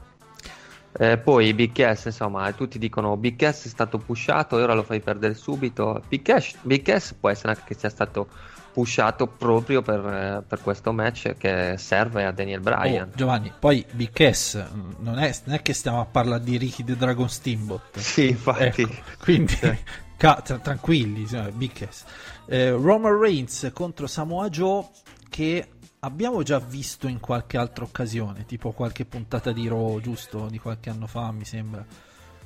Eh, 0.99 1.17
poi 1.17 1.53
Big 1.53 1.73
Cass, 1.73 2.05
insomma, 2.05 2.51
tutti 2.53 2.79
dicono 2.79 3.15
Big 3.17 3.35
Cass 3.35 3.65
è 3.65 3.69
stato 3.69 3.99
pushato 3.99 4.57
e 4.57 4.63
ora 4.63 4.73
lo 4.73 4.83
fai 4.83 4.99
perdere 4.99 5.35
subito. 5.35 6.01
Big 6.07 6.23
Cass, 6.23 6.55
Big 6.61 6.81
Cass 6.81 7.13
può 7.13 7.29
essere 7.29 7.49
anche 7.49 7.63
che 7.65 7.73
sia 7.75 7.89
stato 7.89 8.27
pushato 8.73 9.27
proprio 9.27 9.81
per, 9.81 10.05
eh, 10.05 10.43
per 10.47 10.61
questo 10.61 10.91
match 10.93 11.35
che 11.37 11.75
serve 11.77 12.25
a 12.25 12.31
Daniel 12.31 12.61
Bryan. 12.61 13.09
Oh, 13.11 13.15
Giovanni, 13.15 13.51
poi 13.57 13.85
Big 13.91 14.11
mm, 14.11 14.91
non 14.99 15.19
è, 15.19 15.35
non 15.45 15.55
è 15.55 15.61
che 15.61 15.73
stiamo 15.73 15.99
a 15.99 16.05
parlare 16.05 16.43
di 16.43 16.57
Ricky 16.57 16.83
the 16.83 16.95
Dragon 16.95 17.29
Steamboat. 17.29 17.97
Sì, 17.97 18.29
infatti. 18.29 18.81
Ecco, 18.83 18.93
quindi 19.19 19.53
Sì. 19.53 19.77
ca- 20.17 20.41
tra- 20.43 20.57
tranquilli, 20.59 21.27
Big 21.53 21.73
Cass. 21.73 22.05
Eh, 22.47 22.71
Roman 22.71 23.19
Reigns 23.19 23.69
contro 23.73 24.07
Samoa 24.07 24.49
Joe 24.49 24.85
che 25.29 25.69
abbiamo 25.99 26.43
già 26.43 26.59
visto 26.59 27.07
in 27.07 27.19
qualche 27.19 27.57
altra 27.57 27.83
occasione, 27.83 28.45
tipo 28.45 28.71
qualche 28.71 29.05
puntata 29.05 29.51
di 29.51 29.67
Raw, 29.67 29.99
giusto, 29.99 30.47
di 30.49 30.59
qualche 30.59 30.89
anno 30.89 31.07
fa, 31.07 31.31
mi 31.31 31.45
sembra. 31.45 31.85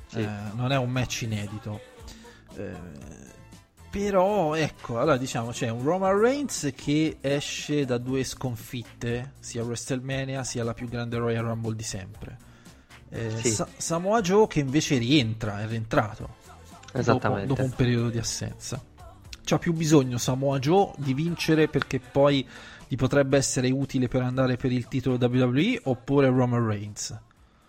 Sì. 0.06 0.20
Eh, 0.20 0.28
non 0.54 0.72
è 0.72 0.76
un 0.76 0.90
match 0.90 1.22
inedito. 1.22 1.80
Eh, 2.56 3.10
però 3.90 4.54
ecco, 4.54 4.98
allora 4.98 5.18
diciamo 5.18 5.50
c'è 5.50 5.68
un 5.68 5.82
Roman 5.82 6.18
Reigns 6.18 6.72
che 6.74 7.18
esce 7.20 7.84
da 7.84 7.98
due 7.98 8.24
sconfitte, 8.24 9.32
sia 9.40 9.62
WrestleMania 9.62 10.44
sia 10.44 10.64
la 10.64 10.72
più 10.72 10.88
grande 10.88 11.18
Royal 11.18 11.44
Rumble 11.44 11.76
di 11.76 11.82
sempre. 11.82 12.36
Eh, 13.10 13.30
Sì. 13.36 13.50
Sa- 13.50 13.68
Samoa 13.76 14.22
Joe 14.22 14.46
che 14.46 14.60
invece 14.60 14.96
rientra, 14.96 15.60
è 15.60 15.66
rientrato 15.66 16.36
Esattamente. 16.94 17.46
dopo, 17.46 17.60
dopo 17.60 17.62
un 17.64 17.76
periodo 17.76 18.08
di 18.08 18.16
assenza. 18.18 18.82
C'ha 19.44 19.58
più 19.58 19.72
bisogno 19.72 20.18
Samoa 20.18 20.58
Joe 20.58 20.92
di 20.96 21.14
vincere 21.14 21.68
perché 21.68 22.00
poi 22.00 22.46
gli 22.86 22.96
potrebbe 22.96 23.36
essere 23.36 23.70
utile 23.70 24.08
per 24.08 24.22
andare 24.22 24.56
per 24.56 24.70
il 24.70 24.86
titolo 24.86 25.16
WWE 25.16 25.80
oppure 25.84 26.28
Roman 26.28 26.66
Reigns. 26.66 27.18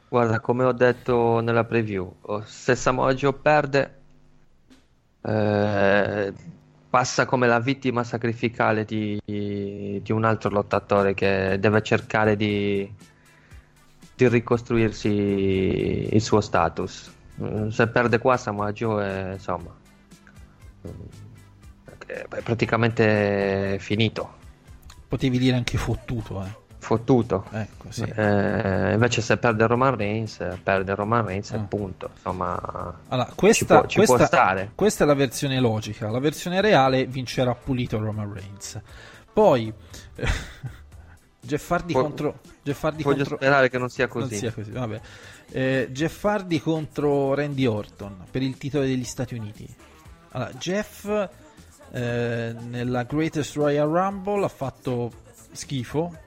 Guarda, 0.09 0.39
come 0.39 0.63
ho 0.63 0.73
detto 0.73 1.39
nella 1.39 1.63
preview, 1.63 2.13
oh, 2.21 2.43
se 2.45 2.75
Samoa 2.75 3.13
Joe 3.15 3.33
perde, 3.33 4.01
eh, 5.21 6.33
passa 6.89 7.25
come 7.25 7.47
la 7.47 7.59
vittima 7.59 8.03
sacrificale 8.03 8.85
di, 8.85 9.19
di 9.25 10.11
un 10.11 10.23
altro 10.23 10.51
lottatore 10.51 11.15
che 11.15 11.57
deve 11.59 11.81
cercare 11.81 12.35
di, 12.35 12.87
di 14.15 14.27
ricostruirsi 14.27 15.09
il 16.11 16.21
suo 16.21 16.41
status. 16.41 17.11
Mm, 17.41 17.69
Se 17.69 17.87
perde 17.87 18.19
qua, 18.19 18.37
Samoa 18.37 18.71
Joe 18.71 19.03
è, 19.03 19.31
insomma, 19.33 19.73
mm, 20.87 20.91
è 22.29 22.41
praticamente 22.41 23.77
finito, 23.79 24.41
Potevi 25.07 25.37
dire 25.37 25.55
anche 25.55 25.77
fottuto, 25.77 26.43
eh. 26.43 26.61
fottuto. 26.79 27.45
Ecco, 27.51 27.91
sì. 27.91 28.01
Eh, 28.03 28.93
invece 28.93 29.21
se 29.21 29.37
perde 29.37 29.67
Roman 29.67 29.95
Reigns, 29.95 30.43
perde 30.63 30.95
Roman 30.95 31.23
Reigns 31.25 31.51
e 31.51 31.55
Ah. 31.57 31.59
punto. 31.59 32.09
Insomma, 32.15 32.99
Allora, 33.09 33.31
questa, 33.35 33.79
può- 33.79 33.87
ci 33.87 33.97
può 33.97 34.05
questa- 34.15 34.25
stare. 34.25 34.71
questa 34.73 35.03
è 35.03 35.07
la 35.07 35.13
versione 35.13 35.59
logica. 35.59 36.09
La 36.09 36.19
versione 36.19 36.61
reale 36.61 37.05
vincerà 37.05 37.53
pulito 37.53 37.99
Roman 37.99 38.33
Reigns. 38.33 38.81
Poi 39.31 39.71
Jeff 41.41 41.71
Hardy 41.71 41.93
Vo- 41.93 42.01
contro 42.01 42.39
Jeff 42.63 42.83
Hardy 42.83 43.03
voglio 43.03 43.17
contro 43.17 43.35
sperare 43.35 43.69
che 43.69 43.77
non 43.77 43.89
sia 43.89 44.07
non 44.11 44.21
così. 44.23 44.35
sia 44.37 44.51
così, 44.53 44.71
vabbè. 44.71 45.01
Eh, 45.51 45.87
Jeff 45.91 46.23
Hardy 46.23 46.59
contro 46.59 47.33
Randy 47.35 47.65
Orton 47.65 48.25
per 48.31 48.41
il 48.41 48.57
titolo 48.57 48.83
degli 48.85 49.03
Stati 49.03 49.35
Uniti. 49.35 49.67
Allora, 50.31 50.51
Jeff 50.53 51.29
eh, 51.95 52.55
nella 52.69 53.03
Greatest 53.03 53.55
Royal 53.55 53.87
Rumble 53.87 54.43
ha 54.45 54.49
fatto 54.49 55.11
schifo 55.51 56.17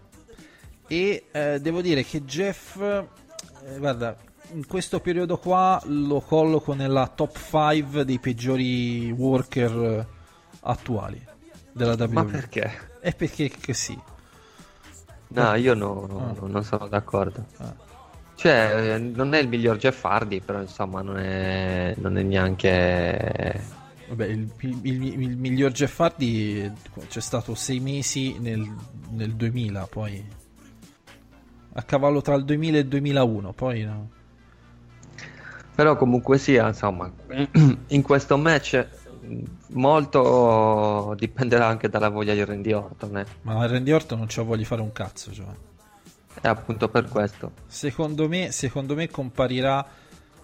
e 0.86 1.24
eh, 1.32 1.58
devo 1.60 1.80
dire 1.80 2.04
che 2.04 2.22
Jeff 2.24 2.76
eh, 2.80 3.06
guarda 3.78 4.16
in 4.52 4.64
questo 4.68 5.00
periodo 5.00 5.38
qua 5.38 5.80
lo 5.86 6.20
colloco 6.20 6.72
nella 6.74 7.08
top 7.08 7.36
5 7.36 8.04
dei 8.04 8.20
peggiori 8.20 9.10
worker 9.10 9.72
eh, 9.72 10.06
attuali 10.60 11.20
della 11.72 11.94
WWE. 11.94 12.08
Ma 12.12 12.24
perché? 12.24 12.70
È 13.00 13.12
perché 13.14 13.48
che 13.50 13.74
sì. 13.74 13.98
No, 15.28 15.54
io 15.56 15.74
no- 15.74 16.06
no- 16.08 16.36
Ah. 16.40 16.46
non 16.46 16.62
sono 16.62 16.86
d'accordo. 16.86 17.44
Ah. 17.58 17.74
Cioè, 18.36 18.94
eh, 18.94 18.98
non 18.98 19.34
è 19.34 19.38
il 19.38 19.48
miglior 19.48 19.76
Jeff 19.78 20.04
Hardy, 20.04 20.40
però 20.40 20.60
insomma 20.60 21.02
non 21.02 21.18
è, 21.18 21.94
non 21.98 22.16
è 22.16 22.22
neanche... 22.22 23.60
Vabbè, 24.08 24.26
il, 24.26 24.48
il- 24.60 24.80
il- 24.86 25.20
il 25.22 25.36
miglior 25.36 25.72
Jeff 25.72 25.98
Hardy 26.00 26.70
c'è 27.08 27.20
stato 27.20 27.54
sei 27.54 27.80
mesi 27.80 28.36
nel, 28.38 28.64
nel 29.10 29.34
2000, 29.34 29.86
poi 29.86 30.24
a 31.72 31.82
cavallo 31.82 32.22
tra 32.22 32.34
il 32.34 32.44
2000 32.44 32.76
e 32.76 32.80
il 32.80 32.88
2001, 32.88 33.52
poi 33.52 33.82
no. 33.84 34.10
Però 35.74 35.96
comunque 35.96 36.38
sia, 36.38 36.68
insomma, 36.68 37.12
in 37.88 38.02
questo 38.02 38.38
match 38.38 38.86
molto 39.70 41.14
dipenderà 41.18 41.66
anche 41.66 41.88
dalla 41.88 42.08
voglia 42.08 42.32
di 42.32 42.44
Randy 42.44 42.72
Orton. 42.72 43.18
eh. 43.18 43.26
Ma 43.42 43.66
Randy 43.66 43.90
Orton 43.90 44.18
non 44.18 44.28
ci 44.28 44.40
voglio 44.42 44.64
fare 44.64 44.82
un 44.82 44.92
cazzo, 44.92 45.32
cioè. 45.32 45.46
È 46.40 46.48
appunto 46.48 46.88
per 46.88 47.08
questo. 47.08 47.52
Secondo 47.66 48.28
me, 48.28 48.52
secondo 48.52 48.94
me 48.94 49.08
comparirà, 49.08 49.84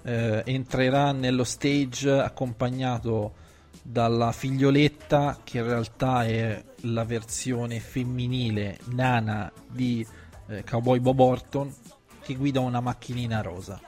eh, 0.03 0.43
entrerà 0.47 1.13
nello 1.13 1.45
stage 1.45 2.11
accompagnato 2.11 3.35
dalla 3.83 4.31
figlioletta 4.33 5.41
che 5.43 5.59
in 5.59 5.65
realtà 5.65 6.25
è 6.25 6.63
la 6.83 7.05
versione 7.05 7.81
femminile 7.81 8.79
nana 8.91 9.51
di 9.69 10.07
eh, 10.49 10.63
Cowboy 10.65 11.01
Bob 11.01 11.19
Orton 11.19 11.75
che 12.23 12.35
guida 12.35 12.61
una 12.61 12.81
macchinina 12.81 13.41
rosa. 13.43 13.81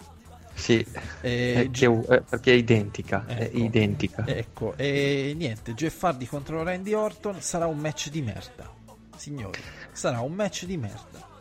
Sì, 0.52 0.84
Eh, 1.20 1.68
che- 1.72 1.86
eh, 1.86 2.20
perché 2.22 2.52
è 2.52 2.54
identica, 2.56 3.24
è 3.26 3.42
Ecco. 3.44 3.56
identica. 3.56 4.24
Ecco, 4.26 4.74
e 4.76 5.34
niente, 5.36 5.74
Jeff 5.74 6.02
Hardy 6.02 6.26
contro 6.26 6.62
Randy 6.62 6.92
Orton 6.92 7.40
sarà 7.40 7.66
un 7.66 7.78
match 7.78 8.08
di 8.10 8.22
merda. 8.22 8.70
Signori, 9.16 9.60
sarà 9.92 10.20
un 10.20 10.32
match 10.32 10.64
di 10.64 10.76
merda. 10.76 11.32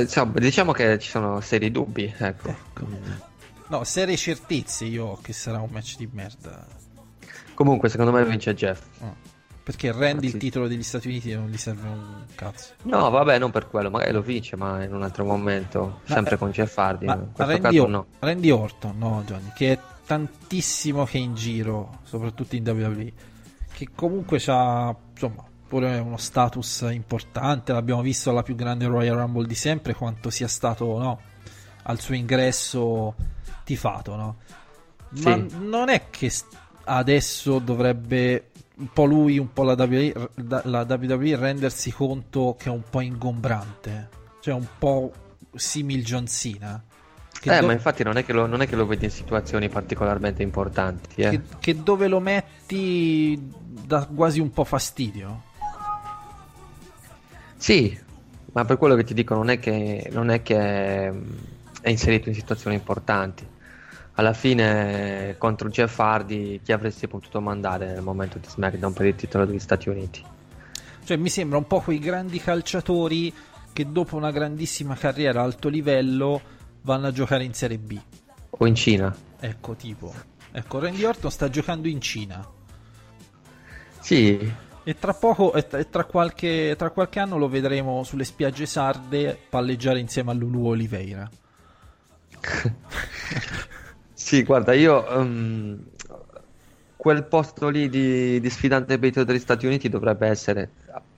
Insomma, 0.00 0.38
diciamo 0.40 0.72
che 0.72 0.98
ci 0.98 1.08
sono 1.08 1.40
seri 1.40 1.70
dubbi, 1.70 2.12
ecco. 2.18 2.54
No, 3.68 3.84
serie 3.84 4.16
certezze 4.16 4.84
io 4.86 5.18
che 5.22 5.32
sarà 5.32 5.60
un 5.60 5.68
match 5.70 5.96
di 5.96 6.08
merda. 6.12 6.66
Comunque, 7.58 7.88
secondo 7.88 8.12
me 8.12 8.24
vince 8.24 8.54
Jeff. 8.54 8.84
Oh. 9.00 9.16
Perché 9.64 9.90
Randy 9.90 10.28
il 10.28 10.36
titolo 10.36 10.68
degli 10.68 10.84
Stati 10.84 11.08
Uniti 11.08 11.34
non 11.34 11.48
gli 11.48 11.56
serve 11.56 11.88
un 11.88 12.24
cazzo. 12.36 12.74
No, 12.84 13.10
vabbè, 13.10 13.36
non 13.40 13.50
per 13.50 13.66
quello, 13.66 13.90
magari 13.90 14.12
lo 14.12 14.22
vince, 14.22 14.54
ma 14.54 14.84
in 14.84 14.94
un 14.94 15.02
altro 15.02 15.24
momento, 15.24 16.02
Ma- 16.06 16.14
sempre 16.14 16.38
con 16.38 16.52
Jeff 16.52 16.78
Hardy. 16.78 17.06
Ma 17.06 17.16
questo 17.16 17.44
Randy, 17.60 17.78
Or- 17.78 17.88
no. 17.88 18.06
Randy 18.20 18.50
Orton, 18.50 18.96
no, 18.96 19.24
Johnny, 19.26 19.50
che 19.56 19.72
è 19.72 19.78
tantissimo 20.06 21.04
che 21.04 21.18
è 21.18 21.20
in 21.20 21.34
giro, 21.34 21.98
soprattutto 22.04 22.54
in 22.54 22.62
WWE, 22.64 23.12
che 23.72 23.88
comunque 23.92 24.40
ha 24.46 24.94
insomma 25.10 25.44
pure 25.66 25.98
uno 25.98 26.16
status 26.16 26.86
importante. 26.92 27.72
L'abbiamo 27.72 28.02
visto 28.02 28.30
alla 28.30 28.44
più 28.44 28.54
grande 28.54 28.86
Royal 28.86 29.16
Rumble 29.16 29.48
di 29.48 29.56
sempre, 29.56 29.94
quanto 29.94 30.30
sia 30.30 30.46
stato 30.46 30.96
no, 30.96 31.20
al 31.82 31.98
suo 31.98 32.14
ingresso 32.14 33.16
tifato, 33.64 34.14
no? 34.14 34.36
Ma 35.24 35.34
Sì. 35.34 35.46
non 35.58 35.88
è 35.88 36.04
che 36.10 36.30
adesso 36.88 37.58
dovrebbe 37.58 38.50
un 38.78 38.88
po' 38.92 39.04
lui, 39.04 39.38
un 39.38 39.52
po' 39.52 39.64
la 39.64 39.74
WWE, 39.74 40.30
la 40.64 40.86
WWE 40.88 41.36
rendersi 41.36 41.90
conto 41.92 42.56
che 42.58 42.68
è 42.68 42.72
un 42.72 42.82
po' 42.88 43.00
ingombrante, 43.00 44.08
cioè 44.40 44.54
un 44.54 44.66
po' 44.78 45.12
simil 45.54 46.04
John 46.04 46.26
Cena. 46.26 46.82
Che, 47.40 47.56
Eh, 47.56 47.60
do- 47.60 47.66
ma 47.66 47.72
infatti 47.72 48.02
non 48.02 48.16
è, 48.16 48.24
che 48.24 48.32
lo, 48.32 48.46
non 48.46 48.62
è 48.62 48.66
che 48.66 48.74
lo 48.76 48.86
vedi 48.86 49.04
in 49.04 49.10
situazioni 49.10 49.68
particolarmente 49.68 50.42
importanti, 50.42 51.20
eh. 51.22 51.30
che- 51.30 51.40
che 51.60 51.82
dove 51.82 52.08
lo 52.08 52.20
metti 52.20 53.38
dà 53.86 54.06
quasi 54.06 54.40
un 54.40 54.50
po' 54.50 54.64
fastidio. 54.64 55.42
Sì, 57.56 57.98
ma 58.52 58.64
per 58.64 58.76
quello 58.78 58.94
che 58.94 59.04
ti 59.04 59.14
dico 59.14 59.34
non 59.34 59.50
è 59.50 59.58
che, 59.58 60.08
non 60.12 60.30
è, 60.30 60.42
che 60.42 61.10
mm, 61.10 61.22
è 61.80 61.90
inserito 61.90 62.28
in 62.28 62.34
situazioni 62.34 62.76
importanti. 62.76 63.46
Alla 64.18 64.32
fine 64.32 65.36
contro 65.38 65.68
Jeff 65.68 65.96
Hardy 65.96 66.60
chi 66.60 66.72
avresti 66.72 67.06
potuto 67.06 67.40
mandare 67.40 67.92
nel 67.92 68.02
momento 68.02 68.38
di 68.38 68.48
SmackDown 68.48 68.92
per 68.92 69.06
il 69.06 69.14
titolo 69.14 69.44
degli 69.44 69.60
Stati 69.60 69.88
Uniti? 69.88 70.24
Cioè, 71.04 71.16
mi 71.16 71.28
sembra 71.28 71.56
un 71.56 71.68
po' 71.68 71.78
quei 71.78 72.00
grandi 72.00 72.40
calciatori 72.40 73.32
che 73.72 73.92
dopo 73.92 74.16
una 74.16 74.32
grandissima 74.32 74.96
carriera 74.96 75.40
a 75.40 75.44
alto 75.44 75.68
livello 75.68 76.40
vanno 76.82 77.06
a 77.06 77.12
giocare 77.12 77.44
in 77.44 77.54
Serie 77.54 77.78
B. 77.78 77.96
O 78.50 78.66
in 78.66 78.74
Cina? 78.74 79.14
Ecco, 79.38 79.76
tipo. 79.76 80.12
Ecco, 80.50 80.80
Randy 80.80 81.04
Orton 81.04 81.30
sta 81.30 81.48
giocando 81.48 81.86
in 81.86 82.00
Cina. 82.00 82.44
Sì, 84.00 84.52
E 84.82 84.98
tra 84.98 85.14
poco, 85.14 85.54
e 85.54 85.88
tra, 85.88 86.04
qualche, 86.06 86.74
tra 86.76 86.90
qualche 86.90 87.20
anno 87.20 87.38
lo 87.38 87.48
vedremo 87.48 88.02
sulle 88.02 88.24
spiagge 88.24 88.66
sarde 88.66 89.38
palleggiare 89.48 90.00
insieme 90.00 90.32
a 90.32 90.34
Lulu 90.34 90.66
Oliveira. 90.66 91.30
sì, 94.28 94.42
guarda, 94.42 94.74
io 94.74 95.08
ehm, 95.08 95.82
quel 96.96 97.24
posto 97.24 97.70
lì 97.70 97.88
di, 97.88 98.38
di 98.38 98.50
sfidante 98.50 98.98
titolo 98.98 99.24
degli 99.24 99.38
Stati 99.38 99.64
Uniti 99.64 99.88
dovrebbe 99.88 100.26
essere, 100.26 100.68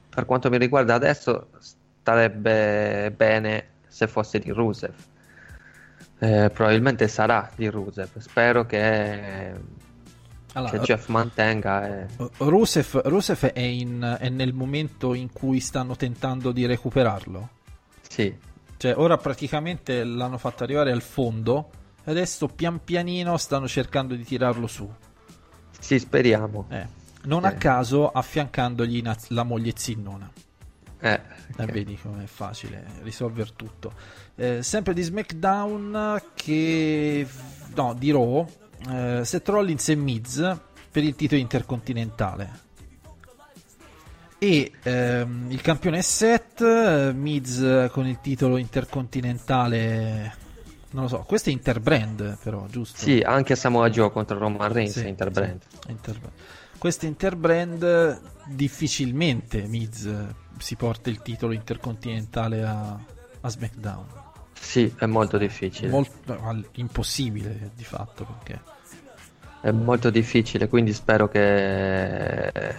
per 0.09 0.27
quanto 0.27 0.49
mi 0.49 0.59
riguarda 0.59 0.95
adesso, 0.95 1.49
starebbe 1.59 3.11
bene 3.11 3.65
se 3.89 4.07
fosse 4.07 4.39
di 4.39 4.53
Rusev. 4.53 4.93
Eh, 6.21 6.51
probabilmente 6.55 7.09
sarà 7.09 7.51
di 7.57 7.67
Rusev. 7.67 8.17
Spero 8.19 8.65
che, 8.65 9.51
Allora, 10.53 10.71
che 10.71 10.79
Jeff 10.79 11.09
mantenga. 11.09 11.89
eh. 12.03 12.07
Rusev, 12.37 13.01
Rusev 13.07 13.47
è, 13.47 13.59
in- 13.59 14.19
è 14.21 14.29
nel 14.29 14.53
momento 14.53 15.15
in 15.15 15.33
cui 15.33 15.59
stanno 15.59 15.97
tentando 15.97 16.53
di 16.53 16.65
recuperarlo. 16.65 17.49
Sì, 18.09 18.33
Cioè, 18.77 18.95
ora 18.97 19.17
praticamente 19.17 20.05
l'hanno 20.05 20.39
fatto 20.39 20.63
arrivare 20.63 20.93
al 20.93 21.03
fondo 21.03 21.71
e 21.73 21.80
adesso 22.11 22.47
pian 22.49 22.83
pianino 22.85 23.37
stanno 23.37 23.67
cercando 23.69 24.15
di 24.15 24.25
tirarlo 24.25 24.67
su. 24.67 24.91
sì, 25.79 25.99
speriamo. 25.99 26.67
Eh, 26.69 26.87
Non 27.25 27.45
a 27.45 27.53
Eh. 27.53 27.57
caso 27.59 28.11
affiancandogli 28.11 29.03
la 29.29 29.43
moglie 29.43 29.73
Zinnona. 29.77 30.31
Eh, 31.01 31.13
Eh, 31.57 31.63
ok. 31.65 31.71
vedi 31.71 31.97
com'è 32.01 32.25
facile 32.27 32.85
risolvere 33.03 33.51
tutto. 33.57 33.93
Eh, 34.37 34.63
sempre 34.63 34.93
di 34.95 35.03
SmackDown 35.03 36.23
che... 36.35 37.27
No, 37.75 37.95
di 37.95 38.11
Raw. 38.11 38.47
eh, 38.91 39.21
Seth 39.25 39.49
Rollins 39.49 39.89
e 39.91 39.95
Miz 39.95 40.57
per 40.91 41.05
il 41.05 41.15
titolo 41.15 41.41
intercontinentale. 41.41 42.69
E 44.39 44.73
ehm, 44.83 45.47
il 45.51 45.61
campione 45.61 45.99
è 45.99 46.03
Seth, 46.03 46.63
eh, 46.63 47.13
Miz 47.15 47.89
con 47.91 48.07
il 48.07 48.19
titolo 48.21 48.57
intercontinentale... 48.57 50.49
Non 50.93 51.05
lo 51.05 51.09
so, 51.09 51.19
questo 51.27 51.51
è 51.51 51.53
Interbrand 51.53 52.39
però, 52.43 52.67
giusto? 52.67 52.99
Sì, 52.99 53.21
anche 53.21 53.55
Samoa 53.57 53.91
Joe 53.91 54.11
contro 54.11 54.39
Roman 54.39 54.73
Reigns 54.73 54.99
Sì, 54.99 55.05
è 55.05 55.07
Interbrand. 55.07 55.61
sì, 55.69 55.91
Interbrand. 55.91 56.33
Questo 56.79 57.07
Interbrand 57.07 58.21
difficilmente 58.47 59.67
Miz 59.67 60.09
si 60.59 60.77
porta 60.77 61.11
il 61.11 61.21
titolo 61.23 61.53
intercontinentale 61.53 62.65
a, 62.65 62.99
a 63.41 63.49
SmackDown. 63.49 64.07
Sì, 64.59 64.93
è 64.99 65.07
molto 65.07 65.39
difficile. 65.39 65.89
Molto, 65.89 66.37
impossibile 66.75 67.71
di 67.75 67.85
fatto 67.85 68.25
perché 68.25 68.61
È 69.61 69.71
molto 69.71 70.11
difficile, 70.11 70.69
quindi 70.69 70.93
spero 70.93 71.29
che... 71.29 72.75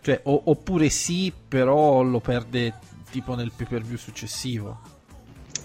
cioè, 0.00 0.20
o- 0.24 0.42
oppure 0.46 0.88
sì, 0.90 1.32
però 1.48 2.02
lo 2.02 2.20
perde 2.20 2.74
tipo 3.10 3.34
nel 3.34 3.52
pay 3.54 3.66
per 3.66 3.82
view 3.82 3.96
successivo. 3.96 4.96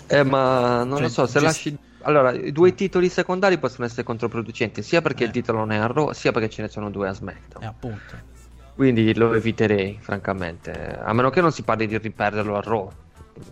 Eh, 0.08 0.24
ma 0.24 0.84
non 0.84 0.94
Cioè, 0.98 1.02
lo 1.02 1.10
so, 1.10 1.26
se 1.26 1.34
gest- 1.40 1.44
lasci... 1.46 1.78
Allora, 2.06 2.32
i 2.34 2.52
due 2.52 2.74
titoli 2.76 3.08
secondari 3.08 3.58
possono 3.58 3.86
essere 3.86 4.04
controproducenti, 4.04 4.84
sia 4.84 5.02
perché 5.02 5.24
Eh. 5.24 5.28
il 5.28 5.32
titolo 5.32 5.60
non 5.60 5.72
è 5.72 5.78
a 5.78 5.88
Raw, 5.88 6.12
sia 6.12 6.32
perché 6.34 6.50
ce 6.50 6.62
ne 6.64 6.68
sono 6.68 6.90
due 6.90 7.08
a 7.08 7.14
SmackDown. 7.14 7.64
Eh, 7.64 7.66
appunto. 7.68 8.32
Quindi 8.76 9.14
lo 9.16 9.34
eviterei, 9.34 9.98
francamente. 10.02 10.72
A 11.02 11.14
meno 11.14 11.30
che 11.30 11.40
non 11.40 11.52
si 11.52 11.62
parli 11.64 11.88
di 11.88 11.98
riperderlo 11.98 12.58
a 12.58 12.62
Raw. 12.62 12.92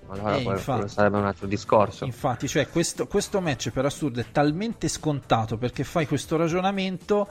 Allora 0.09 0.35
Eh, 0.35 0.41
infatti. 0.41 0.89
sarebbe 0.89 1.17
un 1.17 1.25
altro 1.25 1.47
discorso. 1.47 2.03
Infatti, 2.05 2.47
cioè, 2.47 2.67
questo, 2.69 3.07
questo 3.07 3.39
match 3.39 3.69
per 3.71 3.85
assurdo 3.85 4.19
è 4.19 4.25
talmente 4.31 4.87
scontato 4.89 5.57
perché 5.57 5.83
fai 5.83 6.05
questo 6.05 6.35
ragionamento 6.37 7.27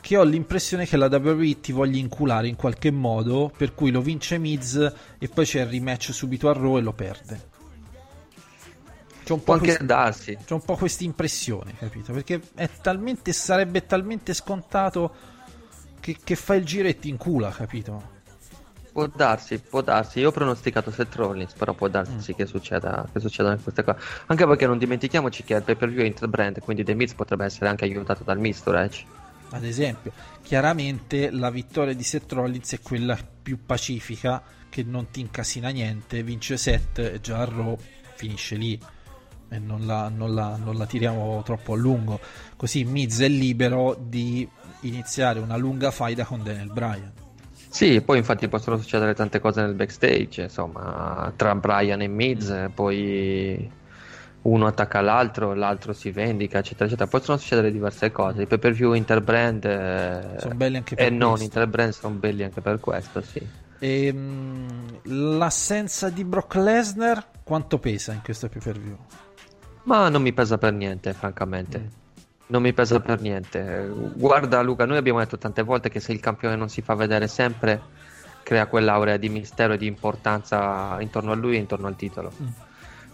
che 0.00 0.16
ho 0.18 0.22
l'impressione 0.24 0.84
che 0.86 0.96
la 0.98 1.06
WWE 1.06 1.60
ti 1.60 1.72
voglia 1.72 1.98
inculare 1.98 2.48
in 2.48 2.56
qualche 2.56 2.90
modo, 2.90 3.50
per 3.56 3.74
cui 3.74 3.90
lo 3.90 4.02
vince 4.02 4.36
Miz 4.38 4.92
e 5.18 5.28
poi 5.28 5.46
c'è 5.46 5.60
il 5.60 5.66
rematch 5.68 6.12
subito 6.12 6.48
a 6.50 6.52
Raw 6.52 6.76
e 6.76 6.80
lo 6.82 6.92
perde. 6.92 7.52
C'è 9.24 9.32
un 9.32 9.42
po' 9.42 9.52
anche 9.54 9.64
quest- 9.64 9.82
po' 10.64 10.76
questa 10.76 11.04
impressione, 11.04 11.74
capito? 11.78 12.12
Perché 12.12 12.40
è 12.54 12.68
talmente, 12.80 13.32
sarebbe 13.32 13.86
talmente 13.86 14.34
scontato 14.34 15.14
che, 16.00 16.18
che 16.22 16.36
fa 16.36 16.54
il 16.54 16.64
giro 16.64 16.86
e 16.88 16.98
ti 16.98 17.08
incula, 17.08 17.50
capito? 17.50 18.12
Può 18.92 19.06
darsi, 19.08 19.58
può 19.58 19.80
darsi. 19.80 20.20
Io 20.20 20.28
ho 20.28 20.32
pronosticato 20.32 20.90
Seth 20.92 21.14
Rollins, 21.16 21.52
però 21.54 21.72
può 21.74 21.88
Mm. 21.88 21.90
darsi 21.90 22.34
che 22.34 22.46
succeda, 22.46 23.08
che 23.12 23.18
succedano 23.18 23.58
queste 23.60 23.82
cose. 23.82 23.98
Anche 24.26 24.46
perché 24.46 24.66
non 24.66 24.78
dimentichiamoci 24.78 25.42
che 25.42 25.54
il 25.54 25.62
pay 25.62 25.74
per 25.74 25.88
view 25.88 26.02
è 26.02 26.06
interbrand, 26.06 26.60
quindi 26.60 26.84
The 26.84 26.94
Miz 26.94 27.14
potrebbe 27.14 27.44
essere 27.46 27.68
anche 27.68 27.84
aiutato 27.84 28.22
dal 28.22 28.38
Mister 28.38 28.74
Edge. 28.76 29.04
Ad 29.50 29.64
esempio, 29.64 30.12
chiaramente 30.42 31.30
la 31.30 31.50
vittoria 31.50 31.94
di 31.94 32.02
Seth 32.04 32.30
Rollins 32.32 32.72
è 32.72 32.80
quella 32.80 33.16
più 33.42 33.64
pacifica, 33.64 34.42
che 34.68 34.82
non 34.84 35.10
ti 35.10 35.20
incasina 35.20 35.70
niente, 35.70 36.22
vince 36.22 36.56
Seth 36.56 36.98
e 36.98 37.20
già 37.20 37.44
Raw 37.44 37.76
finisce 38.14 38.54
lì 38.56 38.78
e 39.48 39.58
non 39.58 39.86
la, 39.86 40.08
non 40.08 40.34
la- 40.34 40.56
non 40.56 40.76
la 40.76 40.86
tiriamo 40.86 41.42
troppo 41.44 41.74
a 41.74 41.76
lungo. 41.76 42.18
Così 42.56 42.84
Miz 42.84 43.20
è 43.20 43.28
libero 43.28 43.96
di 44.00 44.48
iniziare 44.80 45.38
una 45.40 45.56
lunga 45.56 45.90
faida 45.90 46.24
con 46.24 46.42
Daniel 46.42 46.70
Bryan. 46.72 47.12
Sì, 47.68 48.00
poi 48.02 48.18
infatti 48.18 48.46
possono 48.48 48.76
succedere 48.76 49.14
tante 49.14 49.40
cose 49.40 49.60
nel 49.62 49.74
backstage, 49.74 50.42
insomma, 50.42 51.32
tra 51.34 51.54
Brian 51.56 52.02
e 52.02 52.06
Miz, 52.06 52.68
poi 52.72 53.68
uno 54.42 54.66
attacca 54.66 55.00
l'altro, 55.00 55.54
l'altro 55.54 55.92
si 55.92 56.10
vendica, 56.12 56.58
eccetera, 56.58 56.84
eccetera. 56.84 57.08
Possono 57.08 57.36
succedere 57.36 57.72
diverse 57.72 58.12
cose. 58.12 58.42
I 58.42 58.46
pay 58.46 58.58
per 58.58 58.72
view 58.72 58.92
interbrand 58.92 59.64
eh, 59.64 60.36
Sono 60.38 60.54
belli 60.54 60.76
anche 60.76 60.94
e 60.94 60.96
per 60.98 61.12
non 61.12 61.30
questo. 61.30 61.44
interbrand 61.46 61.92
sono 61.92 62.14
belli 62.14 62.42
anche 62.44 62.60
per 62.60 62.78
questo, 62.78 63.20
sì. 63.22 63.44
Ehm, 63.80 65.00
l'assenza 65.36 66.10
di 66.10 66.24
Brock 66.24 66.54
Lesnar 66.54 67.26
quanto 67.42 67.78
pesa 67.78 68.12
in 68.12 68.20
questo 68.22 68.48
pay 68.48 68.60
per 68.62 68.78
view? 68.78 68.96
Ma 69.84 70.08
non 70.08 70.22
mi 70.22 70.32
pesa 70.32 70.58
per 70.58 70.72
niente, 70.72 71.12
francamente. 71.12 72.02
Non 72.46 72.62
mi 72.62 72.72
pesa 72.72 73.00
per 73.00 73.20
niente. 73.20 73.90
Guarda, 74.14 74.60
Luca, 74.62 74.84
noi 74.84 74.96
abbiamo 74.96 75.18
detto 75.18 75.38
tante 75.38 75.62
volte 75.62 75.88
che 75.88 76.00
se 76.00 76.12
il 76.12 76.20
campione 76.20 76.56
non 76.56 76.68
si 76.68 76.82
fa 76.82 76.94
vedere 76.94 77.26
sempre, 77.28 77.80
crea 78.42 78.66
quell'aurea 78.66 79.16
di 79.16 79.28
mistero 79.28 79.74
e 79.74 79.78
di 79.78 79.86
importanza 79.86 80.96
intorno 81.00 81.32
a 81.32 81.34
lui 81.34 81.56
e 81.56 81.58
intorno 81.60 81.86
al 81.86 81.96
titolo. 81.96 82.32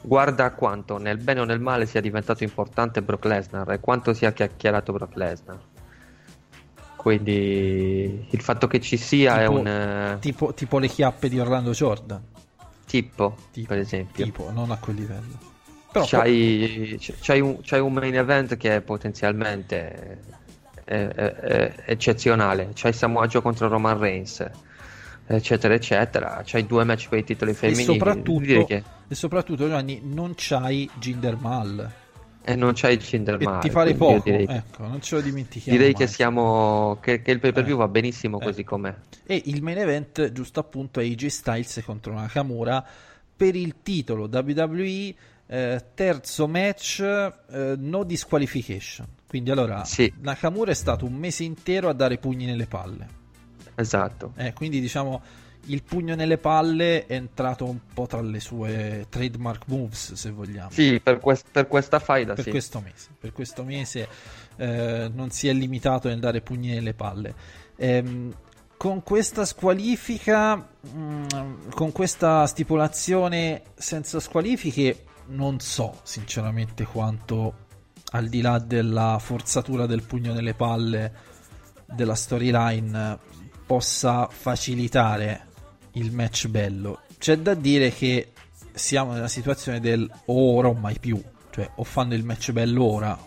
Guarda 0.02 0.50
quanto 0.52 0.96
nel 0.98 1.18
bene 1.18 1.40
o 1.40 1.44
nel 1.44 1.60
male 1.60 1.86
sia 1.86 2.00
diventato 2.00 2.42
importante 2.42 3.02
Brock 3.02 3.24
Lesnar 3.26 3.70
e 3.72 3.80
quanto 3.80 4.14
sia 4.14 4.32
chiacchierato 4.32 4.92
Brock 4.92 5.14
Lesnar. 5.16 5.58
Quindi 6.96 8.26
il 8.30 8.40
fatto 8.42 8.66
che 8.66 8.80
ci 8.80 8.96
sia 8.96 9.40
è 9.42 9.46
Tipo- 9.46 9.58
un 9.58 9.66
eh, 9.66 10.16
Tipo, 10.20 10.54
tipo 10.54 10.78
le 10.78 10.88
chiappe 10.88 11.28
di 11.28 11.38
Orlando 11.40 11.70
Jordan, 11.70 12.22
tipo, 12.86 13.36
tipo, 13.52 13.68
per 13.68 13.78
esempio. 13.78 14.24
tipo, 14.24 14.50
non 14.50 14.70
a 14.70 14.76
quel 14.78 14.96
livello. 14.96 15.48
Però 15.92 16.04
C'hai, 16.06 16.98
c'hai 17.20 17.40
un, 17.40 17.58
c'hai 17.62 17.80
un 17.80 17.92
main 17.92 18.14
event 18.14 18.56
che 18.56 18.76
è 18.76 18.80
potenzialmente 18.80 20.18
è- 20.84 21.06
è- 21.06 21.34
è 21.34 21.74
eccezionale. 21.86 22.70
C'hai 22.74 22.92
Samoa 22.92 23.26
Joe 23.26 23.42
contro 23.42 23.68
Roman 23.68 23.98
Reigns, 23.98 24.44
eccetera, 25.26 25.74
eccetera. 25.74 26.42
C'hai 26.44 26.66
due 26.66 26.84
match 26.84 27.08
per 27.08 27.18
i 27.18 27.24
titoli 27.24 27.50
e 27.52 27.54
femminili. 27.54 27.84
soprattutto, 27.84 28.38
Direi 28.40 28.64
che- 28.66 28.82
e 29.08 29.14
soprattutto 29.14 29.66
Giovanni, 29.66 30.00
non 30.04 30.32
c'hai 30.36 30.88
Jinder 30.98 31.36
Mahal 31.36 31.92
E 32.42 32.54
non 32.56 32.72
c'hai 32.74 32.96
Jinder 32.96 33.36
e 33.40 33.44
Mahal, 33.44 33.60
ti 33.60 33.70
pare 33.70 33.94
poco, 33.94 34.22
Direi, 34.24 34.46
ecco, 34.48 34.86
non 34.86 35.00
ce 35.02 35.16
lo 35.16 35.20
dimentichiamo 35.20 35.76
direi 35.78 35.92
che 35.92 36.04
mai. 36.04 36.12
siamo. 36.12 36.98
Che, 37.00 37.20
che 37.20 37.30
il 37.32 37.38
pay 37.38 37.52
per 37.52 37.64
view 37.64 37.74
Eh. 37.76 37.78
va 37.80 37.88
benissimo 37.88 38.40
Eh. 38.40 38.44
così 38.44 38.64
com'è. 38.64 38.94
E 39.26 39.42
il 39.46 39.62
main 39.62 39.78
event, 39.78 40.32
giusto 40.32 40.58
appunto, 40.60 41.00
è 41.00 41.04
AJ 41.04 41.26
Styles 41.26 41.82
contro 41.84 42.14
Nakamura 42.14 42.82
per 43.36 43.54
il 43.54 43.76
titolo 43.82 44.28
WWE 44.32 45.14
eh, 45.52 45.84
terzo 45.94 46.46
match 46.46 47.00
eh, 47.00 47.74
no 47.76 48.04
disqualification. 48.04 49.06
Quindi 49.26 49.50
allora 49.50 49.84
Sì. 49.84 50.12
Nakamura 50.20 50.70
è 50.70 50.74
stato 50.74 51.04
un 51.04 51.14
mese 51.14 51.42
intero 51.42 51.88
a 51.88 51.92
dare 51.92 52.18
pugni 52.18 52.44
nelle 52.44 52.66
palle. 52.66 53.18
Esatto. 53.74 54.32
Eh, 54.36 54.52
quindi 54.52 54.80
diciamo 54.80 55.22
il 55.66 55.82
pugno 55.82 56.14
nelle 56.14 56.38
palle 56.38 57.06
è 57.06 57.14
entrato 57.14 57.64
un 57.64 57.80
po' 57.92 58.06
tra 58.06 58.20
le 58.20 58.40
sue 58.40 59.06
trademark 59.08 59.64
moves, 59.66 60.12
se 60.14 60.30
vogliamo. 60.30 60.70
Sì, 60.70 61.00
per, 61.02 61.18
quest- 61.18 61.46
per 61.50 61.66
questa 61.66 61.98
faida, 61.98 62.34
per 62.34 62.44
sì. 62.44 62.50
questo 62.50 62.80
mese. 62.80 63.08
Per 63.18 63.32
questo 63.32 63.64
mese 63.64 64.08
eh, 64.56 65.10
non 65.12 65.30
si 65.30 65.48
è 65.48 65.52
limitato 65.52 66.08
nel 66.08 66.20
dare 66.20 66.40
pugni 66.42 66.68
nelle 66.68 66.94
palle. 66.94 67.34
Ehm, 67.76 68.32
con 68.76 69.02
questa 69.02 69.44
squalifica, 69.44 70.68
mm, 70.96 71.70
con 71.74 71.92
questa 71.92 72.46
stipulazione 72.46 73.62
senza 73.74 74.20
squalifiche, 74.20 75.04
non 75.30 75.60
so 75.60 75.98
sinceramente 76.02 76.84
quanto, 76.84 77.66
al 78.12 78.28
di 78.28 78.40
là 78.40 78.58
della 78.58 79.18
forzatura 79.20 79.86
del 79.86 80.02
pugno 80.02 80.32
nelle 80.32 80.54
palle 80.54 81.12
della 81.86 82.14
storyline, 82.14 83.18
possa 83.66 84.28
facilitare 84.30 85.46
il 85.92 86.12
match 86.12 86.48
bello. 86.48 87.02
C'è 87.18 87.38
da 87.38 87.54
dire 87.54 87.90
che 87.90 88.32
siamo 88.72 89.12
nella 89.12 89.28
situazione 89.28 89.80
del 89.80 90.10
o 90.26 90.54
ora 90.56 90.68
o 90.68 90.74
mai 90.74 90.98
più, 90.98 91.22
cioè 91.50 91.70
o 91.76 91.84
fanno 91.84 92.14
il 92.14 92.24
match 92.24 92.52
bello 92.52 92.84
ora 92.84 93.18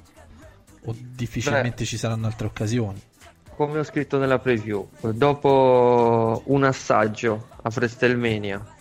o 0.86 0.95
difficilmente 0.97 1.86
ci 1.86 1.97
saranno 1.97 2.28
altre 2.28 2.47
occasioni. 2.47 3.01
Come 3.56 3.80
ho 3.80 3.84
scritto 3.84 4.18
nella 4.18 4.39
preview, 4.39 4.89
dopo 5.14 6.41
un 6.45 6.64
assaggio 6.64 7.49
a 7.62 7.72
WrestleMania, 7.74 8.72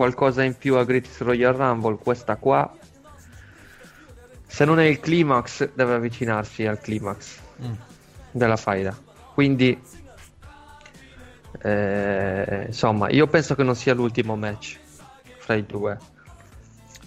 qualcosa 0.00 0.42
in 0.42 0.56
più 0.58 0.76
a 0.76 0.84
Greatest 0.84 1.22
Royal 1.22 1.54
Rumble, 1.54 1.96
questa 1.96 2.36
qua, 2.36 2.70
se 4.46 4.64
non 4.66 4.78
è 4.78 4.84
il 4.84 5.00
climax, 5.00 5.70
deve 5.74 5.94
avvicinarsi 5.94 6.66
al 6.66 6.78
climax 6.80 7.38
Mm. 7.62 7.72
della 8.30 8.56
faida. 8.58 8.94
Quindi, 9.32 9.80
eh, 11.62 12.64
insomma, 12.66 13.08
io 13.10 13.26
penso 13.26 13.54
che 13.54 13.62
non 13.62 13.74
sia 13.74 13.94
l'ultimo 13.94 14.36
match 14.36 14.78
fra 15.38 15.54
i 15.54 15.64
due. 15.64 15.98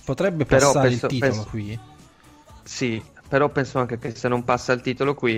Potrebbe 0.03 0.45
Però 0.45 0.71
passare 0.71 0.89
penso- 0.89 1.05
il 1.05 1.11
titolo 1.11 1.31
penso- 1.31 1.49
qui. 1.49 1.79
Sì, 2.63 3.03
però 3.27 3.49
penso 3.49 3.79
anche 3.79 3.99
che 3.99 4.15
se 4.15 4.27
non 4.27 4.43
passa 4.43 4.73
il 4.73 4.81
titolo 4.81 5.13
qui, 5.13 5.37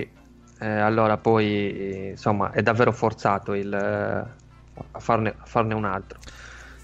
eh, 0.58 0.66
allora 0.66 1.16
poi 1.18 2.08
insomma 2.10 2.50
è 2.52 2.62
davvero 2.62 2.92
forzato 2.92 3.52
il, 3.54 3.72
eh, 3.72 4.80
a, 4.92 4.98
farne, 4.98 5.34
a 5.36 5.44
farne 5.44 5.74
un 5.74 5.84
altro. 5.84 6.18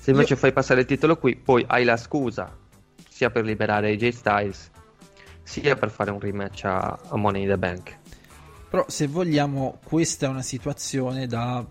Se 0.09 0.15
invece 0.15 0.33
Io- 0.33 0.39
fai 0.39 0.53
passare 0.55 0.81
il 0.81 0.87
titolo 0.87 1.19
qui, 1.19 1.37
poi 1.37 1.63
hai 1.69 1.85
la 1.85 1.99
scusa 1.99 2.57
sia 3.11 3.29
per 3.29 3.45
liberare 3.45 3.91
AJ 3.91 4.09
Styles, 4.09 4.71
sia 5.43 5.77
per 5.77 5.91
fare 5.91 6.11
un 6.11 6.19
rematch 6.19 6.65
a, 6.65 6.99
a 7.11 7.17
Money 7.19 7.43
in 7.43 7.49
the 7.51 7.59
Bank. 7.59 7.99
Però 8.71 8.87
se 8.89 9.07
vogliamo, 9.07 9.79
questa 9.85 10.25
è 10.25 10.29
una 10.31 10.41
situazione 10.41 11.27
da 11.27 11.63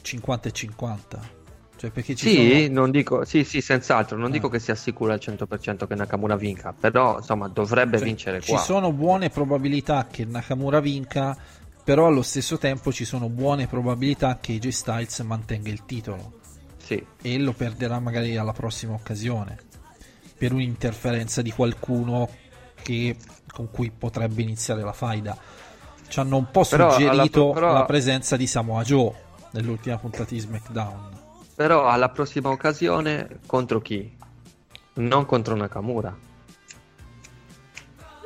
50 0.00 0.48
e 0.48 0.52
50. 0.52 1.20
Cioè 1.76 1.90
perché 1.90 2.14
ci 2.14 2.28
Sì, 2.30 2.62
sono... 2.64 2.80
non 2.80 2.90
dico, 2.90 3.24
sì, 3.26 3.44
sì, 3.44 3.60
senz'altro, 3.60 4.16
non 4.16 4.30
Eh. 4.30 4.32
dico 4.32 4.48
che 4.48 4.58
sia 4.58 4.74
sicuro 4.74 5.12
al 5.12 5.18
100% 5.20 5.86
che 5.86 5.94
Nakamura 5.94 6.36
vinca, 6.36 6.72
però 6.72 7.18
insomma 7.18 7.48
dovrebbe 7.48 7.98
cioè, 7.98 8.06
vincere 8.06 8.40
ci 8.40 8.52
qua. 8.52 8.60
sono 8.60 8.90
buone 8.94 9.28
probabilità 9.28 10.06
che 10.10 10.24
Nakamura 10.24 10.80
vinca, 10.80 11.36
però 11.84 12.06
allo 12.06 12.22
stesso 12.22 12.56
tempo 12.56 12.90
ci 12.90 13.04
sono 13.04 13.28
buone 13.28 13.66
probabilità 13.66 14.38
che 14.40 14.54
AJ 14.54 14.68
Styles 14.68 15.18
mantenga 15.20 15.68
il 15.68 15.84
titolo. 15.84 16.40
Sì, 16.92 17.06
e 17.22 17.38
lo 17.38 17.52
perderà 17.52 17.98
magari 18.00 18.36
alla 18.36 18.52
prossima 18.52 18.92
occasione 18.94 19.56
per 20.36 20.52
un'interferenza 20.52 21.40
di 21.42 21.50
qualcuno 21.50 22.28
che- 22.82 23.16
con 23.52 23.70
cui 23.70 23.90
potrebbe 23.90 24.42
iniziare 24.42 24.82
la 24.82 24.92
faida. 24.92 25.36
Ci 26.08 26.20
hanno 26.20 26.36
un 26.36 26.50
po' 26.50 26.64
Però 26.68 26.90
suggerito 26.92 27.50
però- 27.52 27.72
la 27.72 27.84
presenza 27.84 28.36
di 28.36 28.46
Samoa 28.46 28.82
Joe 28.82 29.12
nell'ultima 29.52 29.96
puntata 29.98 30.24
di 30.30 30.38
SmackDown. 30.40 31.20
però 31.54 31.86
alla 31.86 32.08
prossima 32.08 32.48
occasione 32.48 33.38
contro 33.46 33.80
chi? 33.80 34.14
Non 34.94 35.24
contro 35.26 35.54
Nakamura. 35.54 36.14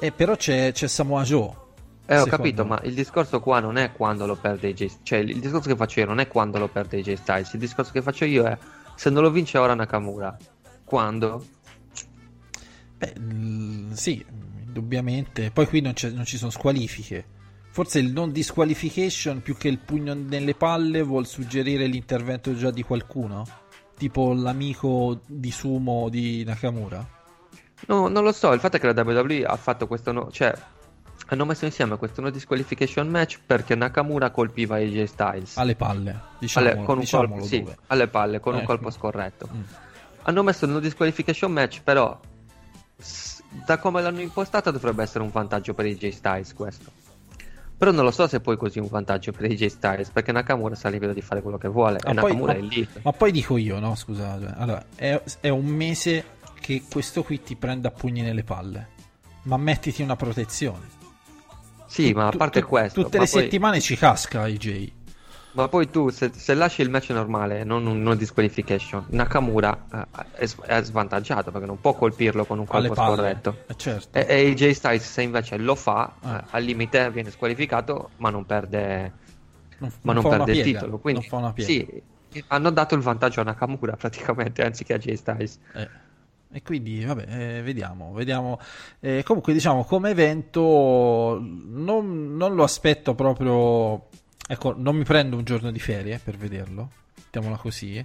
E 0.01 0.13
però 0.13 0.37
c'è, 0.37 0.73
c'è 0.73 0.87
Samoa 0.89 1.23
Joe. 1.23 1.65
Eh, 2.09 2.15
ho 2.15 2.25
secondo 2.25 2.37
capito, 2.37 2.63
me. 2.63 2.69
ma 2.69 2.81
il 2.85 2.95
discorso 2.95 3.41
qua 3.41 3.59
non 3.61 3.77
è 3.77 3.91
quando 3.93 4.27
lo 4.27 4.37
perde 4.37 4.69
AJ 4.69 4.99
Cioè, 5.03 5.19
il 5.19 5.41
discorso 5.41 5.69
che 5.69 5.77
faccio 5.77 6.01
io 6.01 6.07
non 6.07 6.21
è 6.21 6.29
quando 6.29 6.59
lo 6.59 6.69
perde 6.69 6.99
AJ 6.99 7.15
Styles. 7.15 7.53
Il 7.55 7.61
discorso 7.61 7.91
che 7.93 8.03
faccio 8.03 8.25
io 8.25 8.45
è 8.45 8.57
se 8.95 9.11
non 9.11 9.23
lo 9.23 9.31
vince 9.31 9.59
ora 9.59 9.75
Nakamura, 9.75 10.37
quando? 10.85 11.45
Beh, 12.99 13.13
l- 13.19 13.93
sì, 13.93 14.25
indubbiamente. 14.65 15.51
Poi 15.51 15.67
qui 15.67 15.81
non, 15.81 15.93
non 16.13 16.25
ci 16.25 16.37
sono 16.39 16.51
squalifiche. 16.51 17.35
Forse 17.71 17.99
il 17.99 18.11
non 18.11 18.33
disqualification 18.33 19.43
più 19.43 19.57
che 19.57 19.69
il 19.69 19.79
pugno 19.79 20.15
nelle 20.15 20.55
palle 20.55 21.03
vuol 21.03 21.27
suggerire 21.27 21.87
l'intervento 21.87 22.55
già 22.55 22.71
di 22.71 22.83
qualcuno? 22.83 23.47
Tipo 23.99 24.33
l'amico 24.33 25.21
di 25.27 25.51
sumo 25.51 26.09
di 26.09 26.43
Nakamura? 26.45 27.07
No, 27.89 28.09
non 28.09 28.23
lo 28.25 28.33
so. 28.33 28.53
Il 28.53 28.61
fatto 28.61 28.77
è 28.77 28.81
che 28.81 28.91
la 28.91 29.03
WWE 29.03 29.45
ha 29.45 29.57
fatto 29.57 29.87
questo. 29.87 30.13
no- 30.13 30.31
cioè, 30.31 30.55
hanno 31.29 31.45
messo 31.45 31.65
insieme 31.65 31.97
questo 31.97 32.21
no 32.21 32.31
disqualification 32.31 33.09
match 33.09 33.41
perché 33.45 33.75
Nakamura 33.75 34.31
colpiva 34.31 34.77
AJ 34.77 35.05
Styles. 35.05 35.57
Alle 35.57 35.75
palle, 35.75 36.21
diciamolo, 36.39 36.73
Alle- 36.73 36.85
con 36.85 36.99
un 36.99 37.07
colpo, 37.07 37.45
sì, 37.45 37.65
alle 37.89 38.09
palle, 38.09 38.41
con 38.41 38.53
un 38.55 38.61
Ecco. 38.61 38.69
colpo 38.69 38.91
scorretto. 38.91 39.49
Mm. 39.53 39.61
Hanno 40.23 40.43
messo 40.43 40.65
il 40.65 40.71
no 40.73 40.79
disqualification 40.81 41.51
match, 41.53 41.81
però 41.83 42.19
da 43.65 43.79
come 43.79 44.03
l'hanno 44.03 44.21
impostata 44.21 44.71
dovrebbe 44.71 45.03
essere 45.03 45.23
un 45.25 45.31
vantaggio 45.31 45.75
per 45.75 45.87
AJ 45.87 46.09
Styles 46.11 46.55
questo. 46.55 46.91
Però 47.79 47.91
non 47.91 48.05
lo 48.05 48.11
so 48.11 48.27
se 48.27 48.41
poi 48.41 48.57
così 48.57 48.79
un 48.79 48.89
vantaggio 48.89 49.33
per 49.33 49.51
AJ 49.51 49.67
Styles, 49.67 50.11
perché 50.11 50.33
Nakamura 50.33 50.75
sta 50.75 50.89
libero 50.89 51.13
di 51.13 51.21
fare 51.21 51.43
quello 51.43 51.59
che 51.59 51.69
vuole 51.69 51.99
Ma 52.05 52.11
e 52.11 52.15
poi, 52.15 52.15
Nakamura 52.15 52.53
ma- 52.55 52.59
è 52.59 52.63
lì. 52.63 52.89
ma 53.03 53.13
poi 53.13 53.33
dico 53.33 53.57
io, 53.59 53.79
no? 53.79 53.95
Scusate. 53.95 54.55
Allora, 54.57 54.83
è, 54.95 55.21
è 55.41 55.49
un 55.51 55.67
mese 55.67 56.25
che 56.61 56.85
questo 56.91 57.23
qui 57.23 57.43
ti 57.43 57.55
prende 57.55 57.89
a 57.89 57.91
pugni 57.91 58.23
nelle 58.23 58.45
palle. 58.45 58.89
Ma 59.43 59.57
mettiti 59.59 60.03
una 60.03 60.17
protezione. 60.17 60.95
Sì, 62.03 62.13
ma 62.13 62.27
a 62.27 62.31
parte 62.31 62.61
tu- 62.61 62.67
questo, 62.67 63.03
Tutte 63.03 63.19
le 63.19 63.27
poi, 63.27 63.43
settimane 63.43 63.81
ci 63.81 63.97
casca 63.97 64.43
AJ. 64.43 64.93
ma 65.53 65.69
poi 65.69 65.89
tu 65.89 66.11
se, 66.11 66.31
se 66.35 66.53
lasci 66.55 66.83
il 66.83 66.91
match 66.91 67.09
normale, 67.11 67.65
non 67.65 67.87
un 67.87 68.03
no 68.03 68.15
disqualification, 68.15 69.07
Nakamura 69.11 69.87
eh, 70.39 70.49
è, 70.67 70.83
svantaggiato 70.83 71.51
perché 71.51 71.67
non 71.67 71.81
può 71.81 71.95
colpirlo 71.95 72.45
con 72.45 72.59
un 72.59 72.67
colpo 72.67 72.95
scorretto. 72.95 73.57
Eh, 73.67 73.75
certo. 73.77 74.19
E, 74.19 74.27
e 74.29 74.51
AJ 74.51 74.71
Styles 74.73 75.11
se 75.11 75.23
invece 75.23 75.57
lo 75.57 75.75
fa, 75.75 76.13
Ah. 76.21 76.37
eh, 76.37 76.45
al 76.51 76.63
limite 76.65 77.11
viene 77.11 77.31
squalificato, 77.31 78.11
ma 78.17 78.29
non 78.29 78.45
perde, 78.45 79.13
non, 79.79 79.91
ma 80.03 80.13
non 80.13 80.25
una 80.25 80.37
perde 80.37 80.53
il 80.53 80.63
piega, 80.63 80.79
titolo. 80.81 80.99
Quindi 80.99 81.27
una 81.31 81.55
sì, 81.57 82.03
hanno 82.49 82.71
dato 82.71 82.95
il 82.95 83.01
vantaggio 83.01 83.41
a 83.41 83.45
Nakamura 83.45 83.97
praticamente, 83.97 84.63
anziché 84.63 84.93
a 84.93 84.97
AJ 84.97 85.13
Styles. 85.15 85.59
Eh, 85.73 85.89
E 86.57 86.63
quindi, 86.63 87.05
vabbè, 87.05 87.27
eh, 87.59 87.63
vediamo, 87.63 88.15
vediamo. 88.15 88.59
Eh, 89.01 89.23
comunque, 89.25 89.53
diciamo, 89.53 89.85
come 89.85 90.09
evento 90.09 91.39
non, 91.39 92.35
non, 92.35 92.55
lo 92.55 92.63
aspetto 92.63 93.15
proprio... 93.15 94.07
Ecco, 94.49 94.73
non 94.75 94.97
mi 94.97 95.05
prendo 95.05 95.37
un 95.37 95.45
giorno 95.45 95.71
di 95.71 95.79
ferie 95.79 96.19
per 96.19 96.39
vederlo, 96.39 96.89
mettiamola 97.15 97.57
così. 97.57 98.03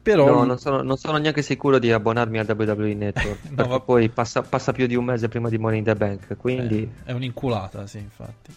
Però... 0.00 0.24
No, 0.24 0.44
non 0.44 0.56
sono, 0.56 0.82
non 0.82 0.96
sono 0.96 1.18
neanche 1.18 1.42
sicuro 1.42 1.80
di 1.80 1.90
abbonarmi 1.90 2.38
al 2.38 2.46
WWE 2.56 2.94
Network, 2.94 3.50
no, 3.50 3.66
va... 3.66 3.80
poi 3.80 4.08
passa, 4.08 4.42
passa, 4.42 4.70
più 4.70 4.86
di 4.86 4.94
un 4.94 5.06
mese 5.06 5.26
prima 5.26 5.48
di 5.48 5.58
Money 5.58 5.78
in 5.78 5.84
the 5.84 5.96
Bank, 5.96 6.36
quindi... 6.36 6.82
Eh, 6.82 7.10
è 7.10 7.12
un'inculata, 7.12 7.88
sì, 7.88 7.98
infatti. 7.98 8.54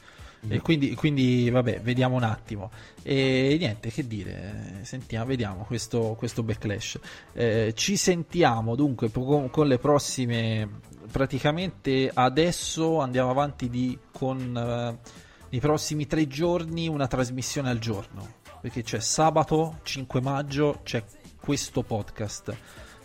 E 0.50 0.62
quindi, 0.62 0.94
quindi, 0.96 1.50
vabbè, 1.50 1.82
vediamo 1.82 2.16
un 2.16 2.24
attimo. 2.24 2.72
E 3.02 3.58
niente, 3.60 3.90
che 3.90 4.08
dire, 4.08 4.80
sentiamo, 4.84 5.26
vediamo 5.26 5.64
questo, 5.64 6.16
questo 6.18 6.44
backlash. 6.44 7.00
Eh, 7.34 7.74
ci 7.76 7.98
sentiamo 7.98 8.76
dunque 8.76 9.12
con, 9.12 9.50
con, 9.50 9.68
le 9.68 9.78
prossime. 9.78 10.80
Praticamente 11.12 12.12
adesso 12.14 13.00
andiamo 13.00 13.30
avanti 13.30 13.70
di, 13.70 13.98
con 14.12 15.00
uh, 15.02 15.10
i 15.50 15.60
prossimi 15.60 16.06
tre 16.06 16.28
giorni 16.28 16.88
una 16.88 17.08
trasmissione 17.08 17.70
al 17.70 17.80
giorno. 17.80 18.36
Perché 18.62 18.84
c'è 18.84 19.00
sabato 19.00 19.80
5 19.84 20.22
maggio, 20.22 20.80
c'è 20.84 21.04
questo 21.40 21.84
podcast. 21.84 22.56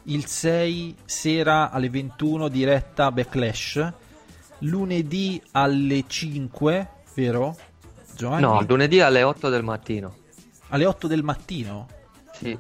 Il 0.05 0.27
6 0.27 0.97
sera 1.05 1.71
alle 1.71 1.89
21 1.89 2.49
diretta 2.49 3.11
backlash. 3.11 3.93
Lunedì 4.59 5.43
alle 5.53 6.05
5 6.07 7.01
vero? 7.15 7.57
Giovanni? 8.15 8.43
No, 8.43 8.61
lunedì 8.67 9.01
alle 9.01 9.23
8 9.23 9.49
del 9.49 9.63
mattino. 9.63 10.17
Alle 10.69 10.87
8 10.87 11.07
del 11.07 11.23
mattino? 11.23 11.89
Sì. 12.33 12.59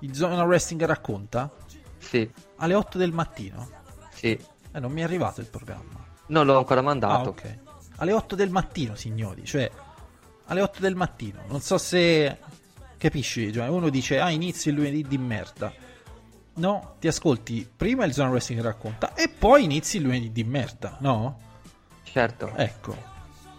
Il 0.00 0.14
Zona 0.14 0.42
Wrestling 0.44 0.84
racconta? 0.84 1.50
Sì. 1.98 2.28
Alle 2.56 2.74
8 2.74 2.98
del 2.98 3.12
mattino? 3.12 3.68
Sì. 4.12 4.38
Eh, 4.72 4.80
non 4.80 4.92
mi 4.92 5.00
è 5.00 5.04
arrivato 5.04 5.40
il 5.40 5.46
programma. 5.46 6.04
Non 6.26 6.46
l'ho 6.46 6.58
ancora 6.58 6.82
mandato. 6.82 7.28
Ah, 7.28 7.28
ok. 7.28 7.58
Alle 7.96 8.12
8 8.12 8.34
del 8.34 8.50
mattino, 8.50 8.94
signori, 8.94 9.44
cioè 9.44 9.70
alle 10.46 10.60
8 10.60 10.80
del 10.80 10.94
mattino. 10.94 11.42
Non 11.46 11.60
so 11.60 11.78
se 11.78 12.38
capisci, 12.98 13.50
Giovanni. 13.52 13.74
Uno 13.74 13.88
dice 13.88 14.18
"Ah, 14.20 14.30
inizio 14.30 14.70
il 14.70 14.78
lunedì 14.78 15.02
di 15.02 15.18
merda". 15.18 15.72
No, 16.56 16.96
ti 17.00 17.08
ascolti 17.08 17.68
prima 17.74 18.04
il 18.04 18.12
Zona 18.12 18.30
Wrestling 18.30 18.62
racconta 18.62 19.14
e 19.14 19.28
poi 19.28 19.64
inizi 19.64 19.96
il 19.96 20.04
lunedì 20.04 20.30
di 20.32 20.44
merda, 20.44 20.96
no? 21.00 21.38
Certo. 22.04 22.52
Ecco. 22.54 22.96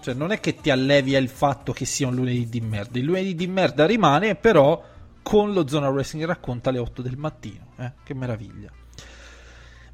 Cioè, 0.06 0.14
non 0.14 0.30
è 0.32 0.40
che 0.40 0.58
ti 0.58 0.70
allevia 0.70 1.18
il 1.18 1.30
fatto 1.30 1.74
che 1.74 1.86
sia 1.86 2.06
un 2.06 2.14
lunedì 2.14 2.48
di 2.48 2.62
merda. 2.62 3.00
Il 3.00 3.06
lunedì 3.06 3.34
di 3.34 3.48
merda 3.48 3.88
rimane, 3.88 4.36
però 4.36 4.80
con 5.24 5.52
lo 5.52 5.68
Zona 5.68 5.90
Wrestling 5.90 6.28
racconta 6.28 6.70
alle 6.70 6.78
8 6.78 7.02
del 7.02 7.18
mattino. 7.18 7.72
Eh? 7.78 7.92
Che 8.04 8.14
meraviglia. 8.14 8.70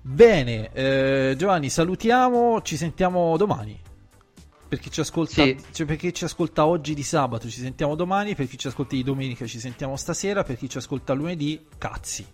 Bene, 0.01 0.69
eh, 0.73 1.35
Giovanni, 1.37 1.69
salutiamo. 1.69 2.61
Ci 2.61 2.75
sentiamo 2.75 3.37
domani. 3.37 3.79
Per 4.67 4.79
chi, 4.79 4.91
ci 4.91 4.99
ascolta, 4.99 5.43
sì. 5.43 5.57
cioè 5.71 5.85
per 5.85 5.95
chi 5.95 6.13
ci 6.13 6.25
ascolta 6.25 6.65
oggi 6.65 6.93
di 6.93 7.03
sabato, 7.03 7.49
ci 7.49 7.61
sentiamo 7.61 7.95
domani. 7.95 8.35
Per 8.35 8.49
chi 8.49 8.57
ci 8.57 8.67
ascolta 8.67 8.95
di 8.95 9.03
domenica, 9.03 9.45
ci 9.45 9.61
sentiamo 9.61 9.95
stasera. 9.95 10.43
Per 10.43 10.57
chi 10.57 10.67
ci 10.67 10.77
ascolta 10.77 11.13
lunedì, 11.13 11.67
cazzi. 11.77 12.25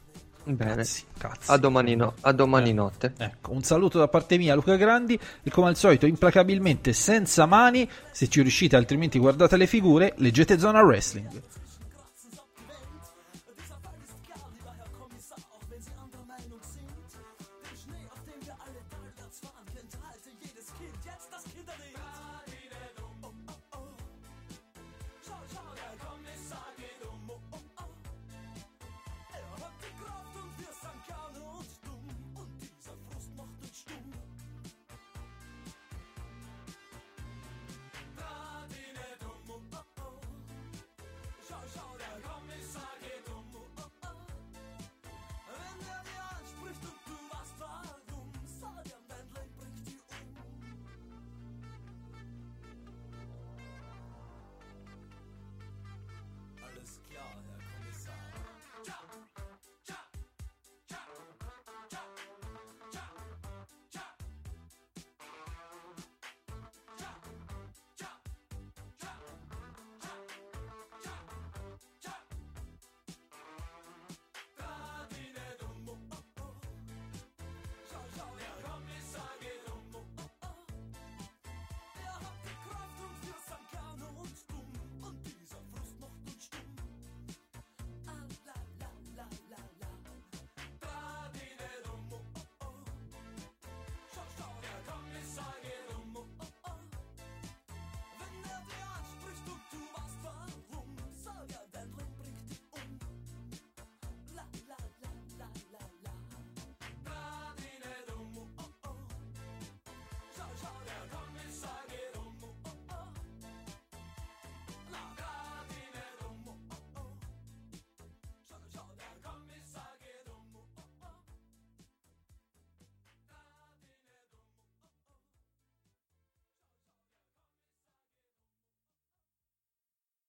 Bene. 0.54 0.76
Cazzi, 0.76 1.04
cazzi. 1.18 1.52
A 1.52 1.58
domani, 1.58 1.96
no, 1.96 2.14
a 2.22 2.32
domani 2.32 2.70
eh, 2.70 2.74
notte. 2.74 3.14
Ecco, 3.18 3.52
un 3.52 3.64
saluto 3.64 4.00
da 4.00 4.08
parte 4.08 4.38
mia, 4.38 4.56
Luca 4.56 4.76
Grandi. 4.76 5.20
E 5.44 5.50
come 5.50 5.68
al 5.68 5.76
solito, 5.76 6.06
implacabilmente 6.06 6.94
senza 6.94 7.46
mani. 7.46 7.90
Se 8.12 8.30
ci 8.30 8.42
riuscite, 8.42 8.76
altrimenti 8.76 9.20
guardate 9.20 9.58
le 9.58 9.68
figure, 9.68 10.14
leggete 10.18 10.58
Zona 10.58 10.82
Wrestling. 10.82 11.42